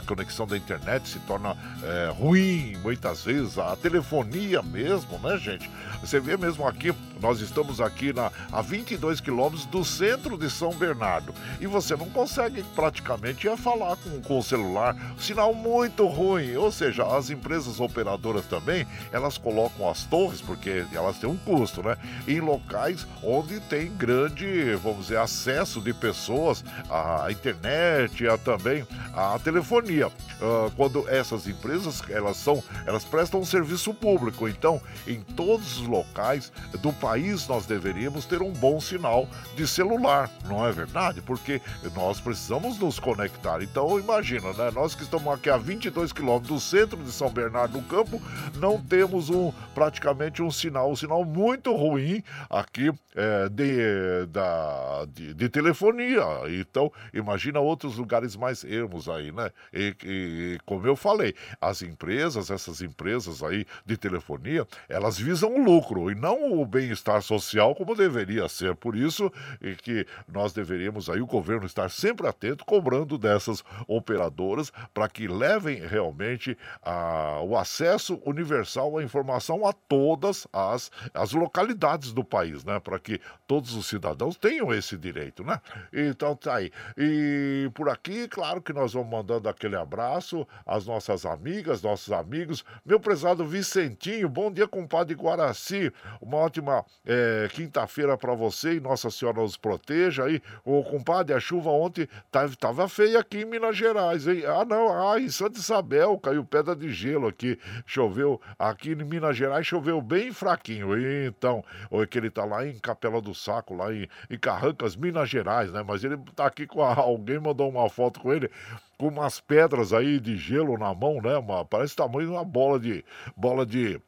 conexão 0.00 0.46
da 0.46 0.56
internet 0.56 1.08
se 1.08 1.18
torna 1.20 1.56
é, 1.82 2.12
ruim 2.12 2.76
muitas 2.82 3.24
vezes, 3.24 3.58
a 3.58 3.74
telefonia 3.76 4.62
mesmo, 4.62 5.18
né, 5.18 5.36
gente? 5.38 5.70
Você 6.00 6.20
vê 6.20 6.36
mesmo 6.36 6.66
aqui, 6.66 6.94
nós 7.20 7.40
estamos 7.40 7.80
aqui 7.80 8.12
na, 8.12 8.30
a 8.52 8.62
22 8.62 9.20
quilômetros 9.20 9.66
do 9.66 9.84
centro 9.84 10.38
de 10.38 10.48
São 10.48 10.72
Bernardo. 10.72 11.34
E 11.60 11.66
você 11.66 11.96
não 11.96 12.08
consegue 12.10 12.62
praticamente 12.74 13.48
falar 13.56 13.96
com, 13.96 14.20
com 14.20 14.38
o 14.38 14.42
celular, 14.42 14.96
sinal 15.18 15.52
muito 15.52 16.06
ruim, 16.06 16.56
ou 16.56 16.70
seja, 16.70 17.04
as 17.16 17.30
empresas 17.30 17.80
operadoras 17.80 18.46
também, 18.46 18.86
elas 19.12 19.36
colocam 19.38 19.88
as 19.88 20.04
torres, 20.04 20.40
porque 20.40 20.84
elas 20.92 21.18
têm 21.18 21.28
um 21.28 21.36
custo, 21.36 21.82
né, 21.82 21.96
em 22.26 22.40
locais 22.40 23.06
onde 23.22 23.60
tem 23.60 23.94
grande, 23.94 24.76
vamos 24.90 25.06
dizer, 25.06 25.18
acesso 25.18 25.80
de 25.80 25.92
pessoas 25.92 26.64
à 26.90 27.30
internet, 27.30 28.26
a 28.26 28.36
também 28.36 28.86
à 29.14 29.38
telefonia. 29.38 30.08
Uh, 30.08 30.70
quando 30.76 31.08
essas 31.08 31.46
empresas, 31.46 32.02
elas 32.08 32.36
são, 32.36 32.62
elas 32.86 33.04
prestam 33.04 33.40
um 33.40 33.44
serviço 33.44 33.92
público, 33.92 34.48
então 34.48 34.80
em 35.06 35.20
todos 35.20 35.80
os 35.80 35.86
locais 35.86 36.52
do 36.80 36.92
país 36.92 37.48
nós 37.48 37.66
deveríamos 37.66 38.24
ter 38.24 38.40
um 38.42 38.52
bom 38.52 38.80
sinal 38.80 39.28
de 39.56 39.66
celular, 39.66 40.30
não 40.46 40.64
é 40.64 40.70
verdade? 40.70 41.20
Porque 41.20 41.60
nós 41.94 42.20
precisamos 42.20 42.78
nos 42.78 42.98
conectar. 42.98 43.62
Então 43.62 43.98
imagina, 43.98 44.52
né? 44.52 44.70
Nós 44.72 44.94
que 44.94 45.02
estamos 45.02 45.32
aqui 45.32 45.50
a 45.50 45.56
22 45.56 46.12
quilômetros 46.12 46.48
do 46.48 46.60
centro 46.60 46.96
de 47.02 47.10
São 47.10 47.30
Bernardo 47.30 47.78
do 47.80 47.82
Campo, 47.82 48.20
não 48.56 48.80
temos 48.80 49.28
um 49.28 49.52
praticamente 49.74 50.42
um 50.42 50.50
sinal, 50.50 50.90
um 50.90 50.96
sinal 50.96 51.24
muito 51.24 51.74
ruim 51.74 52.22
aqui 52.48 52.90
é, 53.14 53.48
de, 53.48 54.26
da, 54.26 54.77
de, 55.08 55.34
de, 55.34 55.48
telefonia. 55.48 56.24
Então 56.48 56.92
imagina 57.12 57.60
outros 57.60 57.96
lugares 57.96 58.36
mais 58.36 58.64
ermos 58.64 59.08
aí, 59.08 59.32
né? 59.32 59.50
E, 59.72 59.94
e 60.04 60.58
como 60.64 60.86
eu 60.86 60.96
falei, 60.96 61.34
as 61.60 61.82
empresas, 61.82 62.50
essas 62.50 62.80
empresas 62.80 63.42
aí 63.42 63.64
de 63.84 63.96
telefonia, 63.96 64.66
elas 64.88 65.18
visam 65.18 65.54
o 65.54 65.64
lucro 65.64 66.10
e 66.10 66.14
não 66.14 66.60
o 66.60 66.66
bem-estar 66.66 67.22
social 67.22 67.74
como 67.74 67.94
deveria 67.94 68.48
ser. 68.48 68.74
Por 68.74 68.96
isso 68.96 69.32
e 69.60 69.74
que 69.74 70.06
nós 70.26 70.52
deveríamos 70.52 71.08
aí 71.08 71.20
o 71.20 71.26
governo 71.26 71.66
estar 71.66 71.90
sempre 71.90 72.26
atento 72.26 72.64
cobrando 72.64 73.18
dessas 73.18 73.64
operadoras 73.86 74.72
para 74.92 75.08
que 75.08 75.26
levem 75.26 75.86
realmente 75.86 76.56
a, 76.82 77.40
o 77.42 77.56
acesso 77.56 78.20
universal 78.24 78.98
à 78.98 79.02
informação 79.02 79.66
a 79.66 79.72
todas 79.72 80.46
as, 80.52 80.90
as 81.14 81.32
localidades 81.32 82.12
do 82.12 82.24
país, 82.24 82.64
né? 82.64 82.78
Para 82.80 82.98
que 82.98 83.20
todos 83.46 83.74
os 83.74 83.86
cidadãos 83.86 84.36
tenham 84.36 84.67
esse 84.72 84.96
direito, 84.96 85.44
né? 85.44 85.60
Então 85.92 86.34
tá 86.34 86.56
aí. 86.56 86.70
E 86.96 87.70
por 87.74 87.88
aqui, 87.88 88.28
claro 88.28 88.60
que 88.60 88.72
nós 88.72 88.92
vamos 88.92 89.10
mandando 89.10 89.48
aquele 89.48 89.76
abraço 89.76 90.46
às 90.66 90.86
nossas 90.86 91.24
amigas, 91.24 91.82
nossos 91.82 92.12
amigos. 92.12 92.64
Meu 92.84 93.00
prezado 93.00 93.44
Vicentinho, 93.44 94.28
bom 94.28 94.50
dia, 94.50 94.66
compadre 94.66 95.14
Guaraci 95.14 95.92
uma 96.20 96.38
ótima 96.38 96.84
é, 97.04 97.48
quinta-feira 97.52 98.16
para 98.16 98.34
você 98.34 98.74
e 98.74 98.80
Nossa 98.80 99.10
Senhora 99.10 99.40
nos 99.40 99.56
proteja 99.56 100.24
aí. 100.24 100.42
Ô, 100.64 100.82
compadre, 100.82 101.34
a 101.34 101.40
chuva 101.40 101.70
ontem 101.70 102.08
tava, 102.30 102.88
feia 102.88 103.20
aqui 103.20 103.38
em 103.38 103.44
Minas 103.44 103.76
Gerais, 103.76 104.26
hein? 104.26 104.42
Ah, 104.46 104.64
não, 104.64 105.10
ah, 105.10 105.20
em 105.20 105.28
Santa 105.28 105.58
Isabel 105.58 106.18
caiu 106.18 106.44
pedra 106.44 106.74
de 106.74 106.90
gelo 106.92 107.26
aqui. 107.26 107.58
Choveu 107.86 108.40
aqui 108.58 108.92
em 108.92 109.04
Minas 109.04 109.36
Gerais, 109.36 109.66
choveu 109.66 110.00
bem 110.00 110.32
fraquinho. 110.32 110.88
Então, 111.26 111.64
ou 111.90 112.02
é 112.02 112.06
que 112.06 112.18
ele 112.18 112.30
tá 112.30 112.44
lá 112.44 112.66
em 112.66 112.78
Capela 112.78 113.20
do 113.20 113.34
Saco, 113.34 113.74
lá 113.74 113.92
em, 113.92 114.08
em 114.30 114.38
Carrancas, 114.58 114.96
Minas 114.96 115.30
Gerais, 115.30 115.72
né? 115.72 115.84
Mas 115.86 116.02
ele 116.02 116.16
tá 116.34 116.46
aqui 116.46 116.66
com 116.66 116.82
a, 116.82 116.94
alguém 116.94 117.38
mandou 117.38 117.68
uma 117.70 117.88
foto 117.88 118.20
com 118.20 118.32
ele 118.32 118.50
com 118.98 119.08
umas 119.08 119.40
pedras 119.40 119.92
aí 119.92 120.18
de 120.18 120.36
gelo 120.36 120.76
na 120.76 120.92
mão, 120.92 121.22
né? 121.22 121.36
Uma, 121.38 121.64
parece 121.64 121.94
tamanho 121.94 122.26
de 122.26 122.32
uma 122.32 122.44
bola 122.44 122.80
de 122.80 123.04
bola 123.36 123.64
de 123.64 124.00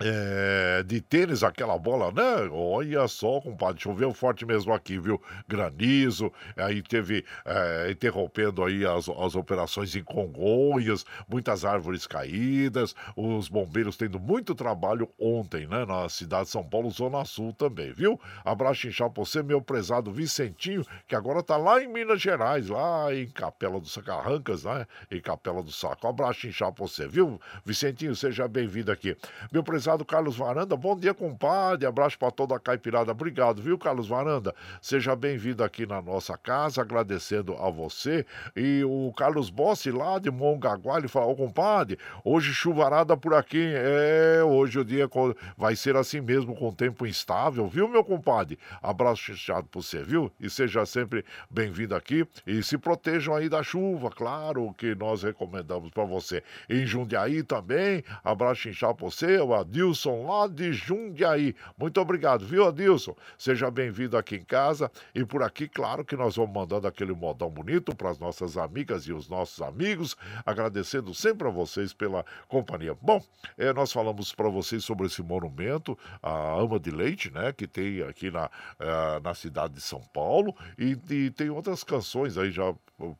é, 0.00 0.84
de 0.84 1.00
tênis, 1.00 1.42
aquela 1.42 1.76
bola, 1.76 2.12
né? 2.12 2.48
Olha 2.52 3.08
só, 3.08 3.40
compadre, 3.40 3.82
choveu 3.82 4.12
forte 4.14 4.46
mesmo 4.46 4.72
aqui, 4.72 4.98
viu? 4.98 5.20
Granizo, 5.48 6.32
aí 6.56 6.82
teve 6.82 7.24
é, 7.44 7.90
interrompendo 7.90 8.62
aí 8.62 8.86
as, 8.86 9.08
as 9.08 9.34
operações 9.34 9.96
em 9.96 10.04
Congonhas, 10.04 11.04
muitas 11.28 11.64
árvores 11.64 12.06
caídas, 12.06 12.94
os 13.16 13.48
bombeiros 13.48 13.96
tendo 13.96 14.20
muito 14.20 14.54
trabalho 14.54 15.08
ontem, 15.18 15.66
né? 15.66 15.84
Na 15.84 16.08
cidade 16.08 16.44
de 16.44 16.50
São 16.50 16.62
Paulo, 16.62 16.90
Zona 16.90 17.24
Sul 17.24 17.52
também, 17.52 17.92
viu? 17.92 18.20
Abraço 18.44 18.86
inchado 18.86 19.10
pra 19.12 19.24
você, 19.24 19.42
meu 19.42 19.60
prezado 19.60 20.12
Vicentinho, 20.12 20.84
que 21.08 21.16
agora 21.16 21.42
tá 21.42 21.56
lá 21.56 21.82
em 21.82 21.88
Minas 21.88 22.22
Gerais, 22.22 22.68
lá 22.68 23.12
em 23.12 23.26
Capela 23.26 23.80
dos 23.80 23.92
Sacarrancas, 23.92 24.62
né? 24.62 24.86
Em 25.10 25.20
Capela 25.20 25.62
do 25.62 25.72
Saco. 25.72 26.06
Abraço 26.06 26.46
inchado 26.46 26.74
pra 26.74 26.86
você, 26.86 27.08
viu? 27.08 27.40
Vicentinho, 27.64 28.14
seja 28.14 28.46
bem-vindo 28.46 28.92
aqui. 28.92 29.16
Meu 29.50 29.64
prezado 29.64 29.87
prezado 29.88 30.04
Carlos 30.04 30.36
Varanda. 30.36 30.76
Bom 30.76 30.94
dia, 30.94 31.14
compadre. 31.14 31.86
Abraço 31.86 32.18
para 32.18 32.30
toda 32.30 32.54
a 32.54 32.60
caipirada. 32.60 33.10
Obrigado, 33.10 33.62
viu, 33.62 33.78
Carlos 33.78 34.06
Varanda? 34.06 34.54
Seja 34.82 35.16
bem-vindo 35.16 35.64
aqui 35.64 35.86
na 35.86 36.02
nossa 36.02 36.36
casa, 36.36 36.82
agradecendo 36.82 37.54
a 37.54 37.70
você. 37.70 38.26
E 38.54 38.84
o 38.84 39.10
Carlos 39.16 39.48
Bossi, 39.48 39.90
lá 39.90 40.18
de 40.18 40.30
Mongaguá, 40.30 40.98
ele 40.98 41.08
falou: 41.08 41.30
Ô, 41.30 41.36
compadre, 41.36 41.98
hoje 42.22 42.52
chuvarada 42.52 43.16
por 43.16 43.32
aqui. 43.32 43.72
É, 43.74 44.44
hoje 44.44 44.78
o 44.78 44.84
dia 44.84 45.08
vai 45.56 45.74
ser 45.74 45.96
assim 45.96 46.20
mesmo, 46.20 46.54
com 46.54 46.70
tempo 46.70 47.06
instável, 47.06 47.66
viu, 47.66 47.88
meu 47.88 48.04
compadre? 48.04 48.58
Abraço 48.82 49.24
fechado 49.24 49.68
para 49.68 49.80
você, 49.80 50.02
viu? 50.02 50.30
E 50.38 50.50
seja 50.50 50.84
sempre 50.84 51.24
bem-vindo 51.48 51.94
aqui. 51.94 52.26
E 52.46 52.62
se 52.62 52.76
protejam 52.76 53.34
aí 53.34 53.48
da 53.48 53.62
chuva, 53.62 54.10
claro 54.10 54.74
que 54.74 54.94
nós 54.94 55.22
recomendamos 55.22 55.90
para 55.90 56.04
você. 56.04 56.42
Em 56.68 56.84
Jundiaí 56.84 57.42
também, 57.42 58.04
abraço 58.22 58.68
inchado 58.68 58.96
para 58.96 59.06
você, 59.06 59.38
o 59.38 59.54
Adil 59.54 59.77
Adilson, 59.78 60.26
lá 60.26 60.48
de 60.48 60.72
Jundiaí. 60.72 61.54
Muito 61.78 62.00
obrigado, 62.00 62.44
viu, 62.44 62.66
Adilson? 62.66 63.14
Seja 63.38 63.70
bem-vindo 63.70 64.16
aqui 64.16 64.34
em 64.34 64.44
casa. 64.44 64.90
E 65.14 65.24
por 65.24 65.40
aqui, 65.40 65.68
claro 65.68 66.04
que 66.04 66.16
nós 66.16 66.34
vamos 66.34 66.52
mandando 66.52 66.88
aquele 66.88 67.12
modão 67.12 67.48
bonito 67.48 67.94
para 67.94 68.10
as 68.10 68.18
nossas 68.18 68.56
amigas 68.56 69.04
e 69.04 69.12
os 69.12 69.28
nossos 69.28 69.62
amigos, 69.62 70.16
agradecendo 70.44 71.14
sempre 71.14 71.46
a 71.46 71.50
vocês 71.50 71.92
pela 71.92 72.24
companhia. 72.48 72.96
Bom, 73.00 73.22
é, 73.56 73.72
nós 73.72 73.92
falamos 73.92 74.32
para 74.34 74.48
vocês 74.48 74.84
sobre 74.84 75.06
esse 75.06 75.22
monumento, 75.22 75.96
a 76.20 76.58
Ama 76.58 76.80
de 76.80 76.90
Leite, 76.90 77.30
né, 77.30 77.52
que 77.52 77.68
tem 77.68 78.02
aqui 78.02 78.32
na, 78.32 78.46
uh, 78.46 79.22
na 79.22 79.32
cidade 79.32 79.74
de 79.74 79.80
São 79.80 80.00
Paulo, 80.12 80.54
e, 80.76 80.98
e 81.08 81.30
tem 81.30 81.50
outras 81.50 81.84
canções 81.84 82.36
aí 82.36 82.50
já 82.50 82.74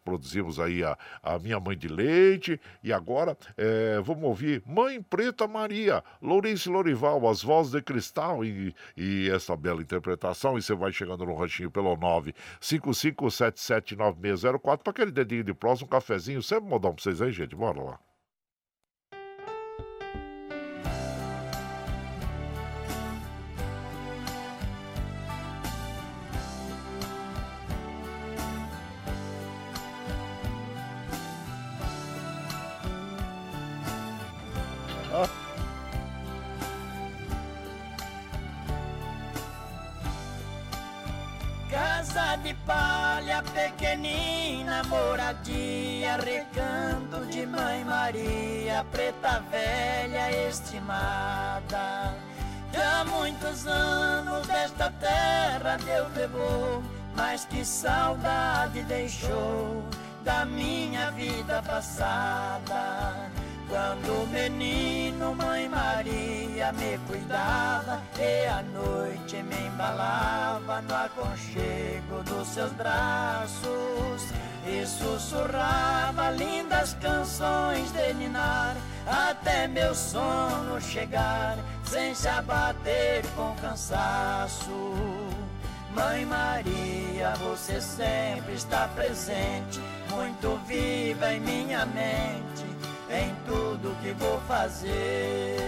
produzimos 0.05 0.59
aí 0.59 0.83
a, 0.83 0.99
a 1.23 1.39
Minha 1.39 1.61
Mãe 1.61 1.77
de 1.77 1.87
Leite, 1.87 2.61
e 2.83 2.93
agora 2.93 3.39
é, 3.57 4.01
vamos 4.01 4.25
ouvir 4.25 4.61
Mãe 4.67 5.01
Preta 5.01 5.47
Maria, 5.47 6.03
Lourenço 6.21 6.48
Lorival, 6.67 7.29
as 7.29 7.43
vozes 7.43 7.73
de 7.73 7.83
cristal 7.83 8.45
e, 8.45 8.75
e 8.97 9.29
essa 9.31 9.57
bela 9.57 9.83
interpretação. 9.83 10.57
E 10.59 10.63
você 10.63 10.75
vai 10.75 10.93
chegando 10.93 11.27
no 11.27 11.35
ranchinho 11.35 11.71
pelo 11.71 11.97
955779604 11.97 14.79
para 14.79 14.91
aquele 14.91 15.11
dedinho 15.11 15.45
de 15.45 15.55
próximo, 15.55 15.87
um 15.87 15.91
cafezinho. 15.91 16.43
Sempre 16.43 16.69
modão 16.69 16.95
para 16.95 17.03
vocês 17.03 17.23
aí, 17.23 17.33
gente. 17.33 17.57
Bora 17.57 17.83
lá. 17.83 17.99
Pequenina, 43.43 44.83
moradia, 44.85 46.17
recanto 46.17 47.27
de 47.27 47.47
Mãe 47.47 47.85
Maria, 47.85 48.85
preta 48.91 49.41
velha 49.51 50.49
estimada. 50.49 52.15
Há 52.75 53.05
muitos 53.05 53.67
anos 53.67 54.47
desta 54.47 54.91
terra 55.01 55.79
Deus 55.85 56.15
levou, 56.15 56.83
mas 57.17 57.45
que 57.45 57.65
saudade 57.65 58.83
deixou 58.85 59.85
da 60.23 60.45
minha 60.45 61.11
vida 61.13 61.63
passada. 61.63 63.31
Quando 63.69 64.27
menino, 64.29 65.35
mãe 65.35 65.69
Maria 65.69 66.73
me 66.73 66.99
cuidava 67.07 68.01
e 68.19 68.47
à 68.47 68.63
noite 68.63 69.43
me 69.43 69.67
embalava 69.67 70.81
no 70.81 70.95
aconchego 70.95 72.23
dos 72.25 72.49
seus 72.49 72.73
braços 72.73 74.33
e 74.67 74.87
sussurrava 74.87 76.31
lindas 76.31 76.95
canções 76.95 77.93
de 77.93 78.15
ninar 78.15 78.75
até 79.07 79.69
meu 79.69 79.95
sono 79.95 80.81
chegar 80.81 81.59
sem 81.85 82.15
se 82.15 82.27
abater 82.27 83.23
com 83.37 83.55
cansaço. 83.57 84.95
Mãe 85.95 86.25
Maria, 86.25 87.35
você 87.37 87.83
sempre 87.83 88.55
está 88.55 88.89
presente, 88.89 89.79
muito 90.11 90.59
viva 90.67 91.35
em 91.35 91.41
minha 91.41 91.85
mente 91.85 92.58
em 93.11 93.35
tudo 93.47 93.97
que 94.03 94.13
vou 94.13 94.41
fazer. 94.43 95.59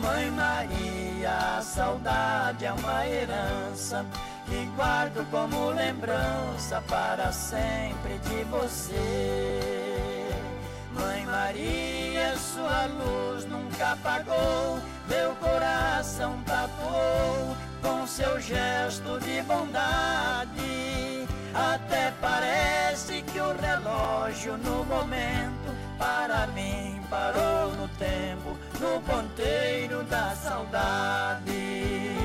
Mãe 0.00 0.30
Maria, 0.30 1.58
a 1.58 1.62
saudade 1.62 2.64
é 2.64 2.72
uma 2.72 3.06
herança 3.06 4.04
que 4.46 4.64
guardo 4.76 5.28
como 5.30 5.70
lembrança 5.70 6.82
para 6.88 7.32
sempre 7.32 8.18
de 8.18 8.44
você. 8.44 10.30
Mãe 10.92 11.26
Maria, 11.26 12.36
sua 12.36 12.86
luz 12.86 13.44
nunca 13.44 13.92
apagou, 13.92 14.78
meu 15.08 15.34
coração 15.36 16.40
tatuou 16.46 17.56
com 17.82 18.06
seu 18.06 18.40
gesto 18.40 19.18
de 19.20 19.42
bondade. 19.42 21.26
Até 21.54 22.12
parece 22.20 23.22
que 23.22 23.40
o 23.40 23.54
relógio 23.56 24.56
no 24.58 24.84
momento 24.84 25.85
para 25.98 26.46
mim 26.48 27.00
parou 27.10 27.72
no 27.72 27.88
tempo, 27.88 28.56
no 28.80 29.00
ponteiro 29.02 30.02
da 30.04 30.34
saudade. 30.34 32.15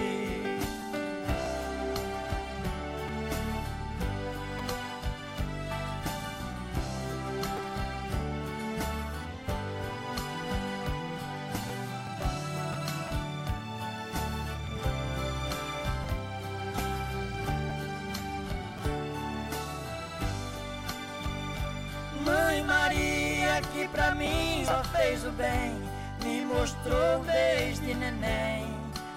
Que 23.82 23.88
pra 23.88 24.14
mim 24.14 24.64
só 24.64 24.84
fez 24.96 25.26
o 25.26 25.32
bem, 25.32 25.76
me 26.24 26.46
mostrou 26.46 27.24
desde 27.26 27.96
neném 27.96 28.68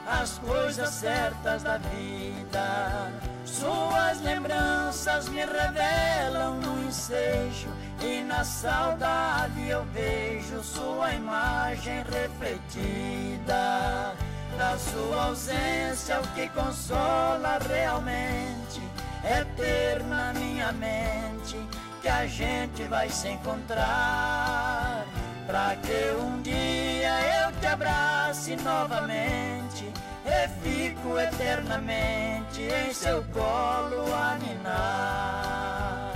as 0.06 0.38
coisas 0.38 0.88
certas 0.88 1.62
da 1.62 1.76
vida. 1.76 3.12
Suas 3.44 4.22
lembranças 4.22 5.28
me 5.28 5.44
revelam 5.44 6.60
no 6.60 6.86
ensejo 6.86 7.68
e 8.00 8.22
na 8.22 8.42
saudade 8.42 9.68
eu 9.68 9.84
vejo 9.92 10.62
sua 10.62 11.12
imagem 11.12 12.02
refletida. 12.04 14.14
Da 14.56 14.78
sua 14.78 15.24
ausência 15.24 16.20
o 16.20 16.28
que 16.28 16.48
consola 16.50 17.58
realmente 17.68 18.80
é 19.24 19.44
ter 19.56 20.02
na 20.04 20.32
minha 20.32 20.72
mente 20.72 21.58
que 22.04 22.08
a 22.10 22.26
gente 22.26 22.82
vai 22.82 23.08
se 23.08 23.28
encontrar. 23.28 25.06
Pra 25.46 25.74
que 25.76 26.14
um 26.20 26.42
dia 26.42 27.46
eu 27.46 27.52
te 27.60 27.66
abrace 27.66 28.56
novamente 28.56 29.90
e 30.26 30.48
fico 30.62 31.18
eternamente 31.18 32.60
em 32.60 32.92
seu 32.92 33.24
colo 33.32 34.04
a 34.14 34.36
ninar. 34.36 36.12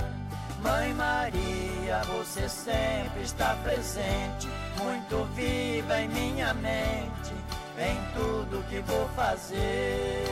Mãe 0.61 0.93
Maria, 0.93 2.03
você 2.05 2.47
sempre 2.47 3.23
está 3.23 3.55
presente, 3.63 4.47
muito 4.77 5.25
viva 5.33 6.01
em 6.01 6.07
minha 6.09 6.53
mente, 6.53 7.33
em 7.79 7.97
tudo 8.13 8.63
que 8.69 8.79
vou 8.81 9.09
fazer. 9.15 10.27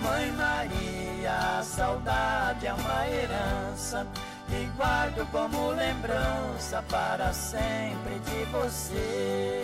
Mãe 0.00 0.30
Maria, 0.32 1.09
a 1.30 1.62
saudade 1.62 2.66
é 2.66 2.72
uma 2.72 3.08
herança 3.08 4.06
que 4.48 4.64
guardo 4.76 5.24
como 5.30 5.70
lembrança 5.70 6.82
para 6.88 7.32
sempre 7.32 8.18
de 8.18 8.44
você. 8.50 9.62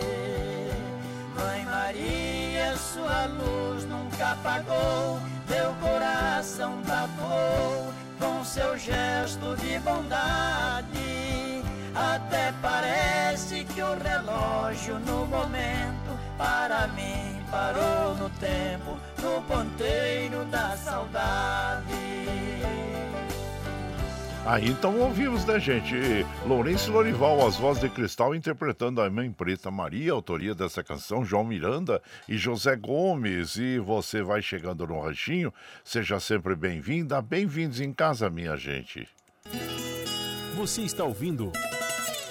Mãe 1.35 1.65
Maria, 1.65 2.75
sua 2.77 3.25
luz 3.25 3.85
nunca 3.85 4.31
apagou, 4.31 5.19
meu 5.49 5.73
coração 5.81 6.81
tatuou 6.83 7.93
com 8.19 8.43
seu 8.43 8.77
gesto 8.77 9.55
de 9.57 9.77
bondade. 9.79 10.87
Até 11.93 12.53
parece 12.61 13.63
que 13.65 13.81
o 13.81 13.97
relógio 13.97 14.99
no 14.99 15.25
momento 15.25 16.06
para 16.37 16.87
mim 16.89 17.41
parou 17.49 18.15
no 18.15 18.29
tempo, 18.31 18.97
no 19.21 19.41
ponteiro 19.43 20.45
da 20.45 20.77
saudade. 20.77 22.07
Aí 24.45 24.69
então 24.69 24.97
ouvimos, 24.97 25.43
né, 25.43 25.59
gente? 25.59 25.93
Lourenço 26.45 26.89
Lorival, 26.89 27.45
as 27.45 27.57
vozes 27.57 27.81
de 27.81 27.89
cristal, 27.89 28.33
interpretando 28.33 29.01
a 29.01 29.09
Mãe 29.09 29.29
Preta 29.29 29.69
Maria, 29.69 30.13
autoria 30.13 30.55
dessa 30.55 30.81
canção, 30.81 31.25
João 31.25 31.43
Miranda 31.43 32.01
e 32.29 32.37
José 32.37 32.77
Gomes. 32.77 33.57
E 33.57 33.77
você 33.77 34.21
vai 34.21 34.41
chegando 34.41 34.87
no 34.87 35.01
ranchinho, 35.01 35.53
seja 35.83 36.17
sempre 36.21 36.55
bem-vinda, 36.55 37.21
bem-vindos 37.21 37.81
em 37.81 37.91
casa, 37.91 38.29
minha 38.29 38.55
gente. 38.55 39.05
Você 40.55 40.83
está 40.83 41.03
ouvindo. 41.03 41.51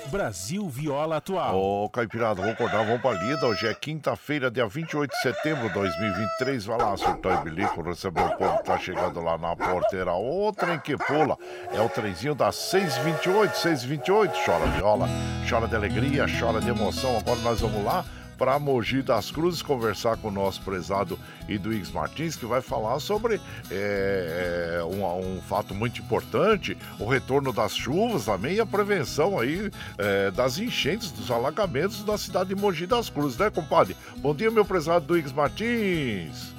Brasil 0.07 0.69
Viola 0.69 1.17
Atual. 1.17 1.57
Ô, 1.57 1.85
oh, 1.85 1.91
Caipirada, 1.91 2.41
vamos 2.41 2.53
acordar, 2.53 2.85
vamos 2.85 3.01
pra 3.01 3.13
lida. 3.13 3.47
Hoje 3.47 3.67
é 3.67 3.75
quinta-feira, 3.75 4.51
dia 4.51 4.67
28 4.67 5.11
de 5.11 5.21
setembro 5.21 5.69
de 5.69 5.75
2023. 5.75 6.65
Vai 6.67 6.79
lá, 6.79 6.97
surtou 6.97 7.33
e 7.33 7.37
bilico, 7.39 7.83
recebeu 7.83 8.25
o 8.25 8.37
povo 8.37 8.59
que 8.59 8.65
tá 8.65 8.79
chegando 8.79 9.21
lá 9.21 9.37
na 9.37 9.57
porteira. 9.57 10.13
O 10.13 10.53
trem 10.53 10.79
que 10.79 10.97
pula 10.97 11.37
é 11.73 11.81
o 11.81 11.89
trenzinho 11.89 12.35
das 12.35 12.57
628, 12.57 13.57
628. 13.57 14.39
Chora 14.45 14.67
viola, 14.67 15.09
chora 15.49 15.67
de 15.67 15.77
alegria, 15.77 16.27
chora 16.39 16.61
de 16.61 16.69
emoção. 16.69 17.17
Agora 17.19 17.41
nós 17.41 17.61
vamos 17.61 17.85
lá 17.85 18.05
para 18.37 18.59
Mogi 18.59 19.03
das 19.03 19.31
Cruzes 19.31 19.63
conversar 19.63 20.17
com 20.17 20.29
o 20.29 20.31
nosso 20.31 20.61
prezado 20.63 21.19
Iduígues 21.49 21.91
Martins, 21.91 22.37
que 22.37 22.47
vai 22.47 22.61
falar 22.61 22.99
sobre 23.01 23.41
é, 23.71 24.81
um, 24.85 25.37
um, 25.37 25.41
fato 25.41 25.75
muito 25.75 26.01
importante, 26.01 26.77
o 26.99 27.07
retorno 27.07 27.53
das 27.53 27.75
chuvas 27.75 28.25
também 28.25 28.57
e 28.57 28.61
a 28.61 28.67
prevenção 28.67 29.39
aí 29.39 29.71
é, 29.99 30.31
das 30.31 30.59
enchentes, 30.59 31.11
dos 31.11 31.31
alagamentos 31.31 32.03
da 32.05 32.19
cidade 32.19 32.55
de 32.55 32.61
Mogi 32.61 32.87
das 32.87 33.09
Cruzes, 33.09 33.39
né, 33.39 33.51
compadre? 33.51 33.97
Bom 34.19 34.35
dia, 34.35 34.51
meu 34.51 34.65
prezado 34.65 35.05
Iduígues 35.05 35.33
Martins. 35.33 36.56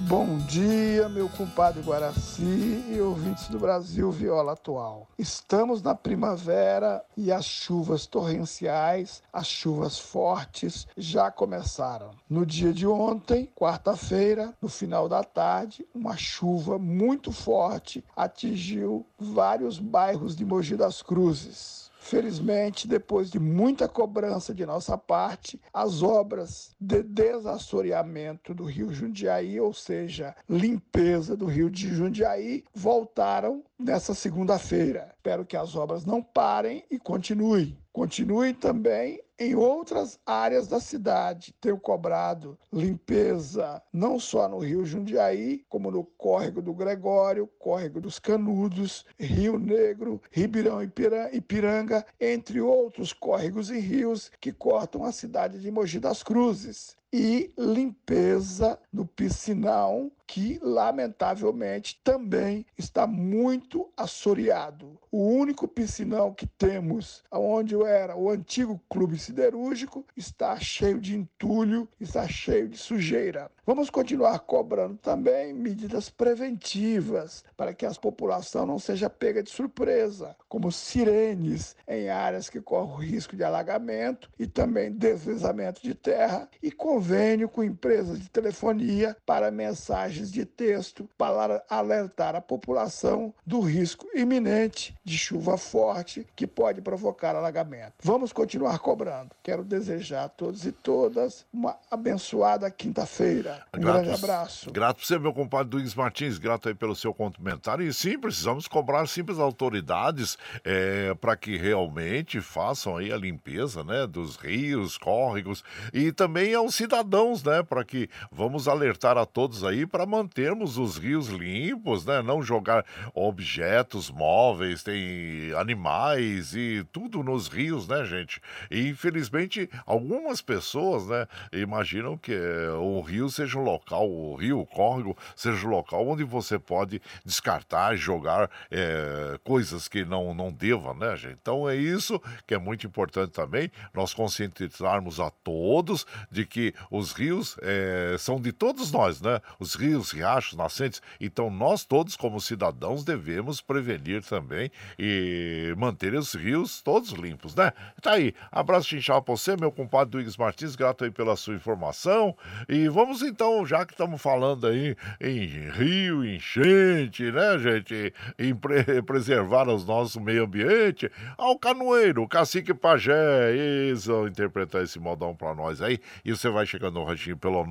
Bom 0.00 0.38
dia, 0.38 1.08
meu 1.08 1.28
compadre 1.28 1.80
Guaraci 1.80 2.84
e 2.88 3.00
ouvintes 3.00 3.46
do 3.48 3.60
Brasil 3.60 4.10
Viola 4.10 4.52
Atual. 4.52 5.08
Estamos 5.16 5.80
na 5.80 5.94
primavera 5.94 7.02
e 7.16 7.30
as 7.30 7.44
chuvas 7.44 8.04
torrenciais, 8.04 9.22
as 9.32 9.46
chuvas 9.46 9.96
fortes 9.96 10.86
já 10.96 11.30
começaram. 11.30 12.10
No 12.28 12.44
dia 12.44 12.72
de 12.72 12.88
ontem, 12.88 13.48
quarta-feira, 13.54 14.52
no 14.60 14.68
final 14.68 15.08
da 15.08 15.22
tarde, 15.22 15.86
uma 15.94 16.16
chuva 16.16 16.76
muito 16.76 17.30
forte 17.30 18.04
atingiu 18.16 19.06
vários 19.16 19.78
bairros 19.78 20.34
de 20.34 20.44
Mogi 20.44 20.76
das 20.76 21.02
Cruzes. 21.02 21.83
Felizmente, 22.14 22.86
depois 22.86 23.28
de 23.28 23.40
muita 23.40 23.88
cobrança 23.88 24.54
de 24.54 24.64
nossa 24.64 24.96
parte, 24.96 25.60
as 25.72 26.00
obras 26.00 26.70
de 26.80 27.02
desassoreamento 27.02 28.54
do 28.54 28.62
rio 28.62 28.92
Jundiaí, 28.92 29.58
ou 29.58 29.74
seja, 29.74 30.36
limpeza 30.48 31.36
do 31.36 31.46
rio 31.46 31.68
de 31.68 31.88
Jundiaí, 31.88 32.62
voltaram 32.72 33.64
nessa 33.76 34.14
segunda-feira. 34.14 35.12
Espero 35.16 35.44
que 35.44 35.56
as 35.56 35.74
obras 35.74 36.04
não 36.04 36.22
parem 36.22 36.84
e 36.88 37.00
continuem. 37.00 37.76
Continuem 37.92 38.54
também 38.54 39.20
em 39.38 39.54
outras 39.54 40.18
áreas 40.24 40.68
da 40.68 40.80
cidade. 40.80 41.54
Tenho 41.60 41.78
cobrado 41.78 42.58
limpeza 42.72 43.82
não 43.92 44.18
só 44.18 44.48
no 44.48 44.58
Rio 44.58 44.84
Jundiaí, 44.84 45.64
como 45.68 45.90
no 45.90 46.04
Córrego 46.04 46.62
do 46.62 46.74
Gregório, 46.74 47.48
Córrego 47.58 48.00
dos 48.00 48.18
Canudos, 48.18 49.04
Rio 49.18 49.58
Negro, 49.58 50.20
Ribeirão 50.30 50.80
Ipiranga, 50.82 52.06
entre 52.20 52.60
outros 52.60 53.12
córregos 53.12 53.70
e 53.70 53.78
rios 53.78 54.30
que 54.40 54.52
cortam 54.52 55.04
a 55.04 55.12
cidade 55.12 55.58
de 55.58 55.70
Mogi 55.70 55.98
das 55.98 56.22
Cruzes 56.22 56.96
e 57.16 57.54
limpeza 57.56 58.76
no 58.92 59.06
piscinão, 59.06 60.10
que 60.26 60.58
lamentavelmente 60.60 62.00
também 62.02 62.66
está 62.76 63.06
muito 63.06 63.88
assoreado. 63.96 64.98
O 65.12 65.28
único 65.28 65.68
piscinão 65.68 66.34
que 66.34 66.44
temos, 66.44 67.22
onde 67.30 67.80
era 67.84 68.16
o 68.16 68.28
antigo 68.28 68.80
clube 68.88 69.16
siderúrgico, 69.16 70.04
está 70.16 70.58
cheio 70.58 71.00
de 71.00 71.14
entulho, 71.14 71.88
está 72.00 72.26
cheio 72.26 72.68
de 72.68 72.76
sujeira. 72.76 73.48
Vamos 73.64 73.90
continuar 73.90 74.40
cobrando 74.40 74.96
também 74.96 75.52
medidas 75.54 76.10
preventivas 76.10 77.44
para 77.56 77.72
que 77.72 77.86
a 77.86 77.92
população 77.92 78.66
não 78.66 78.78
seja 78.78 79.08
pega 79.08 79.42
de 79.42 79.50
surpresa, 79.50 80.36
como 80.48 80.72
sirenes 80.72 81.76
em 81.86 82.08
áreas 82.08 82.50
que 82.50 82.60
correm 82.60 83.08
risco 83.08 83.36
de 83.36 83.44
alagamento 83.44 84.28
e 84.38 84.46
também 84.46 84.90
deslizamento 84.90 85.80
de 85.80 85.94
terra 85.94 86.48
e 86.62 86.72
convênio 87.04 87.50
com 87.50 87.62
empresas 87.62 88.18
de 88.18 88.30
telefonia 88.30 89.14
para 89.26 89.50
mensagens 89.50 90.32
de 90.32 90.46
texto 90.46 91.06
para 91.18 91.62
alertar 91.68 92.34
a 92.34 92.40
população 92.40 93.34
do 93.44 93.60
risco 93.60 94.06
iminente 94.14 94.94
de 95.04 95.18
chuva 95.18 95.58
forte 95.58 96.26
que 96.34 96.46
pode 96.46 96.80
provocar 96.80 97.36
alagamento. 97.36 97.92
Vamos 98.02 98.32
continuar 98.32 98.78
cobrando. 98.78 99.32
Quero 99.42 99.62
desejar 99.62 100.24
a 100.24 100.28
todos 100.30 100.64
e 100.64 100.72
todas 100.72 101.44
uma 101.52 101.76
abençoada 101.90 102.70
quinta-feira. 102.70 103.62
Um 103.76 103.80
grato, 103.80 104.02
grande 104.02 104.24
abraço. 104.24 104.72
Grato 104.72 104.96
por 104.96 105.04
você, 105.04 105.18
meu 105.18 105.34
compadre 105.34 105.68
Duígues 105.68 105.94
Martins, 105.94 106.38
grato 106.38 106.70
aí 106.70 106.74
pelo 106.74 106.96
seu 106.96 107.12
comentário. 107.12 107.86
E 107.86 107.92
sim, 107.92 108.18
precisamos 108.18 108.66
cobrar 108.66 109.06
simples 109.06 109.38
autoridades 109.38 110.38
é, 110.64 111.12
para 111.16 111.36
que 111.36 111.58
realmente 111.58 112.40
façam 112.40 112.96
aí 112.96 113.12
a 113.12 113.16
limpeza 113.18 113.84
né, 113.84 114.06
dos 114.06 114.36
rios, 114.36 114.96
córregos 114.96 115.62
e 115.92 116.10
também 116.10 116.54
aos 116.54 116.74
cidadãos 116.74 116.93
cidadãos, 116.94 117.42
né? 117.42 117.62
Para 117.62 117.84
que 117.84 118.08
vamos 118.30 118.68
alertar 118.68 119.18
a 119.18 119.26
todos 119.26 119.64
aí 119.64 119.84
para 119.84 120.06
mantermos 120.06 120.78
os 120.78 120.96
rios 120.96 121.28
limpos, 121.28 122.04
né? 122.04 122.22
Não 122.22 122.42
jogar 122.42 122.84
objetos 123.12 124.10
móveis, 124.10 124.82
tem 124.82 125.52
animais 125.58 126.54
e 126.54 126.86
tudo 126.92 127.22
nos 127.22 127.48
rios, 127.48 127.88
né, 127.88 128.04
gente? 128.04 128.40
E 128.70 128.88
infelizmente 128.88 129.68
algumas 129.84 130.40
pessoas, 130.40 131.06
né, 131.08 131.26
imaginam 131.52 132.16
que 132.16 132.36
o 132.78 133.00
rio 133.00 133.28
seja 133.28 133.58
um 133.58 133.62
local, 133.62 134.08
o 134.08 134.36
rio, 134.36 134.60
o 134.60 134.66
córrego, 134.66 135.16
seja 135.34 135.66
um 135.66 135.70
local 135.70 136.06
onde 136.06 136.22
você 136.22 136.58
pode 136.58 137.00
descartar, 137.24 137.96
jogar 137.96 138.50
é, 138.70 139.38
coisas 139.42 139.88
que 139.88 140.04
não, 140.04 140.34
não 140.34 140.52
deva, 140.52 140.94
né, 140.94 141.16
gente? 141.16 141.38
Então 141.40 141.68
é 141.68 141.74
isso 141.74 142.20
que 142.46 142.54
é 142.54 142.58
muito 142.58 142.86
importante 142.86 143.32
também, 143.32 143.70
nós 143.92 144.14
conscientizarmos 144.14 145.18
a 145.18 145.30
todos 145.30 146.06
de 146.30 146.44
que 146.44 146.73
os 146.90 147.12
rios 147.12 147.56
é, 147.62 148.16
são 148.18 148.40
de 148.40 148.52
todos 148.52 148.90
nós, 148.92 149.20
né? 149.20 149.40
Os 149.58 149.74
rios, 149.74 150.10
riachos, 150.10 150.56
nascentes. 150.56 151.00
Então, 151.20 151.50
nós 151.50 151.84
todos, 151.84 152.16
como 152.16 152.40
cidadãos, 152.40 153.04
devemos 153.04 153.60
prevenir 153.60 154.22
também 154.22 154.70
e 154.98 155.74
manter 155.76 156.14
os 156.14 156.34
rios 156.34 156.82
todos 156.82 157.10
limpos, 157.10 157.54
né? 157.54 157.72
Tá 158.00 158.12
aí. 158.12 158.34
Abraço 158.50 158.88
chinchal 158.88 159.22
pra 159.22 159.36
você, 159.36 159.56
meu 159.56 159.72
compadre 159.72 160.12
Duígues 160.12 160.36
Martins. 160.36 160.76
Grato 160.76 161.04
aí 161.04 161.10
pela 161.10 161.36
sua 161.36 161.54
informação. 161.54 162.36
E 162.68 162.88
vamos 162.88 163.22
então, 163.22 163.64
já 163.66 163.84
que 163.84 163.92
estamos 163.92 164.20
falando 164.20 164.66
aí 164.66 164.96
em 165.20 165.46
rio, 165.70 166.24
enchente, 166.24 167.30
né, 167.30 167.58
gente? 167.58 168.12
Em 168.38 168.54
pre 168.54 169.02
preservar 169.02 169.68
os 169.68 169.84
nossos 169.86 170.16
meio 170.16 170.44
ambiente, 170.44 171.10
ao 171.36 171.58
canoeiro, 171.58 172.22
o 172.22 172.28
cacique 172.28 172.74
pajé. 172.74 173.54
Isso, 173.90 174.26
interpretar 174.26 174.82
esse 174.82 174.98
modão 174.98 175.34
pra 175.34 175.54
nós 175.54 175.80
aí. 175.80 175.98
E 176.24 176.30
você 176.30 176.48
vai 176.48 176.63
chegando 176.66 176.94
no 176.94 177.04
ranchinho 177.04 177.36
pelo 177.36 177.64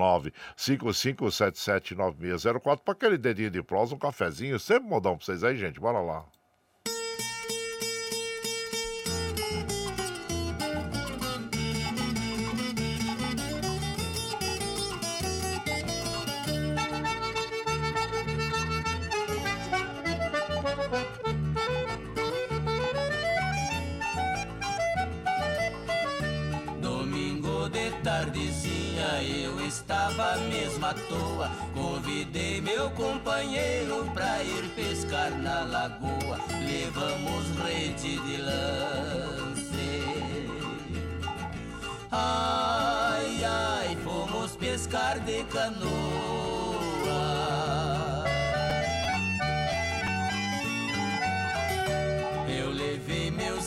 955779604 0.57 2.79
para 2.79 2.93
aquele 2.93 3.17
dedinho 3.17 3.51
de 3.51 3.63
prosa, 3.63 3.95
um 3.95 3.99
cafezinho. 3.99 4.59
Sempre 4.59 4.89
modão 4.89 5.17
pra 5.17 5.25
vocês 5.25 5.43
aí, 5.43 5.57
gente. 5.57 5.79
Bora 5.79 5.99
lá. 5.99 6.25
Toa. 31.07 31.49
Convidei 31.73 32.61
meu 32.61 32.89
companheiro 32.91 34.05
pra 34.13 34.43
ir 34.43 34.69
pescar 34.75 35.31
na 35.31 35.63
lagoa. 35.63 36.39
Levamos 36.65 37.49
rede 37.63 38.19
de 38.19 38.37
lance. 38.37 39.73
Ai, 42.11 43.43
ai, 43.43 43.97
fomos 44.03 44.55
pescar 44.55 45.19
de 45.19 45.43
canoa. 45.45 46.52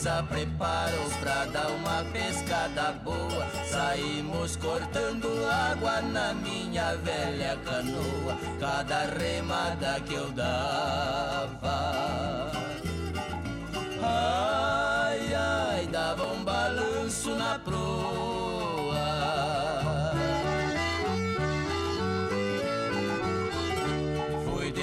A 0.06 0.22
preparos 0.22 1.12
pra 1.20 1.44
dar 1.46 1.68
uma 1.68 2.04
pescada 2.12 2.92
boa. 3.04 3.46
Saímos 3.68 4.56
cortando 4.56 5.28
água 5.48 6.00
na 6.00 6.32
minha 6.34 6.96
velha 6.96 7.58
canoa. 7.64 8.36
Cada 8.60 9.06
remada 9.18 10.00
que 10.06 10.14
eu 10.14 10.30
dava. 10.32 11.66
Ai, 14.02 15.34
ai, 15.34 15.86
dava 15.88 16.24
um 16.32 16.44
balanço 16.44 17.34
na 17.34 17.58
proa. 17.58 18.06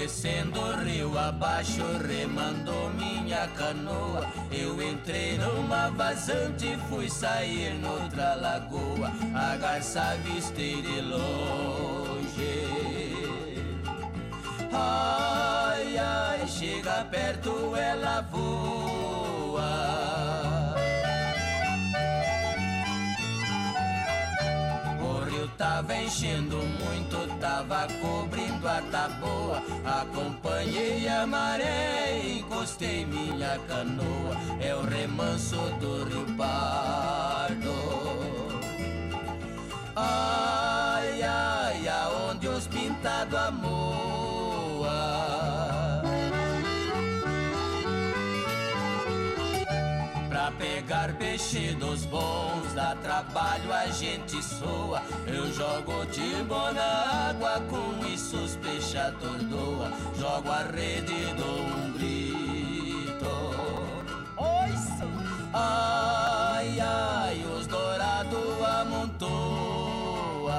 Descendo 0.03 0.59
o 0.59 0.83
rio 0.83 1.17
abaixo, 1.17 1.81
remandou 2.05 2.82
canoa. 3.47 4.27
Eu 4.51 4.81
entrei 4.81 5.37
numa 5.37 5.89
vazante, 5.89 6.77
fui 6.89 7.09
sair 7.09 7.73
noutra 7.75 8.35
lagoa. 8.35 9.11
A 9.33 9.55
garça 9.57 10.01
avistei 10.01 10.81
de 10.81 11.01
longe. 11.01 12.63
Ai, 14.71 15.97
ai, 15.97 16.47
chega 16.47 17.05
perto, 17.05 17.75
ela 17.75 18.21
voa. 18.21 18.73
tava 25.57 25.95
enchendo 25.95 26.57
muito, 26.57 27.22
tava 27.53 27.87
cobrindo 28.01 28.67
a 28.67 28.81
taboa. 28.91 29.61
Acompanhei 29.85 31.07
a 31.07 31.27
maré, 31.27 32.39
encostei 32.39 33.05
minha 33.05 33.59
canoa. 33.67 34.35
É 34.59 34.73
o 34.73 34.81
remanso 34.81 35.57
do 35.79 36.03
Rio 36.05 36.25
Pardo. 36.35 37.75
Ai, 39.95 41.21
ai, 41.21 41.87
aonde 41.87 42.47
os 42.47 42.65
pintados 42.67 43.35
amor. 43.35 43.92
Pegar 50.93 51.17
peixe 51.17 51.73
dos 51.79 52.05
bons, 52.05 52.71
dá 52.75 52.95
trabalho, 53.01 53.73
a 53.73 53.87
gente 53.87 54.43
soa. 54.43 55.01
Eu 55.25 55.51
jogo 55.51 56.05
timbo 56.11 56.71
na 56.71 57.29
água, 57.31 57.59
com 57.67 58.05
isso 58.05 58.37
os 58.37 58.55
peixador 58.57 59.39
doa. 59.39 59.91
Jogo 60.19 60.51
a 60.51 60.61
rede, 60.61 61.33
dou 61.35 61.61
um 61.65 61.93
grito. 61.93 63.25
Oi, 64.37 64.69
Ai, 65.51 66.79
ai, 66.79 67.43
os 67.57 67.65
dourados 67.65 68.61
amontoa. 68.63 70.53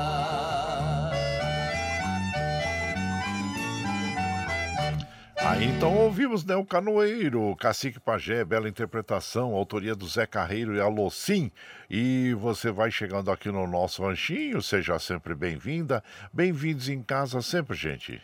Ah, 5.47 5.63
então 5.63 5.95
ouvimos 5.95 6.43
né, 6.43 6.57
o 6.57 6.65
Canoeiro, 6.65 7.55
Cacique 7.57 8.01
Pajé, 8.01 8.43
bela 8.47 8.67
interpretação, 8.67 9.55
autoria 9.55 9.95
do 9.95 10.09
Zé 10.09 10.27
Carreiro 10.27 10.75
e 10.75 10.81
Alocim. 10.81 11.53
E 11.91 12.35
você 12.41 12.71
vai 12.71 12.91
chegando 12.91 13.31
aqui 13.31 13.51
no 13.51 13.67
nosso 13.67 14.03
ranchinho, 14.03 14.63
seja 14.63 14.99
sempre 14.99 15.35
bem-vinda. 15.35 16.03
Bem-vindos 16.33 16.89
em 16.89 17.03
casa 17.03 17.43
sempre, 17.43 17.77
gente. 17.77 18.23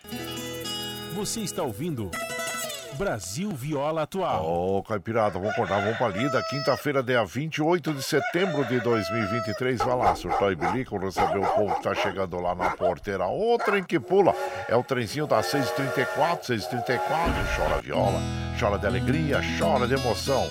Você 1.15 1.41
está 1.41 1.63
ouvindo 1.63 2.11
Brasil 3.01 3.49
Viola 3.49 4.03
Atual. 4.03 4.45
Ô, 4.45 4.77
oh, 4.77 4.83
Caipirada, 4.83 5.39
vamos 5.39 5.49
acordar, 5.53 5.81
vamos 5.81 5.97
pra 5.97 6.09
lida. 6.09 6.43
Quinta-feira, 6.51 7.03
dia 7.03 7.25
28 7.25 7.95
de 7.95 8.03
setembro 8.03 8.63
de 8.67 8.79
2023. 8.79 9.79
Vai 9.79 9.97
lá, 9.97 10.15
surtou 10.15 10.53
e 10.53 10.55
bilico, 10.55 10.99
receber 10.99 11.39
o 11.39 11.47
povo 11.47 11.77
que 11.77 11.83
tá 11.83 11.95
chegando 11.95 12.39
lá 12.39 12.55
na 12.55 12.69
porteira. 12.77 13.27
O 13.27 13.57
trem 13.57 13.83
que 13.83 13.99
pula 13.99 14.35
é 14.69 14.77
o 14.77 14.85
trenzinho 14.85 15.27
das 15.27 15.47
6h34, 15.47 16.41
6h34. 16.43 17.01
Chora 17.57 17.81
viola, 17.81 18.21
chora 18.61 18.79
de 18.79 18.87
alegria, 18.87 19.41
chora 19.59 19.87
de 19.87 19.95
emoção. 19.95 20.47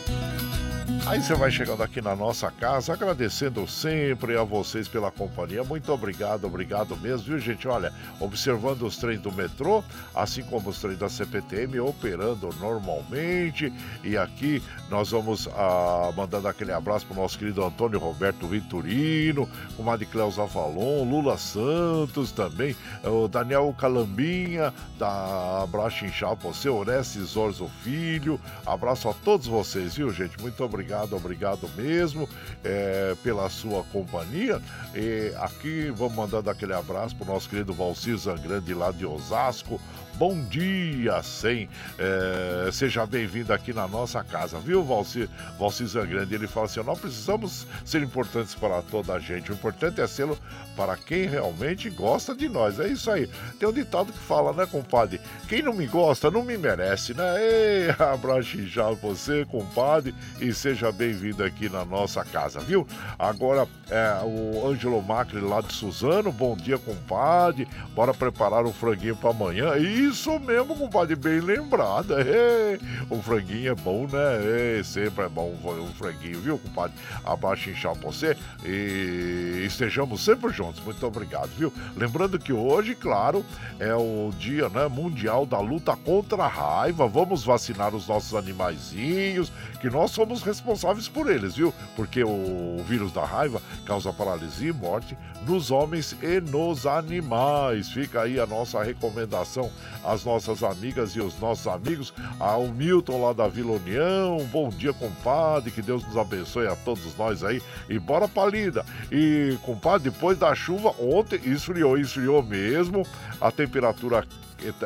Aí 1.06 1.22
você 1.22 1.34
vai 1.34 1.52
chegando 1.52 1.84
aqui 1.84 2.02
na 2.02 2.16
nossa 2.16 2.50
casa, 2.52 2.94
agradecendo 2.94 3.68
sempre 3.68 4.38
a 4.38 4.44
vocês 4.44 4.88
pela 4.88 5.12
companhia. 5.12 5.64
Muito 5.64 5.92
obrigado, 5.92 6.46
obrigado 6.46 6.96
mesmo, 6.98 7.28
viu, 7.28 7.40
gente? 7.40 7.68
Olha, 7.68 7.94
observando 8.20 8.84
os 8.84 8.98
trens 8.98 9.20
do 9.20 9.32
metrô, 9.32 9.84
assim 10.16 10.44
como 10.44 10.70
os 10.70 10.80
trens 10.80 10.98
da 10.98 11.10
CPTM, 11.10 11.80
operando 11.80 12.50
normalmente. 12.60 13.72
E 14.04 14.18
aqui 14.18 14.64
nós 14.90 15.12
vamos 15.12 15.48
ah, 15.48 16.12
mandando 16.16 16.48
aquele 16.48 16.72
abraço 16.72 17.06
para 17.06 17.18
o 17.18 17.22
nosso 17.22 17.38
querido 17.38 17.64
Antônio 17.64 18.00
Roberto 18.00 18.48
Vitorino, 18.48 19.50
o 19.78 19.84
Madre 19.84 20.06
Cleusa 20.06 20.46
Valon, 20.46 21.10
Lula 21.10 21.38
Santos 21.38 22.32
também, 22.32 22.76
o 23.04 23.28
Daniel 23.28 23.74
Calambinha, 23.78 24.74
da 24.98 25.68
Inchapa, 26.04 26.48
você, 26.50 26.70
Orestes 26.70 27.36
Orzo 27.36 27.70
Filho. 27.84 28.40
Abraço 28.66 29.10
a 29.10 29.14
todos 29.14 29.48
vocês, 29.48 29.96
viu, 29.96 30.12
gente? 30.12 30.40
Muito 30.40 30.64
obrigado 30.64 30.79
obrigado, 30.80 31.16
obrigado 31.16 31.70
mesmo 31.76 32.28
é, 32.64 33.14
pela 33.22 33.50
sua 33.50 33.84
companhia. 33.84 34.62
E 34.96 35.34
aqui 35.38 35.92
vamos 35.92 36.16
mandando 36.16 36.50
aquele 36.50 36.74
abraço 36.74 37.16
para 37.16 37.30
o 37.30 37.34
nosso 37.34 37.50
querido 37.50 37.74
Valcir 37.74 38.18
Zangrande 38.18 38.74
lá 38.74 38.92
de 38.92 39.06
Osasco. 39.06 39.80
Bom 40.20 40.38
dia, 40.50 41.24
sem. 41.24 41.70
É, 41.98 42.70
seja 42.74 43.06
bem-vindo 43.06 43.54
aqui 43.54 43.72
na 43.72 43.88
nossa 43.88 44.22
casa, 44.22 44.60
viu, 44.60 44.84
Valcir, 44.84 45.30
Valcir 45.58 45.88
Zangrande? 45.88 46.36
Ele 46.36 46.46
fala 46.46 46.66
assim: 46.66 46.84
não 46.84 46.98
precisamos 46.98 47.66
ser 47.86 48.04
importantes 48.04 48.54
para 48.54 48.82
toda 48.82 49.14
a 49.14 49.20
gente, 49.20 49.50
o 49.50 49.56
importante 49.56 50.02
é 50.02 50.08
ser 50.08 50.28
para 50.76 50.98
quem 50.98 51.26
realmente 51.26 51.90
gosta 51.90 52.36
de 52.36 52.50
nós. 52.50 52.82
É 52.82 52.90
isso 52.90 53.10
aí. 53.10 53.30
Tem 53.58 53.68
um 53.68 53.72
ditado 53.72 54.12
que 54.12 54.20
fala, 54.20 54.52
né, 54.52 54.66
compadre? 54.66 55.22
Quem 55.48 55.62
não 55.62 55.74
me 55.74 55.88
gosta 55.88 56.30
não 56.30 56.44
me 56.44 56.58
merece, 56.58 57.14
né? 57.14 57.24
Ei, 57.38 57.90
abraço 57.98 58.62
já 58.66 58.90
você, 58.92 59.46
compadre, 59.46 60.14
e 60.42 60.54
seja 60.54 60.92
bem-vindo 60.92 61.46
aqui 61.46 61.70
na 61.70 61.86
nossa 61.86 62.26
casa, 62.26 62.60
viu? 62.60 62.86
Agora, 63.18 63.66
é, 63.90 64.22
o 64.24 64.68
Ângelo 64.68 65.02
Macri 65.02 65.40
lá 65.40 65.62
de 65.62 65.72
Suzano, 65.74 66.30
bom 66.30 66.58
dia, 66.58 66.78
compadre. 66.78 67.68
Bora 67.96 68.14
preparar 68.14 68.66
o 68.66 68.74
franguinho 68.74 69.16
para 69.16 69.30
amanhã. 69.30 69.78
Isso 69.78 70.09
mesmo, 70.39 70.76
compadre, 70.76 71.16
bem 71.16 71.39
lembrado. 71.39 72.14
É, 72.20 72.78
o 73.10 73.22
franguinho 73.22 73.72
é 73.72 73.76
bom, 73.76 74.07
né? 74.07 74.80
É, 74.80 74.84
sempre 74.84 75.26
é 75.26 75.30
bom 75.30 75.51
o 75.64 75.93
franguinho, 75.97 76.39
viu, 76.39 76.57
compadre? 76.57 76.95
Abaixo 77.24 77.70
inchar 77.70 77.93
você 77.95 78.36
e 78.66 79.64
estejamos 79.66 80.24
sempre 80.24 80.51
juntos. 80.51 80.84
Muito 80.84 81.05
obrigado, 81.05 81.49
viu? 81.57 81.72
Lembrando 81.95 82.39
que 82.39 82.51
hoje, 82.53 82.95
claro, 82.95 83.45
é 83.80 83.93
o 83.93 84.32
dia 84.38 84.70
né, 84.70 84.88
mundial 84.88 85.45
da 85.45 85.60
luta 85.60 85.95
contra 85.95 86.43
a 86.43 86.47
raiva. 86.47 87.07
Vamos 87.07 87.43
vacinar 87.43 87.93
os 87.93 88.07
nossos 88.07 88.34
animaizinhos, 88.34 89.51
que 89.80 89.89
nós 89.89 90.12
somos 90.12 90.41
responsáveis 90.41 91.07
por 91.07 91.30
eles, 91.30 91.55
viu? 91.55 91.74
Porque 91.95 92.24
o 92.24 92.84
vírus 92.88 93.12
da 93.12 93.26
raiva 93.26 93.62
causa 93.86 94.12
paralisia 94.12 94.70
e 94.70 94.74
morte 94.74 95.18
nos 95.45 95.72
homens 95.72 96.16
e 96.22 96.41
nos 96.41 96.86
animais. 96.86 97.89
Fica 97.89 98.22
aí 98.22 98.39
a 98.39 98.45
nossa 98.45 98.84
recomendação 98.84 99.72
às 100.04 100.24
nossas 100.24 100.64
amigas 100.64 101.12
e 101.16 101.20
os 101.20 101.39
nossos 101.39 101.68
amigos. 101.68 102.14
Ao 102.39 102.68
Milton 102.68 103.22
lá 103.24 103.34
da 103.34 103.47
Vila 103.47 103.74
União, 103.74 104.38
bom 104.52 104.70
dia, 104.70 104.93
compadre, 104.93 105.72
que 105.72 105.82
Deus 105.82 106.06
nos 106.06 106.18
abençoe 106.18 106.68
a 106.68 106.76
todos 106.76 107.16
nós 107.18 107.43
aí. 107.43 107.62
E 107.89 108.00
bora 108.00 108.28
pra 108.28 108.47
lida. 108.47 108.86
E, 109.12 109.58
compadre, 109.64 110.10
depois 110.10 110.38
da 110.38 110.54
chuva, 110.56 110.93
ontem 111.00 111.39
esfriou, 111.43 111.97
esfriou 111.97 112.41
mesmo. 112.43 113.06
A 113.39 113.52
temperatura 113.52 114.26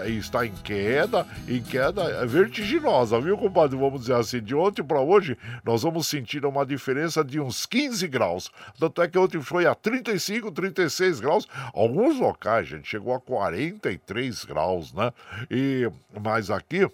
está 0.05 0.45
em 0.45 0.53
queda, 0.63 1.26
em 1.47 1.61
queda 1.61 2.26
vertiginosa, 2.26 3.19
viu, 3.19 3.38
compadre? 3.38 3.78
Vamos 3.78 4.01
dizer 4.01 4.15
assim, 4.15 4.41
de 4.41 4.55
ontem 4.55 4.84
para 4.84 5.01
hoje, 5.01 5.38
nós 5.63 5.84
vamos 5.84 6.07
sentir 6.07 6.45
uma 6.45 6.65
diferença 6.65 7.24
de 7.24 7.39
uns 7.39 7.65
15 7.65 8.07
graus. 8.07 8.51
Tanto 8.80 9.01
é 9.01 9.07
que 9.07 9.17
ontem 9.17 9.41
foi 9.41 9.65
a 9.65 9.76
35, 9.76 10.51
36 10.51 11.19
graus. 11.19 11.47
Alguns 11.74 12.19
locais, 12.19 12.67
gente, 12.67 12.88
chegou 12.88 13.13
a 13.13 13.19
43 13.19 14.45
graus, 14.45 14.93
né? 14.93 15.11
E, 15.49 15.89
mas 16.21 16.49
aqui 16.49 16.88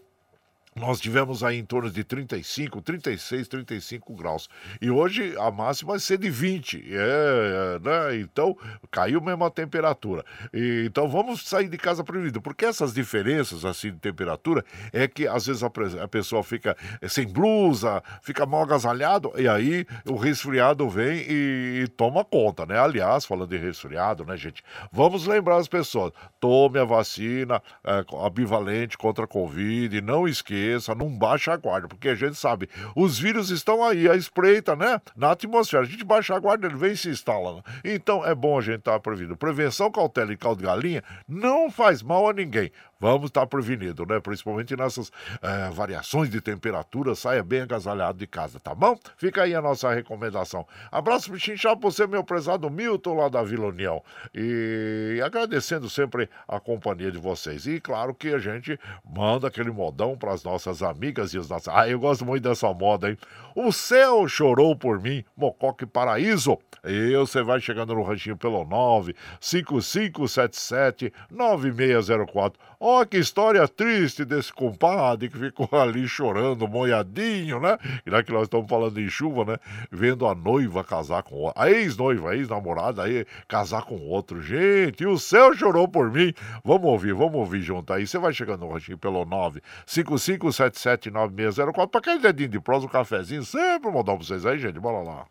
nós 0.79 0.99
tivemos 0.99 1.43
aí 1.43 1.59
em 1.59 1.65
torno 1.65 1.91
de 1.91 2.03
35, 2.03 2.81
36, 2.81 3.47
35 3.47 4.13
graus. 4.15 4.49
E 4.81 4.89
hoje 4.89 5.35
a 5.37 5.51
máxima 5.51 5.91
vai 5.91 5.99
ser 5.99 6.17
de 6.17 6.29
20. 6.29 6.85
É, 6.89 6.95
é, 6.95 7.79
né? 7.79 8.19
Então, 8.19 8.57
caiu 8.89 9.21
mesmo 9.21 9.43
a 9.43 9.51
temperatura. 9.51 10.23
E, 10.53 10.85
então 10.85 11.09
vamos 11.09 11.43
sair 11.43 11.67
de 11.67 11.77
casa 11.77 12.03
prevenido. 12.03 12.41
Porque 12.41 12.65
essas 12.65 12.93
diferenças 12.93 13.65
assim 13.65 13.91
de 13.91 13.99
temperatura 13.99 14.63
é 14.93 15.07
que 15.07 15.27
às 15.27 15.45
vezes 15.45 15.61
a, 15.63 15.71
a 16.01 16.07
pessoa 16.07 16.41
fica 16.43 16.75
sem 17.07 17.27
blusa, 17.27 18.01
fica 18.21 18.45
mal 18.45 18.63
agasalhado, 18.63 19.33
e 19.37 19.47
aí 19.47 19.85
o 20.05 20.15
resfriado 20.15 20.89
vem 20.89 21.25
e, 21.27 21.83
e 21.83 21.87
toma 21.87 22.23
conta, 22.23 22.65
né? 22.65 22.79
Aliás, 22.79 23.25
falando 23.25 23.49
de 23.49 23.57
resfriado, 23.57 24.23
né, 24.23 24.37
gente? 24.37 24.63
Vamos 24.91 25.25
lembrar 25.25 25.57
as 25.57 25.67
pessoas: 25.67 26.13
tome 26.39 26.79
a 26.79 26.85
vacina 26.85 27.61
é, 27.83 28.05
a 28.25 28.29
bivalente 28.29 28.97
contra 28.97 29.25
a 29.25 29.27
Covid, 29.27 29.99
não 30.01 30.27
esqueça 30.27 30.68
cabeça, 30.69 30.93
não 30.93 31.09
baixa 31.09 31.53
a 31.53 31.57
guarda, 31.57 31.87
porque 31.87 32.09
a 32.09 32.15
gente 32.15 32.35
sabe, 32.35 32.69
os 32.95 33.17
vírus 33.17 33.49
estão 33.49 33.83
aí, 33.83 34.07
a 34.07 34.15
espreita, 34.15 34.75
né? 34.75 35.01
Na 35.15 35.31
atmosfera. 35.31 35.83
A 35.83 35.85
gente 35.85 36.03
baixa 36.03 36.35
a 36.35 36.39
guarda, 36.39 36.67
ele 36.67 36.75
vem 36.75 36.91
e 36.91 36.97
se 36.97 37.09
instala. 37.09 37.55
Né? 37.55 37.61
Então 37.85 38.25
é 38.25 38.35
bom 38.35 38.57
a 38.57 38.61
gente 38.61 38.79
estar 38.79 38.93
tá 38.93 38.99
prevenido. 38.99 39.35
Prevenção, 39.35 39.91
cautela 39.91 40.31
e 40.31 40.37
caldo 40.37 40.59
de 40.59 40.65
galinha 40.65 41.03
não 41.27 41.71
faz 41.71 42.01
mal 42.03 42.29
a 42.29 42.33
ninguém 42.33 42.71
vamos 42.99 43.27
estar 43.27 43.47
prevenidos, 43.47 44.05
né? 44.07 44.19
Principalmente 44.19 44.75
nessas 44.75 45.11
é, 45.41 45.69
variações 45.69 46.29
de 46.29 46.41
temperatura, 46.41 47.15
saia 47.15 47.41
bem 47.43 47.61
agasalhado 47.61 48.17
de 48.17 48.27
casa, 48.27 48.59
tá 48.59 48.75
bom? 48.75 48.97
Fica 49.17 49.43
aí 49.43 49.55
a 49.55 49.61
nossa 49.61 49.93
recomendação. 49.93 50.67
Abraço 50.91 51.37
Chinchá, 51.39 51.75
por 51.75 51.91
você, 51.91 52.05
meu 52.05 52.23
prezado 52.23 52.69
Milton, 52.69 53.15
lá 53.15 53.29
da 53.29 53.41
Vila 53.43 53.67
União. 53.67 54.03
E 54.33 55.21
agradecendo 55.23 55.89
sempre 55.89 56.29
a 56.47 56.59
companhia 56.59 57.11
de 57.11 57.17
vocês. 57.17 57.65
E 57.65 57.79
claro 57.79 58.13
que 58.13 58.33
a 58.33 58.39
gente 58.39 58.77
manda 59.03 59.47
aquele 59.47 59.71
modão 59.71 60.17
para 60.17 60.33
as 60.33 60.43
nossas 60.43 60.83
amigas 60.83 61.33
e 61.33 61.37
os 61.37 61.49
nossos. 61.49 61.69
Ah, 61.69 61.87
eu 61.87 61.99
gosto 61.99 62.25
muito 62.25 62.43
dessa 62.43 62.73
moda, 62.73 63.09
hein? 63.09 63.17
O 63.55 63.71
céu 63.71 64.27
chorou 64.27 64.75
por 64.75 64.99
mim, 65.01 65.23
Mocoque 65.35 65.85
Paraíso. 65.85 66.57
E 66.83 67.15
você 67.15 67.43
vai 67.43 67.59
chegando 67.59 67.93
no 67.93 68.01
ranchinho 68.03 68.37
pelo 68.37 68.63
95577 68.65 71.13
9604. 71.29 72.59
Ó, 72.81 73.01
oh, 73.01 73.05
que 73.05 73.17
história 73.17 73.67
triste 73.67 74.23
desse 74.23 74.53
compadre 74.53 75.27
que 75.27 75.37
ficou 75.37 75.67
ali 75.77 76.07
chorando, 76.07 76.65
moiadinho, 76.65 77.59
né? 77.59 77.77
E 78.05 78.09
já 78.09 78.23
que 78.23 78.31
nós 78.31 78.43
estamos 78.43 78.69
falando 78.69 78.97
em 78.97 79.09
chuva, 79.09 79.43
né? 79.43 79.57
Vendo 79.91 80.25
a 80.25 80.33
noiva 80.33 80.81
casar 80.81 81.21
com 81.23 81.35
outro. 81.35 81.61
A 81.61 81.69
ex-noiva, 81.69 82.31
a 82.31 82.37
ex-namorada 82.37 83.03
aí 83.03 83.25
casar 83.49 83.83
com 83.83 83.97
outro. 84.07 84.41
Gente, 84.41 85.05
o 85.05 85.19
céu 85.19 85.53
chorou 85.53 85.89
por 85.89 86.09
mim. 86.09 86.33
Vamos 86.63 86.89
ouvir, 86.89 87.13
vamos 87.13 87.35
ouvir 87.35 87.61
junto 87.61 87.91
aí. 87.91 88.07
Você 88.07 88.17
vai 88.17 88.31
chegando 88.31 88.61
no 88.61 88.71
ranchinho 88.71 88.97
pelo 88.97 89.25
955779604 89.25 91.89
para 91.89 91.99
aquele 91.99 92.19
dedinho 92.19 92.47
de 92.47 92.61
prosa, 92.61 92.85
um 92.85 92.89
cafezinho. 92.89 93.43
Sempre 93.43 93.91
mandar 93.91 94.15
pra 94.15 94.25
vocês 94.25 94.45
aí, 94.45 94.57
gente. 94.57 94.79
Bora 94.79 95.03
lá. 95.03 95.25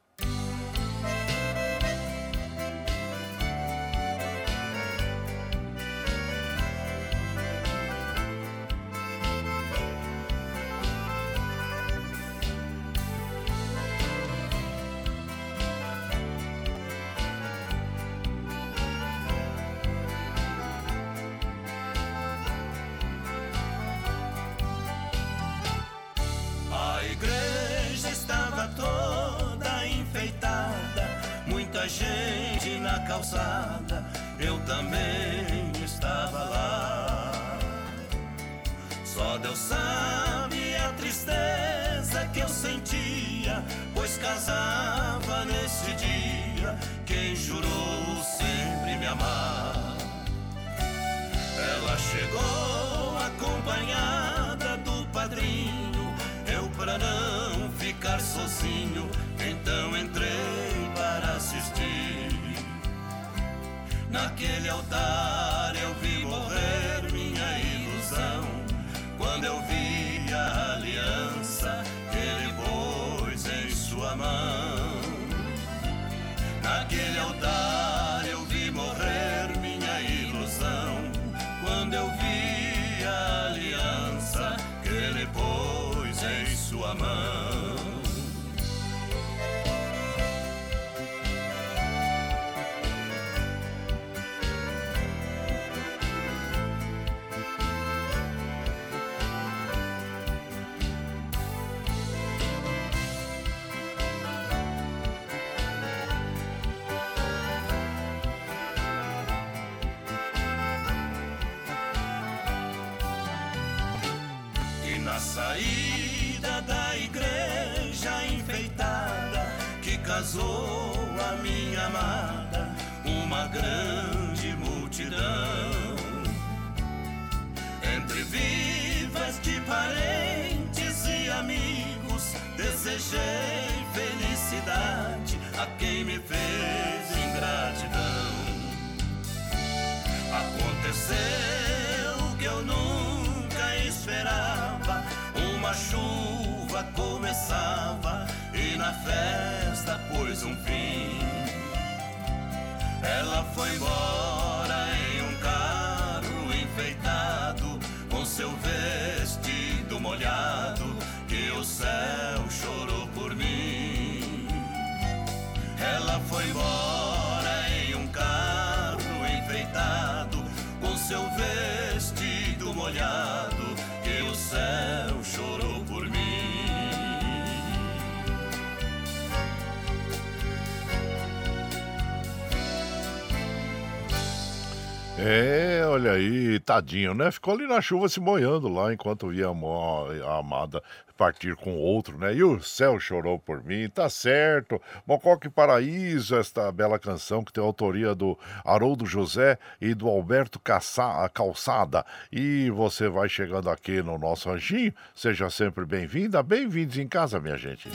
É, 185.21 185.83
olha 185.85 186.13
aí, 186.13 186.61
tadinho, 186.61 187.13
né? 187.13 187.31
Ficou 187.33 187.55
ali 187.55 187.67
na 187.67 187.81
chuva 187.81 188.09
se 188.09 188.21
moiando 188.21 188.69
lá 188.69 188.93
enquanto 188.93 189.29
via 189.29 189.49
a 189.49 190.39
amada 190.39 190.81
partir 191.17 191.57
com 191.57 191.75
outro, 191.75 192.17
né? 192.17 192.33
E 192.33 192.45
o 192.45 192.63
céu 192.63 193.01
chorou 193.01 193.37
por 193.41 193.65
mim, 193.65 193.89
tá 193.89 194.09
certo. 194.09 194.81
Mocoque 195.05 195.49
Paraíso, 195.49 196.37
esta 196.37 196.71
bela 196.71 196.97
canção 197.01 197.43
que 197.43 197.53
tem 197.53 197.63
autoria 197.63 198.15
do 198.15 198.39
Haroldo 198.65 199.05
José 199.05 199.59
e 199.81 199.93
do 199.93 200.09
Alberto 200.09 200.61
Caça- 200.61 201.29
Calçada. 201.35 202.07
E 202.31 202.71
você 202.71 203.09
vai 203.09 203.29
chegando 203.29 203.69
aqui 203.69 204.01
no 204.01 204.17
nosso 204.17 204.49
anjinho, 204.49 204.95
seja 205.17 205.51
sempre 205.51 205.85
bem-vinda, 205.85 206.41
bem-vindos 206.45 206.97
em 206.97 207.09
casa, 207.09 207.41
minha 207.41 207.57
gente. 207.57 207.89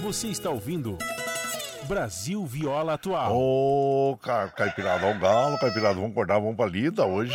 Você 0.00 0.28
está 0.28 0.48
ouvindo 0.48 0.96
Brasil 1.84 2.44
Viola 2.46 2.94
Atual. 2.94 3.36
Ô, 3.36 4.18
ca 4.22 4.48
Caipirada 4.48 5.06
ao 5.06 5.14
galo, 5.18 5.58
Caipirada, 5.58 5.94
vamos 5.94 6.12
acordar, 6.12 6.38
vamos 6.38 6.56
pra 6.56 6.66
lida. 6.66 7.04
Hoje 7.04 7.34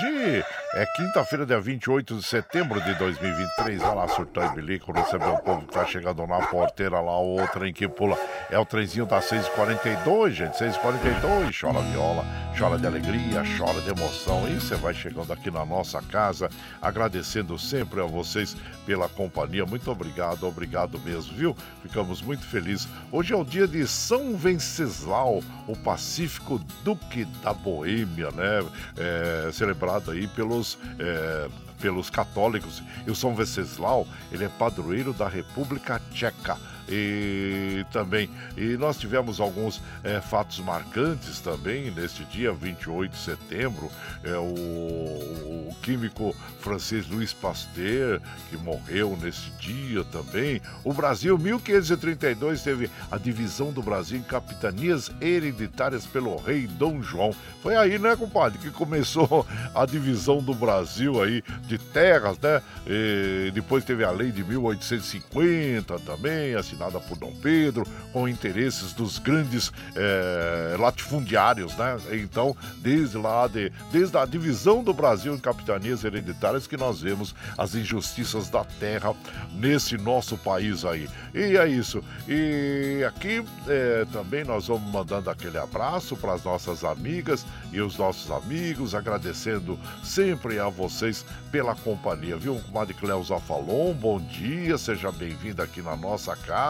é 0.73 0.85
quinta-feira, 0.95 1.45
dia 1.45 1.59
28 1.59 2.17
de 2.17 2.23
setembro 2.23 2.81
de 2.81 2.93
2023. 2.95 3.81
Olha 3.83 3.93
lá, 3.93 4.07
surtão 4.07 4.43
e 4.45 4.55
bilico, 4.55 4.91
receber 4.91 5.27
o 5.27 5.37
povo 5.37 5.67
que 5.67 5.73
tá 5.73 5.85
chegando 5.85 6.25
na 6.25 6.39
porteira 6.47 6.99
lá, 6.99 7.21
o 7.21 7.47
trem 7.53 7.71
que 7.71 7.87
pula. 7.87 8.17
É 8.49 8.57
o 8.57 8.65
trenzinho 8.65 9.05
da 9.05 9.21
642, 9.21 10.35
gente, 10.35 10.57
642. 10.57 11.59
Chora 11.59 11.81
viola, 11.81 12.25
chora 12.57 12.77
de 12.77 12.87
alegria, 12.87 13.43
chora 13.57 13.79
de 13.81 13.89
emoção. 13.89 14.47
E 14.47 14.55
você 14.55 14.75
vai 14.75 14.93
chegando 14.93 15.31
aqui 15.31 15.51
na 15.51 15.65
nossa 15.65 16.01
casa, 16.01 16.49
agradecendo 16.81 17.57
sempre 17.59 18.01
a 18.01 18.05
vocês 18.05 18.57
pela 18.85 19.07
companhia. 19.07 19.65
Muito 19.65 19.91
obrigado, 19.91 20.47
obrigado 20.47 20.99
mesmo, 21.01 21.35
viu? 21.35 21.55
Ficamos 21.83 22.21
muito 22.21 22.45
felizes. 22.45 22.87
Hoje 23.11 23.33
é 23.33 23.37
o 23.37 23.45
dia 23.45 23.67
de 23.67 23.85
São 23.85 24.38
Venceslau, 24.39 25.43
o 25.67 25.75
Pacífico 25.75 26.61
Duque 26.83 27.25
da 27.43 27.53
Boêmia, 27.53 28.31
né? 28.31 28.65
É, 28.97 29.51
celebrado 29.51 30.11
aí 30.11 30.27
pelos. 30.27 30.77
é, 30.97 31.49
pelos 31.79 32.09
católicos. 32.09 32.83
E 33.07 33.11
o 33.11 33.15
São 33.15 33.33
Venceslau, 33.33 34.05
ele 34.33 34.43
é 34.43 34.49
padroeiro 34.49 35.13
da 35.13 35.29
República 35.29 36.01
Tcheca. 36.11 36.57
E 36.89 37.85
também, 37.91 38.29
e 38.57 38.75
nós 38.77 38.97
tivemos 38.97 39.39
alguns 39.39 39.81
é, 40.03 40.19
fatos 40.19 40.59
marcantes 40.59 41.39
também 41.39 41.91
neste 41.91 42.23
dia, 42.25 42.51
28 42.51 43.11
de 43.11 43.17
setembro. 43.17 43.91
É, 44.23 44.35
o, 44.37 45.69
o 45.69 45.75
químico 45.83 46.35
francês 46.59 47.07
Louis 47.07 47.31
Pasteur, 47.31 48.19
que 48.49 48.57
morreu 48.57 49.17
nesse 49.21 49.51
dia 49.59 50.03
também. 50.05 50.61
O 50.83 50.93
Brasil, 50.93 51.37
1532, 51.37 52.63
teve 52.63 52.89
a 53.11 53.17
divisão 53.17 53.71
do 53.71 53.83
Brasil 53.83 54.17
em 54.17 54.23
capitanias 54.23 55.11
hereditárias 55.21 56.05
pelo 56.05 56.37
rei 56.37 56.67
Dom 56.67 57.01
João. 57.01 57.33
Foi 57.61 57.75
aí, 57.75 57.99
né, 57.99 58.15
compadre, 58.15 58.57
que 58.57 58.71
começou 58.71 59.45
a 59.75 59.85
divisão 59.85 60.41
do 60.41 60.53
Brasil 60.53 61.21
aí 61.21 61.43
de 61.67 61.77
terras, 61.77 62.39
né? 62.39 62.61
E 62.87 63.51
depois 63.51 63.83
teve 63.83 64.03
a 64.03 64.11
lei 64.11 64.31
de 64.31 64.43
1850 64.43 65.99
também, 65.99 66.55
assinada 66.79 66.99
por 66.99 67.17
Dom 67.17 67.33
Pedro, 67.41 67.85
com 68.13 68.27
interesses 68.27 68.93
dos 68.93 69.19
grandes 69.19 69.71
eh, 69.95 70.75
latifundiários, 70.79 71.75
né? 71.75 71.97
Então, 72.13 72.55
desde 72.77 73.17
lá, 73.17 73.47
de, 73.47 73.71
desde 73.91 74.17
a 74.17 74.25
divisão 74.25 74.81
do 74.81 74.93
Brasil 74.93 75.35
em 75.35 75.37
capitanias 75.37 76.03
hereditárias, 76.03 76.65
que 76.65 76.77
nós 76.77 77.01
vemos 77.01 77.35
as 77.57 77.75
injustiças 77.75 78.49
da 78.49 78.63
terra 78.63 79.13
nesse 79.53 79.97
nosso 79.97 80.37
país 80.37 80.85
aí. 80.85 81.09
E 81.33 81.57
é 81.57 81.67
isso. 81.67 82.01
E 82.27 83.03
aqui 83.05 83.43
eh, 83.67 84.05
também 84.11 84.43
nós 84.43 84.67
vamos 84.67 84.89
mandando 84.91 85.29
aquele 85.29 85.57
abraço 85.57 86.15
para 86.15 86.33
as 86.33 86.43
nossas 86.43 86.83
amigas 86.83 87.45
e 87.71 87.81
os 87.81 87.97
nossos 87.97 88.31
amigos, 88.31 88.95
agradecendo 88.95 89.77
sempre 90.03 90.59
a 90.59 90.69
vocês 90.69 91.25
pela 91.51 91.75
companhia, 91.75 92.37
viu? 92.37 92.59
Comadre 92.59 92.93
Cleusa 92.93 93.39
Falon, 93.39 93.93
bom 93.93 94.19
dia, 94.19 94.77
seja 94.77 95.11
bem-vindo 95.11 95.61
aqui 95.61 95.81
na 95.81 95.95
nossa 95.95 96.35
casa. 96.35 96.68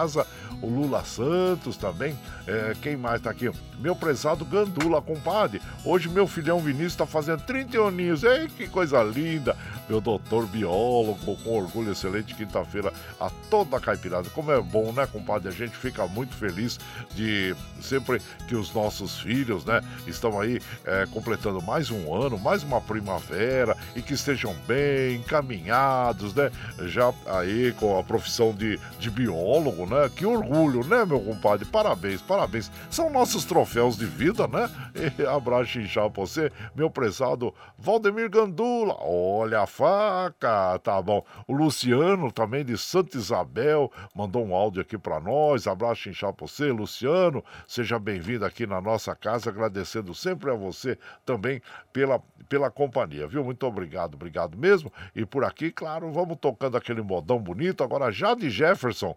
O 0.62 0.66
Lula 0.66 1.04
Santos 1.04 1.76
também, 1.76 2.16
é, 2.46 2.74
quem 2.80 2.96
mais 2.96 3.20
tá 3.20 3.30
aqui? 3.30 3.50
Meu 3.78 3.96
prezado 3.96 4.44
Gandula, 4.44 5.00
compadre. 5.00 5.60
Hoje 5.84 6.08
meu 6.08 6.26
filhão 6.26 6.60
Vinícius 6.60 6.96
tá 6.96 7.06
fazendo 7.06 7.42
31 7.42 7.86
aninhos. 7.86 8.22
Ei, 8.22 8.48
que 8.48 8.68
coisa 8.68 9.02
linda! 9.02 9.56
Meu 9.88 10.00
doutor 10.00 10.46
biólogo, 10.46 11.36
com 11.36 11.56
orgulho 11.56 11.92
excelente, 11.92 12.34
quinta-feira 12.34 12.92
a 13.18 13.30
toda 13.48 13.76
a 13.76 13.80
caipirada. 13.80 14.28
Como 14.30 14.52
é 14.52 14.60
bom, 14.60 14.92
né, 14.92 15.06
compadre? 15.06 15.48
A 15.48 15.52
gente 15.52 15.76
fica 15.76 16.06
muito 16.06 16.34
feliz 16.34 16.78
de 17.14 17.54
sempre 17.80 18.20
que 18.46 18.54
os 18.54 18.72
nossos 18.74 19.18
filhos, 19.18 19.64
né, 19.64 19.80
estão 20.06 20.38
aí 20.38 20.60
é, 20.84 21.06
completando 21.06 21.62
mais 21.62 21.90
um 21.90 22.14
ano, 22.14 22.38
mais 22.38 22.62
uma 22.62 22.80
primavera 22.80 23.76
e 23.96 24.02
que 24.02 24.14
estejam 24.14 24.54
bem 24.66 25.16
encaminhados, 25.16 26.34
né? 26.34 26.50
Já 26.86 27.12
aí 27.26 27.72
com 27.78 27.98
a 27.98 28.04
profissão 28.04 28.52
de, 28.52 28.78
de 28.98 29.10
biólogo, 29.10 29.79
né? 29.86 30.10
Que 30.14 30.26
orgulho, 30.26 30.84
né, 30.84 31.04
meu 31.04 31.20
compadre? 31.20 31.64
Parabéns, 31.64 32.22
parabéns. 32.22 32.70
São 32.90 33.10
nossos 33.10 33.44
troféus 33.44 33.96
de 33.96 34.06
vida, 34.06 34.46
né? 34.46 34.68
E 35.18 35.26
abraço 35.26 35.78
inchado 35.78 36.10
pra 36.10 36.22
você, 36.22 36.50
meu 36.74 36.90
prezado 36.90 37.54
Valdemir 37.78 38.28
Gandula. 38.30 38.96
Olha 39.00 39.62
a 39.62 39.66
faca, 39.66 40.78
tá 40.78 41.00
bom. 41.00 41.24
O 41.46 41.52
Luciano 41.52 42.30
também 42.30 42.64
de 42.64 42.76
Santa 42.76 43.16
Isabel 43.16 43.90
mandou 44.14 44.44
um 44.44 44.54
áudio 44.54 44.82
aqui 44.82 44.98
para 44.98 45.20
nós. 45.20 45.66
Abraço 45.66 46.08
inchado 46.08 46.34
pra 46.34 46.46
você, 46.46 46.70
Luciano. 46.70 47.44
Seja 47.66 47.98
bem-vindo 47.98 48.44
aqui 48.44 48.66
na 48.66 48.80
nossa 48.80 49.14
casa, 49.14 49.50
agradecendo 49.50 50.14
sempre 50.14 50.50
a 50.50 50.54
você 50.54 50.98
também 51.24 51.60
pela, 51.92 52.22
pela 52.48 52.70
companhia, 52.70 53.26
viu? 53.26 53.44
Muito 53.44 53.66
obrigado, 53.66 54.14
obrigado 54.14 54.56
mesmo. 54.56 54.92
E 55.14 55.24
por 55.24 55.44
aqui, 55.44 55.70
claro, 55.70 56.12
vamos 56.12 56.38
tocando 56.40 56.76
aquele 56.76 57.02
modão 57.02 57.38
bonito. 57.38 57.82
Agora, 57.82 58.10
já 58.10 58.34
de 58.34 58.50
Jefferson, 58.50 59.16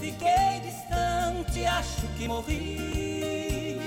Fiquei 0.00 0.60
distante 0.60 1.64
acho 1.66 2.06
que 2.16 2.28
morri 2.28 3.78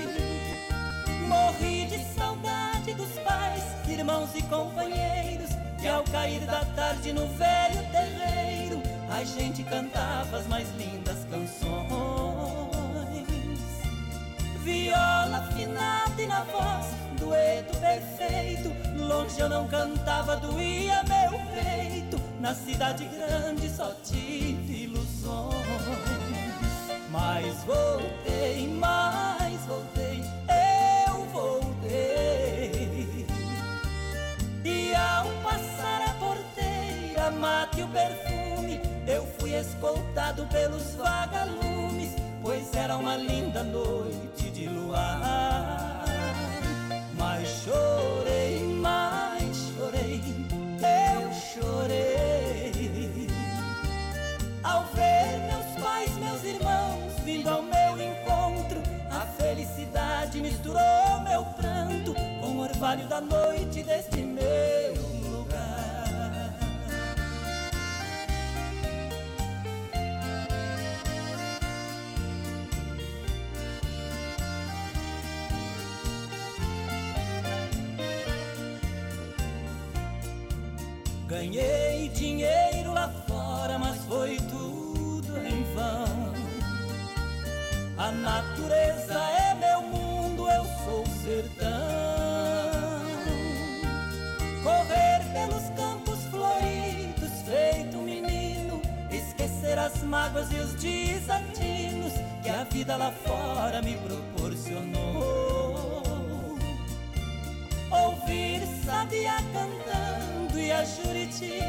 Morri 1.26 1.86
de 1.86 1.98
saudade 2.14 2.94
dos 2.94 3.10
pais, 3.20 3.62
irmãos 3.88 4.30
e 4.34 4.42
companheiros 4.42 5.50
Que 5.80 5.88
ao 5.88 6.04
cair 6.04 6.40
da 6.40 6.64
tarde 6.76 7.12
no 7.12 7.26
velho 7.28 7.82
terreiro 7.90 8.82
A 9.10 9.24
gente 9.24 9.62
cantava 9.64 10.38
as 10.38 10.46
mais 10.46 10.68
lindas 10.76 11.24
canções 11.30 11.62
Viola 14.62 15.38
afinada 15.38 16.22
e 16.22 16.26
na 16.26 16.42
voz 16.44 17.02
dueto 17.22 17.76
perfeito. 17.78 18.72
Longe 18.96 19.40
eu 19.40 19.48
não 19.48 19.66
cantava, 19.68 20.36
doía 20.36 21.02
meu 21.04 21.38
peito. 21.54 22.20
Na 22.40 22.54
cidade 22.54 23.04
grande 23.04 23.70
só 23.70 23.94
tive 24.04 24.84
ilusões. 24.84 25.81
Mas 27.12 27.62
voltei, 27.64 28.68
mas 28.68 29.60
voltei, 29.66 30.24
eu 31.06 31.24
voltei. 31.26 33.26
E 34.64 34.94
ao 34.94 35.26
passar 35.42 36.02
a 36.08 36.14
porteira, 36.14 37.30
mate 37.32 37.82
o 37.82 37.88
perfume, 37.88 38.80
eu 39.06 39.26
fui 39.38 39.54
escoltado 39.54 40.46
pelos 40.46 40.94
vagalumes, 40.94 42.14
pois 42.40 42.74
era 42.74 42.96
uma 42.96 43.16
linda 43.16 43.62
noite 43.62 44.50
de 44.50 44.66
luar. 44.68 46.06
Mas 47.18 47.46
chorei, 47.62 48.51
orvalho 62.82 63.06
da 63.06 63.20
noite 63.20 63.80
deste 63.84 64.16
meu 64.16 64.94
lugar. 65.30 66.52
Ganhei 81.28 82.08
dinheiro 82.08 82.92
lá 82.92 83.08
fora, 83.28 83.78
mas 83.78 83.96
foi 84.06 84.38
tudo 84.50 85.38
em 85.38 85.62
vão. 85.72 86.32
A 87.96 88.10
natureza 88.10 89.14
é 89.14 89.54
meu 89.54 89.82
mundo, 89.82 90.50
eu 90.50 90.64
sou 90.84 91.06
sertão. 91.22 92.21
Mágoas 100.32 100.50
e 100.50 100.56
os 100.56 100.72
desatinos 100.74 102.12
que 102.42 102.48
a 102.48 102.64
vida 102.64 102.96
lá 102.96 103.12
fora 103.12 103.80
me 103.82 103.96
proporcionou. 103.98 106.02
Ouvir 107.90 108.62
sabia 108.84 109.36
cantando 109.52 110.58
e 110.58 110.72
a 110.72 110.82
juriti 110.82 111.60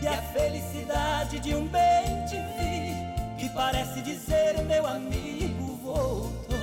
E 0.00 0.06
a 0.06 0.16
felicidade 0.32 1.38
de 1.38 1.54
um 1.54 1.68
bem 1.68 2.24
te 2.24 2.36
vi 2.56 2.94
Que 3.38 3.46
parece 3.54 4.00
dizer 4.00 4.56
meu 4.66 4.86
amigo 4.86 5.78
voltou 5.82 6.56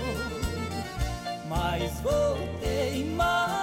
Mas 1.47 1.91
voltei, 1.99 3.05
mas 3.15 3.56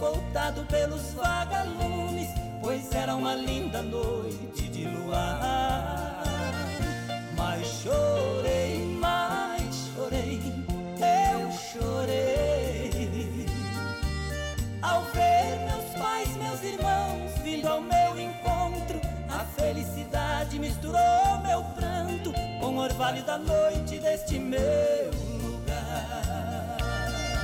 escoltado 0.00 0.64
pelos 0.64 1.12
vagalumes 1.12 2.30
Pois 2.62 2.90
era 2.92 3.14
uma 3.14 3.34
linda 3.34 3.82
noite 3.82 4.68
de 4.68 4.84
luar. 4.86 6.22
Mas 7.36 7.66
chorei, 7.66 8.96
mas 9.00 9.90
chorei, 9.94 10.40
eu 10.98 11.50
chorei. 11.52 13.46
Ao 14.82 15.02
ver 15.04 15.58
meus 15.66 16.02
pais, 16.02 16.36
meus 16.36 16.62
irmãos 16.62 17.32
vindo 17.42 17.66
ao 17.66 17.80
meu 17.80 18.18
encontro 18.18 19.00
A 19.28 19.44
felicidade 19.44 20.58
misturou 20.58 21.38
meu 21.42 21.62
pranto 21.74 22.32
Com 22.60 22.76
o 22.76 22.78
orvalho 22.78 23.22
da 23.24 23.38
noite 23.38 23.98
deste 23.98 24.38
meu 24.38 25.29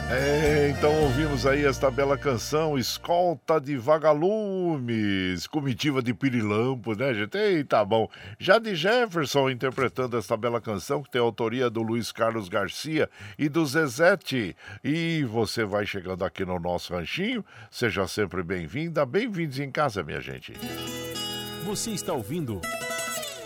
É, 0.09 0.69
então 0.69 0.95
ouvimos 1.03 1.45
aí 1.47 1.65
esta 1.65 1.91
bela 1.91 2.17
canção, 2.17 2.79
Escolta 2.79 3.61
de 3.61 3.77
Vagalumes, 3.77 5.49
comitiva 5.49 6.01
de 6.01 6.15
Pirilampos, 6.15 6.97
né, 6.97 7.13
gente? 7.13 7.37
Eita, 7.37 7.85
bom. 7.85 8.09
Já 8.39 8.61
de 8.61 8.77
Jefferson 8.77 9.51
interpretando 9.51 10.17
esta 10.17 10.37
bela 10.37 10.61
canção, 10.61 11.03
que 11.03 11.11
tem 11.11 11.21
autoria 11.21 11.69
do 11.69 11.83
Luiz 11.83 12.13
Carlos 12.13 12.49
Garcia 12.49 13.11
e 13.37 13.49
do 13.49 13.67
Zezete. 13.67 14.55
E 14.85 15.25
você 15.25 15.65
vai 15.65 15.85
chegando 15.85 16.25
aqui 16.25 16.45
no 16.45 16.61
nosso 16.61 16.95
ranchinho, 16.95 17.45
seja 17.69 18.07
sempre 18.07 18.45
bem-vinda, 18.45 19.05
bem-vindos 19.05 19.59
em 19.59 19.73
casa, 19.73 20.05
minha 20.05 20.21
gente. 20.21 20.53
Você 21.65 21.91
está 21.91 22.13
ouvindo 22.13 22.61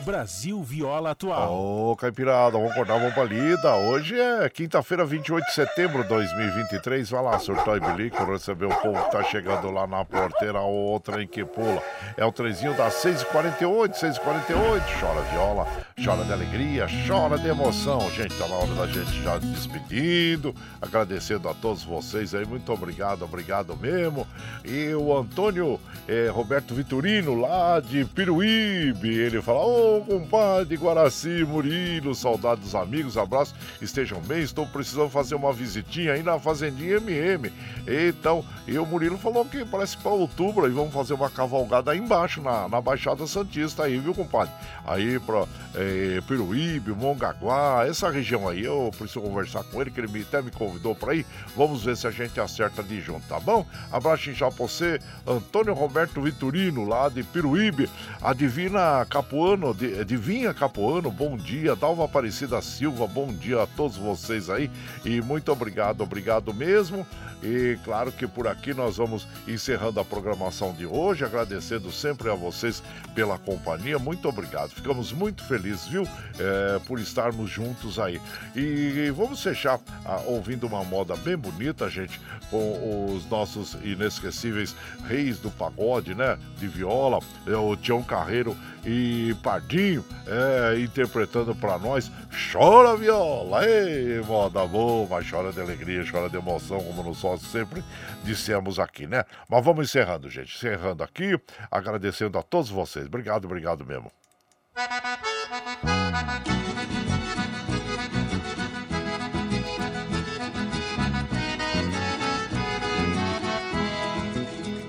Brasil 0.00 0.62
Viola 0.62 1.10
Atual. 1.10 1.52
Ô, 1.52 1.96
Caipirada, 1.96 2.52
vamos 2.52 2.72
acordar, 2.72 2.98
vamos 2.98 3.14
pra 3.14 3.24
lida. 3.24 3.74
Hoje 3.76 4.18
é 4.18 4.48
quinta-feira, 4.48 5.04
28 5.04 5.44
de 5.44 5.52
setembro 5.52 6.02
de 6.02 6.08
2023. 6.08 7.10
Vai 7.10 7.22
lá, 7.22 7.38
surtou 7.38 7.76
e 7.76 7.80
bilico, 7.80 8.24
receber 8.24 8.66
o 8.66 8.74
povo 8.76 9.02
que 9.04 9.10
tá 9.10 9.22
chegando 9.24 9.70
lá 9.70 9.86
na 9.86 10.04
porteira, 10.04 10.60
outra 10.60 11.22
em 11.22 11.26
que 11.26 11.44
pula. 11.44 11.82
É 12.16 12.24
o 12.24 12.32
trezinho 12.32 12.74
das 12.76 12.94
6h48, 12.94 13.92
6h48. 13.92 15.00
Chora 15.00 15.22
viola, 15.30 15.66
chora 16.02 16.24
de 16.24 16.32
alegria, 16.32 16.86
chora 17.06 17.38
de 17.38 17.48
emoção. 17.48 18.10
Gente, 18.10 18.36
tá 18.38 18.48
na 18.48 18.54
hora 18.54 18.74
da 18.74 18.86
gente 18.86 19.22
já 19.22 19.38
despedindo, 19.38 20.54
agradecendo 20.80 21.48
a 21.48 21.54
todos 21.54 21.84
vocês 21.84 22.34
aí. 22.34 22.46
Muito 22.46 22.72
obrigado, 22.72 23.24
obrigado 23.24 23.76
mesmo. 23.76 24.26
E 24.64 24.94
o 24.94 25.16
Antônio 25.16 25.78
eh, 26.08 26.28
Roberto 26.32 26.74
Vitorino, 26.74 27.34
lá 27.34 27.80
de 27.80 28.04
Piruíbe, 28.04 29.08
ele 29.08 29.42
fala: 29.42 29.60
Ô, 29.60 29.89
Compadre 30.06 30.76
Guaraci, 30.76 31.44
Murilo, 31.44 32.14
saudade 32.14 32.60
dos 32.60 32.74
amigos, 32.74 33.16
abraço, 33.16 33.54
estejam 33.82 34.20
bem, 34.20 34.42
estou 34.42 34.66
precisando 34.66 35.10
fazer 35.10 35.34
uma 35.34 35.52
visitinha 35.52 36.12
aí 36.12 36.22
na 36.22 36.38
Fazendinha 36.38 36.96
MM. 36.98 37.52
Então, 37.86 38.44
e 38.66 38.78
o 38.78 38.86
Murilo 38.86 39.18
falou 39.18 39.44
que 39.44 39.64
parece 39.64 39.96
para 39.96 40.12
outubro 40.12 40.66
aí 40.66 40.72
vamos 40.72 40.94
fazer 40.94 41.14
uma 41.14 41.28
cavalgada 41.28 41.90
aí 41.90 41.98
embaixo, 41.98 42.40
na, 42.40 42.68
na 42.68 42.80
Baixada 42.80 43.26
Santista 43.26 43.84
aí, 43.84 43.98
viu, 43.98 44.14
compadre? 44.14 44.52
Aí 44.86 45.18
pra 45.18 45.46
é, 45.74 46.20
Peruíbe, 46.26 46.92
Mongaguá, 46.92 47.84
essa 47.86 48.08
região 48.10 48.48
aí, 48.48 48.64
eu 48.64 48.90
preciso 48.96 49.20
conversar 49.22 49.64
com 49.64 49.80
ele, 49.80 49.90
que 49.90 50.00
ele 50.00 50.22
até 50.22 50.40
me 50.40 50.50
convidou 50.50 50.94
para 50.94 51.14
ir. 51.14 51.26
Vamos 51.56 51.84
ver 51.84 51.96
se 51.96 52.06
a 52.06 52.10
gente 52.10 52.38
acerta 52.40 52.82
de 52.82 53.00
junto, 53.00 53.26
tá 53.26 53.40
bom? 53.40 53.66
Abraço 53.90 54.30
pra 54.36 54.50
você, 54.50 55.00
Antônio 55.26 55.72
Roberto 55.72 56.20
Vitorino, 56.20 56.84
lá 56.86 57.08
de 57.08 57.22
Peruíbe, 57.22 57.88
a 58.20 58.32
Divina 58.32 59.06
Capuano, 59.08 59.72
Divinha 60.04 60.52
Capuano, 60.52 61.10
bom 61.10 61.38
dia, 61.38 61.74
Dalva 61.74 62.04
Aparecida 62.04 62.60
Silva, 62.60 63.06
bom 63.06 63.28
dia 63.28 63.62
a 63.62 63.66
todos 63.66 63.96
vocês 63.96 64.50
aí 64.50 64.70
e 65.04 65.22
muito 65.22 65.50
obrigado, 65.50 66.02
obrigado 66.02 66.52
mesmo. 66.52 67.06
E 67.42 67.78
claro 67.84 68.12
que 68.12 68.26
por 68.26 68.46
aqui 68.46 68.74
nós 68.74 68.96
vamos 68.96 69.26
encerrando 69.46 69.98
a 70.00 70.04
programação 70.04 70.72
de 70.72 70.86
hoje, 70.86 71.24
agradecendo 71.24 71.90
sempre 71.90 72.30
a 72.30 72.34
vocês 72.34 72.82
pela 73.14 73.38
companhia. 73.38 73.98
Muito 73.98 74.28
obrigado. 74.28 74.70
Ficamos 74.70 75.12
muito 75.12 75.44
felizes, 75.44 75.86
viu? 75.86 76.02
É, 76.38 76.78
por 76.86 76.98
estarmos 76.98 77.50
juntos 77.50 77.98
aí. 77.98 78.20
E 78.54 79.10
vamos 79.14 79.42
fechar 79.42 79.80
ah, 80.04 80.22
ouvindo 80.26 80.66
uma 80.66 80.84
moda 80.84 81.16
bem 81.16 81.36
bonita, 81.36 81.88
gente, 81.88 82.20
com 82.50 83.14
os 83.14 83.28
nossos 83.28 83.74
inesquecíveis 83.82 84.74
reis 85.06 85.38
do 85.38 85.50
pagode, 85.50 86.14
né? 86.14 86.38
De 86.58 86.68
viola, 86.68 87.20
é, 87.46 87.56
o 87.56 87.76
Tião 87.76 88.02
Carreiro 88.02 88.56
e 88.84 89.34
Pardinho, 89.42 90.04
é, 90.26 90.80
interpretando 90.80 91.54
para 91.54 91.78
nós 91.78 92.10
Chora 92.52 92.96
Viola. 92.96 93.66
Ei, 93.66 94.20
moda 94.20 94.66
boa, 94.66 95.06
mas 95.08 95.28
chora 95.28 95.52
de 95.52 95.60
alegria, 95.60 96.04
chora 96.10 96.28
de 96.28 96.36
emoção, 96.36 96.82
como 96.82 97.02
nós 97.30 97.42
sempre 97.42 97.84
dissemos 98.24 98.78
aqui, 98.78 99.06
né? 99.06 99.24
Mas 99.48 99.64
vamos 99.64 99.88
encerrando, 99.88 100.28
gente. 100.28 100.56
Encerrando 100.56 101.04
aqui, 101.04 101.38
agradecendo 101.70 102.38
a 102.38 102.42
todos 102.42 102.70
vocês. 102.70 103.06
Obrigado, 103.06 103.44
obrigado 103.44 103.84
mesmo. 103.86 104.10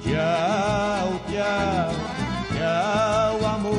Tchau, 0.03 1.21
tchau, 1.29 1.91
tchau, 2.57 3.45
amor. 3.47 3.75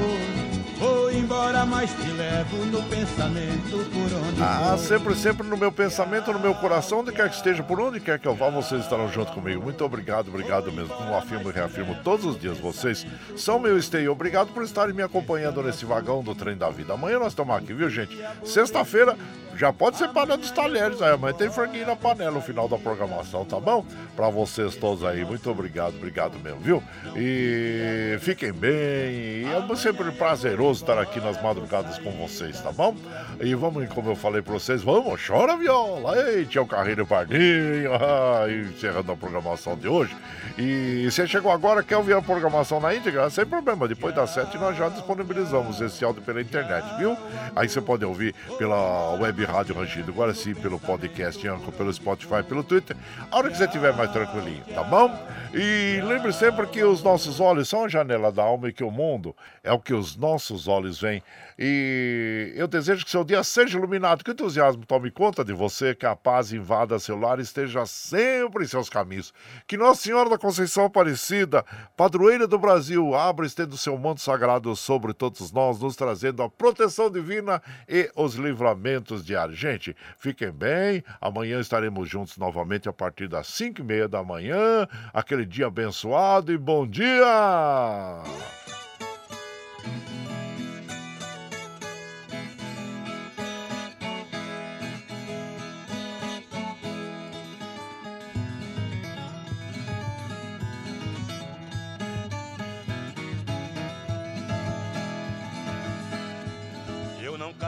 Vou 0.78 1.10
embora, 1.10 1.66
te 1.86 2.11
levo 2.42 2.66
no 2.66 2.82
pensamento 2.84 3.90
por 3.90 4.28
onde 4.28 4.42
Ah, 4.42 4.76
sempre, 4.76 5.14
sempre 5.14 5.46
no 5.46 5.56
meu 5.56 5.70
pensamento, 5.70 6.32
no 6.32 6.40
meu 6.40 6.54
coração, 6.54 7.00
onde 7.00 7.12
quer 7.12 7.28
que 7.28 7.36
esteja, 7.36 7.62
por 7.62 7.80
onde 7.80 8.00
quer 8.00 8.18
que 8.18 8.26
eu 8.26 8.34
vá, 8.34 8.50
vocês 8.50 8.82
estarão 8.82 9.08
junto 9.10 9.32
comigo. 9.32 9.62
Muito 9.62 9.84
obrigado, 9.84 10.28
obrigado 10.28 10.72
mesmo. 10.72 10.94
Como 10.94 11.14
afirmo 11.14 11.50
e 11.50 11.52
reafirmo 11.52 11.96
todos 12.02 12.26
os 12.26 12.38
dias, 12.38 12.58
vocês 12.58 13.06
são 13.36 13.58
meu 13.58 13.78
esteio. 13.78 14.10
Obrigado 14.12 14.52
por 14.52 14.64
estarem 14.64 14.94
me 14.94 15.02
acompanhando 15.02 15.62
nesse 15.62 15.84
vagão 15.84 16.22
do 16.22 16.34
trem 16.34 16.56
da 16.56 16.68
vida. 16.70 16.94
Amanhã 16.94 17.18
nós 17.18 17.28
estamos 17.28 17.54
aqui, 17.56 17.72
viu, 17.72 17.88
gente? 17.88 18.18
Sexta-feira, 18.44 19.16
já 19.56 19.72
pode 19.72 19.96
ser 19.96 20.08
panela 20.08 20.38
dos 20.38 20.50
talheres 20.50 21.00
aí, 21.02 21.16
mas 21.16 21.36
tem 21.36 21.50
franguinho 21.50 21.86
na 21.86 21.94
panela 21.94 22.32
no 22.32 22.40
final 22.40 22.68
da 22.68 22.78
programação, 22.78 23.44
tá 23.44 23.60
bom? 23.60 23.84
Pra 24.16 24.28
vocês 24.28 24.74
todos 24.76 25.04
aí, 25.04 25.24
muito 25.24 25.50
obrigado, 25.50 25.94
obrigado 25.96 26.38
mesmo, 26.38 26.60
viu? 26.60 26.82
E 27.16 28.16
fiquem 28.20 28.52
bem, 28.52 28.72
e 28.72 29.44
é 29.44 29.76
sempre 29.76 30.10
prazeroso 30.12 30.82
estar 30.82 30.98
aqui 30.98 31.20
nas 31.20 31.40
madrugadas 31.42 31.98
com 31.98 32.10
vocês, 32.12 32.31
tá 32.62 32.72
bom? 32.72 32.96
E 33.40 33.54
vamos, 33.54 33.88
como 33.90 34.10
eu 34.10 34.16
falei 34.16 34.40
pra 34.40 34.54
vocês, 34.54 34.82
vamos, 34.82 35.24
chora 35.26 35.56
viola, 35.56 36.16
ei, 36.16 36.46
Tião 36.46 36.66
Carreiro 36.66 37.06
Pardinho, 37.06 37.92
ah, 37.94 38.46
encerrando 38.50 39.12
a 39.12 39.16
programação 39.16 39.76
de 39.76 39.88
hoje. 39.88 40.16
E 40.56 41.08
você 41.10 41.26
chegou 41.26 41.50
agora, 41.50 41.82
quer 41.82 41.96
ouvir 41.96 42.14
a 42.14 42.22
programação 42.22 42.80
na 42.80 42.94
íntegra? 42.94 43.28
Sem 43.30 43.44
problema, 43.44 43.86
depois 43.86 44.14
das 44.14 44.30
sete 44.30 44.56
nós 44.58 44.76
já 44.76 44.88
disponibilizamos 44.88 45.80
esse 45.80 46.04
áudio 46.04 46.22
pela 46.22 46.40
internet, 46.40 46.84
viu? 46.98 47.16
Aí 47.54 47.68
você 47.68 47.80
pode 47.80 48.04
ouvir 48.04 48.34
pela 48.58 49.12
web 49.14 49.44
Rádio 49.44 49.74
Rangido 49.74 50.12
Guaraci, 50.12 50.54
pelo 50.54 50.78
podcast 50.78 51.42
pelo 51.76 51.92
Spotify, 51.92 52.42
pelo 52.46 52.62
Twitter, 52.62 52.96
a 53.30 53.36
hora 53.36 53.50
que 53.50 53.56
você 53.56 53.64
estiver 53.64 53.92
mais 53.94 54.10
tranquilinho, 54.12 54.62
tá 54.74 54.82
bom? 54.84 55.10
E 55.54 56.00
lembre 56.02 56.32
sempre 56.32 56.66
que 56.66 56.82
os 56.82 57.02
nossos 57.02 57.40
olhos 57.40 57.68
são 57.68 57.84
a 57.84 57.88
janela 57.88 58.32
da 58.32 58.42
alma 58.42 58.68
e 58.68 58.72
que 58.72 58.82
o 58.82 58.90
mundo 58.90 59.36
é 59.62 59.70
o 59.70 59.78
que 59.78 59.92
os 59.92 60.16
nossos 60.16 60.66
olhos 60.66 61.00
veem. 61.00 61.22
E 61.58 62.52
eu 62.56 62.66
desejo 62.66 63.04
que 63.04 63.10
seu 63.10 63.24
dia 63.24 63.42
seja 63.44 63.78
iluminado, 63.78 64.24
que 64.24 64.30
o 64.30 64.32
entusiasmo 64.32 64.84
tome 64.86 65.10
conta 65.10 65.44
de 65.44 65.52
você, 65.52 65.94
que 65.94 66.06
a 66.06 66.16
paz 66.16 66.52
invada 66.52 66.98
seu 66.98 67.18
lar 67.18 67.38
e 67.38 67.42
esteja 67.42 67.84
sempre 67.86 68.64
em 68.64 68.68
seus 68.68 68.88
caminhos. 68.88 69.32
Que 69.66 69.76
Nossa 69.76 70.02
Senhora 70.02 70.30
da 70.30 70.38
Conceição 70.38 70.84
Aparecida, 70.84 71.64
padroeira 71.96 72.46
do 72.46 72.58
Brasil, 72.58 73.14
abra 73.14 73.46
estendo 73.46 73.76
seu 73.76 73.96
manto 73.98 74.20
sagrado 74.20 74.74
sobre 74.76 75.12
todos 75.12 75.52
nós, 75.52 75.80
nos 75.80 75.96
trazendo 75.96 76.42
a 76.42 76.48
proteção 76.48 77.10
divina 77.10 77.62
e 77.88 78.10
os 78.16 78.34
livramentos 78.34 79.24
diários. 79.24 79.58
Gente, 79.58 79.96
fiquem 80.18 80.50
bem, 80.50 81.02
amanhã 81.20 81.60
estaremos 81.60 82.08
juntos 82.08 82.36
novamente 82.36 82.88
a 82.88 82.92
partir 82.92 83.28
das 83.28 83.46
5 83.48 83.80
e 83.80 83.84
meia 83.84 84.08
da 84.08 84.22
manhã, 84.22 84.86
aquele 85.12 85.44
dia 85.44 85.66
abençoado 85.66 86.52
e 86.52 86.58
bom 86.58 86.86
dia! 86.86 88.22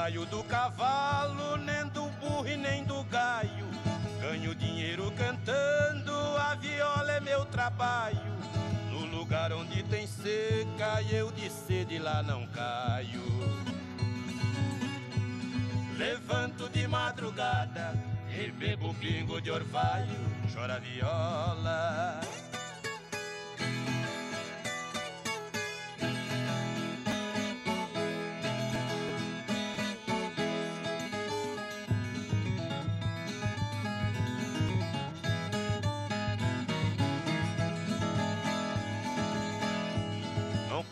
Caio 0.04 0.26
do 0.26 0.44
cavalo, 0.44 1.56
nem 1.56 1.88
do 1.88 2.10
burro 2.20 2.46
e 2.46 2.58
nem 2.58 2.84
do 2.84 3.02
gaio. 3.04 3.66
Ganho 4.20 4.54
dinheiro 4.54 5.10
cantando, 5.12 6.12
a 6.36 6.54
viola 6.56 7.10
é 7.10 7.20
meu 7.20 7.46
trabalho. 7.46 8.36
No 8.90 9.06
lugar 9.06 9.50
onde 9.50 9.82
tem 9.84 10.06
seca, 10.06 11.00
eu 11.10 11.32
de 11.32 11.48
sede 11.48 11.98
lá 11.98 12.22
não 12.22 12.46
caio. 12.48 13.22
Levanto 15.96 16.68
de 16.68 16.86
madrugada 16.86 17.94
e 18.28 18.50
bebo 18.50 18.92
pingo 18.92 19.40
de 19.40 19.50
orvalho, 19.50 20.20
chora 20.52 20.78
viola. 20.80 22.20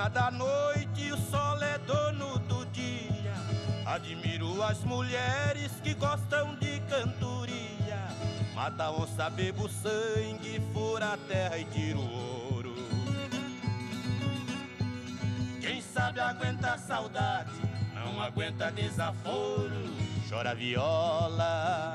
Dona 0.00 0.08
da 0.08 0.30
noite 0.30 1.12
o 1.12 1.16
sol 1.16 1.62
é 1.62 1.76
dono 1.78 2.38
do 2.40 2.64
dia. 2.66 3.34
Admiro 3.84 4.62
as 4.62 4.82
mulheres 4.84 5.72
que 5.82 5.92
gostam 5.94 6.54
de 6.56 6.80
cantoria. 6.88 8.08
Mata 8.54 8.90
onça, 8.90 9.28
bebo 9.28 9.68
sangue, 9.68 10.62
fura 10.72 11.14
a 11.14 11.16
terra 11.18 11.58
e 11.58 11.64
tiro 11.64 12.00
ouro. 12.00 12.74
Quem 15.60 15.82
sabe 15.82 16.20
aguenta 16.20 16.78
saudade, 16.78 17.52
não 17.94 18.22
aguenta 18.22 18.70
desaforo, 18.70 19.90
chora 20.28 20.54
viola. 20.54 21.94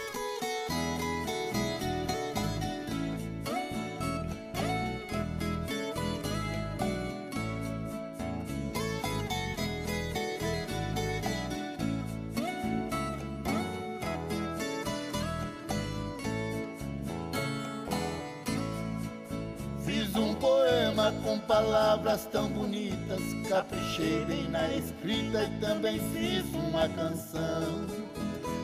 Caprichei 23.71 24.25
bem 24.25 24.49
na 24.49 24.67
escrita 24.73 25.43
e 25.43 25.59
também 25.59 25.99
fiz 26.11 26.45
uma 26.53 26.87
canção. 26.89 27.85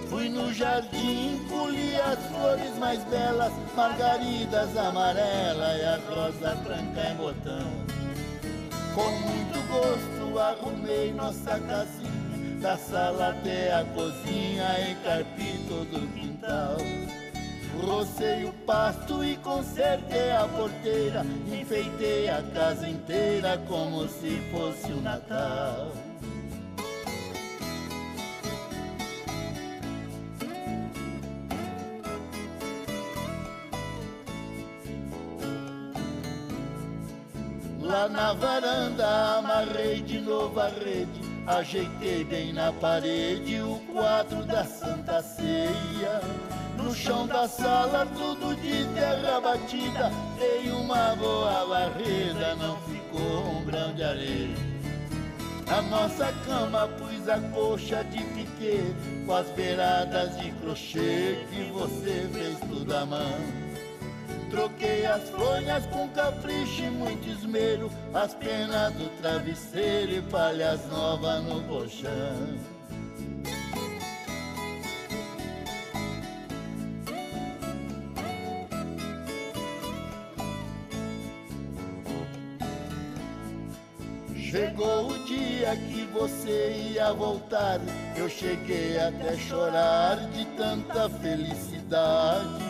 Fui 0.10 0.30
no 0.30 0.54
jardim, 0.54 1.40
colhi 1.50 1.96
as 1.96 2.20
flores 2.28 2.78
mais 2.78 3.04
belas, 3.06 3.52
margaridas 3.76 4.78
amarela 4.78 5.76
e 5.78 5.84
a 5.84 6.00
rosa 6.10 6.56
branca 6.56 7.10
em 7.10 7.16
botão. 7.16 7.72
Com 8.94 9.12
muito 9.12 9.68
gosto 9.70 10.40
arrumei 10.40 11.14
nossa 11.14 11.60
casinha, 11.60 12.60
da 12.62 12.78
sala 12.78 13.30
até 13.30 13.74
a 13.74 13.84
cozinha, 13.86 14.92
encarpi 14.92 15.60
todo 15.68 15.98
o 15.98 16.08
quintal. 16.14 16.78
Rocei 17.86 18.46
o 18.46 18.54
pasto 18.66 19.24
e 19.24 19.36
consertei 19.38 20.32
a 20.32 20.48
porteira, 20.48 21.26
enfeitei 21.52 22.30
a 22.30 22.42
casa 22.54 22.88
inteira 22.88 23.58
como 23.68 24.08
se 24.08 24.42
fosse 24.52 24.92
o 24.92 25.02
Natal. 25.02 25.92
Lá 37.80 38.10
na 38.10 38.34
varanda 38.34 39.38
amarrei 39.38 40.02
de 40.02 40.20
novo 40.20 40.60
a 40.60 40.68
rede, 40.68 41.22
ajeitei 41.48 42.26
bem 42.26 42.52
na 42.52 42.74
parede 42.74 43.62
o 43.62 43.80
quadro 43.94 44.44
da 44.44 44.66
Santa 44.66 45.22
Ceia. 45.22 46.22
No 46.88 46.96
chão 46.96 47.28
da 47.28 47.50
sala, 47.50 48.08
tudo 48.16 48.56
de 48.62 48.86
terra 48.94 49.42
batida. 49.42 50.10
Dei 50.40 50.72
uma 50.72 51.18
boa 51.18 51.66
varrida, 51.66 52.56
não 52.56 52.78
ficou 52.84 53.46
um 53.46 53.66
grão 53.66 53.94
de 53.94 54.04
areia. 54.04 54.56
Na 55.66 55.82
nossa 55.82 56.32
cama 56.46 56.88
pus 56.98 57.28
a 57.28 57.42
coxa 57.54 58.06
de 58.06 58.24
piquê, 58.24 58.80
com 59.26 59.34
as 59.34 59.48
beiradas 59.50 60.40
de 60.40 60.50
crochê 60.54 61.46
que 61.52 61.70
você 61.74 62.26
fez 62.32 62.58
tudo 62.62 62.96
à 62.96 63.06
mão. 63.06 63.38
Troquei 64.50 65.06
as 65.06 65.30
fronhas 65.30 65.86
com 65.88 66.08
capricho 66.08 66.84
e 66.84 66.90
muito 66.90 67.28
esmero, 67.28 67.92
as 68.14 68.34
penas 68.34 68.94
do 68.94 69.10
travesseiro 69.22 70.14
e 70.14 70.22
palhas 70.22 70.88
novas 70.90 71.44
no 71.44 71.62
colchão. 71.64 72.77
Chegou 84.58 85.12
o 85.12 85.20
dia 85.26 85.76
que 85.76 86.10
você 86.12 86.92
ia 86.92 87.14
voltar. 87.14 87.80
Eu 88.16 88.28
cheguei 88.28 88.98
até 88.98 89.38
chorar 89.38 90.16
de 90.32 90.46
tanta 90.58 91.08
felicidade. 91.08 92.66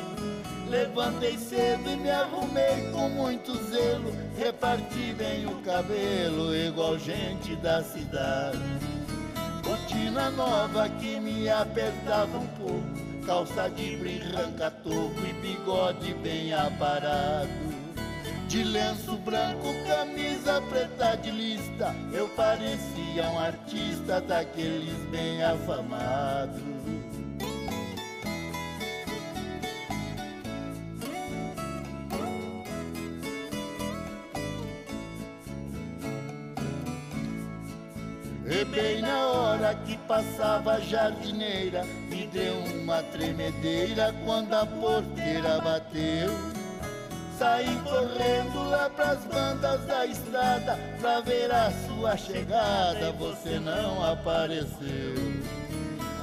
Levantei 0.69 1.37
cedo 1.37 1.89
e 1.89 1.95
me 1.95 2.09
arrumei 2.09 2.91
com 2.91 3.07
muito 3.07 3.55
zelo. 3.69 4.13
Reparti 4.37 5.15
bem 5.17 5.45
o 5.45 5.61
cabelo, 5.61 6.53
igual 6.53 6.99
gente 6.99 7.55
da 7.55 7.81
cidade. 7.81 8.59
Botina 9.63 10.29
nova 10.31 10.89
que 10.89 11.21
me 11.21 11.49
apertava 11.49 12.37
um 12.37 12.47
pouco. 12.47 13.25
Calça 13.25 13.69
de 13.69 13.95
brim, 13.95 14.19
ranca-toco 14.19 15.21
e 15.25 15.31
bigode 15.41 16.13
bem 16.15 16.53
aparado. 16.53 17.76
De 18.47 18.63
lenço 18.63 19.17
branco, 19.17 19.73
camisa 19.85 20.61
preta 20.69 21.17
de 21.17 21.31
lista. 21.31 21.93
Eu 22.13 22.29
parecia 22.29 23.29
um 23.33 23.39
artista 23.39 24.21
daqueles 24.21 24.95
bem 25.11 25.43
afamados. 25.43 26.61
E 38.49 38.63
bem 38.63 39.01
na 39.01 39.27
hora 39.27 39.75
que 39.85 39.97
passava 40.07 40.75
a 40.75 40.79
jardineira 40.79 41.83
Me 42.09 42.25
deu 42.27 42.55
uma 42.81 43.03
tremedeira 43.03 44.15
quando 44.25 44.53
a 44.53 44.65
porteira 44.65 45.59
bateu 45.59 46.56
Saí 47.37 47.79
correndo 47.83 48.67
lá 48.71 48.89
pras 48.89 49.19
bandas 49.25 49.79
da 49.85 50.07
estrada 50.07 50.79
Pra 50.99 51.21
ver 51.21 51.51
a 51.51 51.71
sua 51.85 52.17
chegada, 52.17 53.11
você 53.11 53.59
não 53.59 54.03
apareceu. 54.03 55.13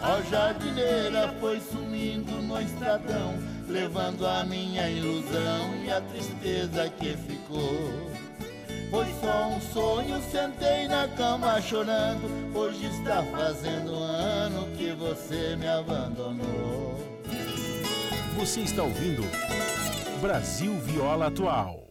A 0.03 0.21
jardineira 0.29 1.33
foi 1.41 1.61
sumindo 1.61 2.33
no 2.43 2.61
estradão 2.61 3.35
Levando 3.69 4.27
a 4.27 4.43
minha 4.43 4.91
ilusão 4.91 5.85
e 5.85 5.91
a 5.91 6.01
tristeza 6.01 6.91
que 6.99 7.17
ficou. 7.17 8.11
Foi 8.91 9.07
só 9.21 9.49
um 9.49 9.61
sonho, 9.73 10.21
sentei 10.31 10.87
na 10.89 11.09
cama 11.09 11.61
chorando 11.63 12.29
Hoje 12.55 12.87
está 12.87 13.23
fazendo 13.23 13.93
um 13.93 14.03
ano 14.03 14.69
que 14.77 14.93
você 14.93 15.57
me 15.57 15.69
abandonou. 15.69 16.99
Você 18.37 18.61
está 18.61 18.83
ouvindo 18.83 19.23
Brasil 20.21 20.73
Viola 20.81 21.27
Atual. 21.27 21.85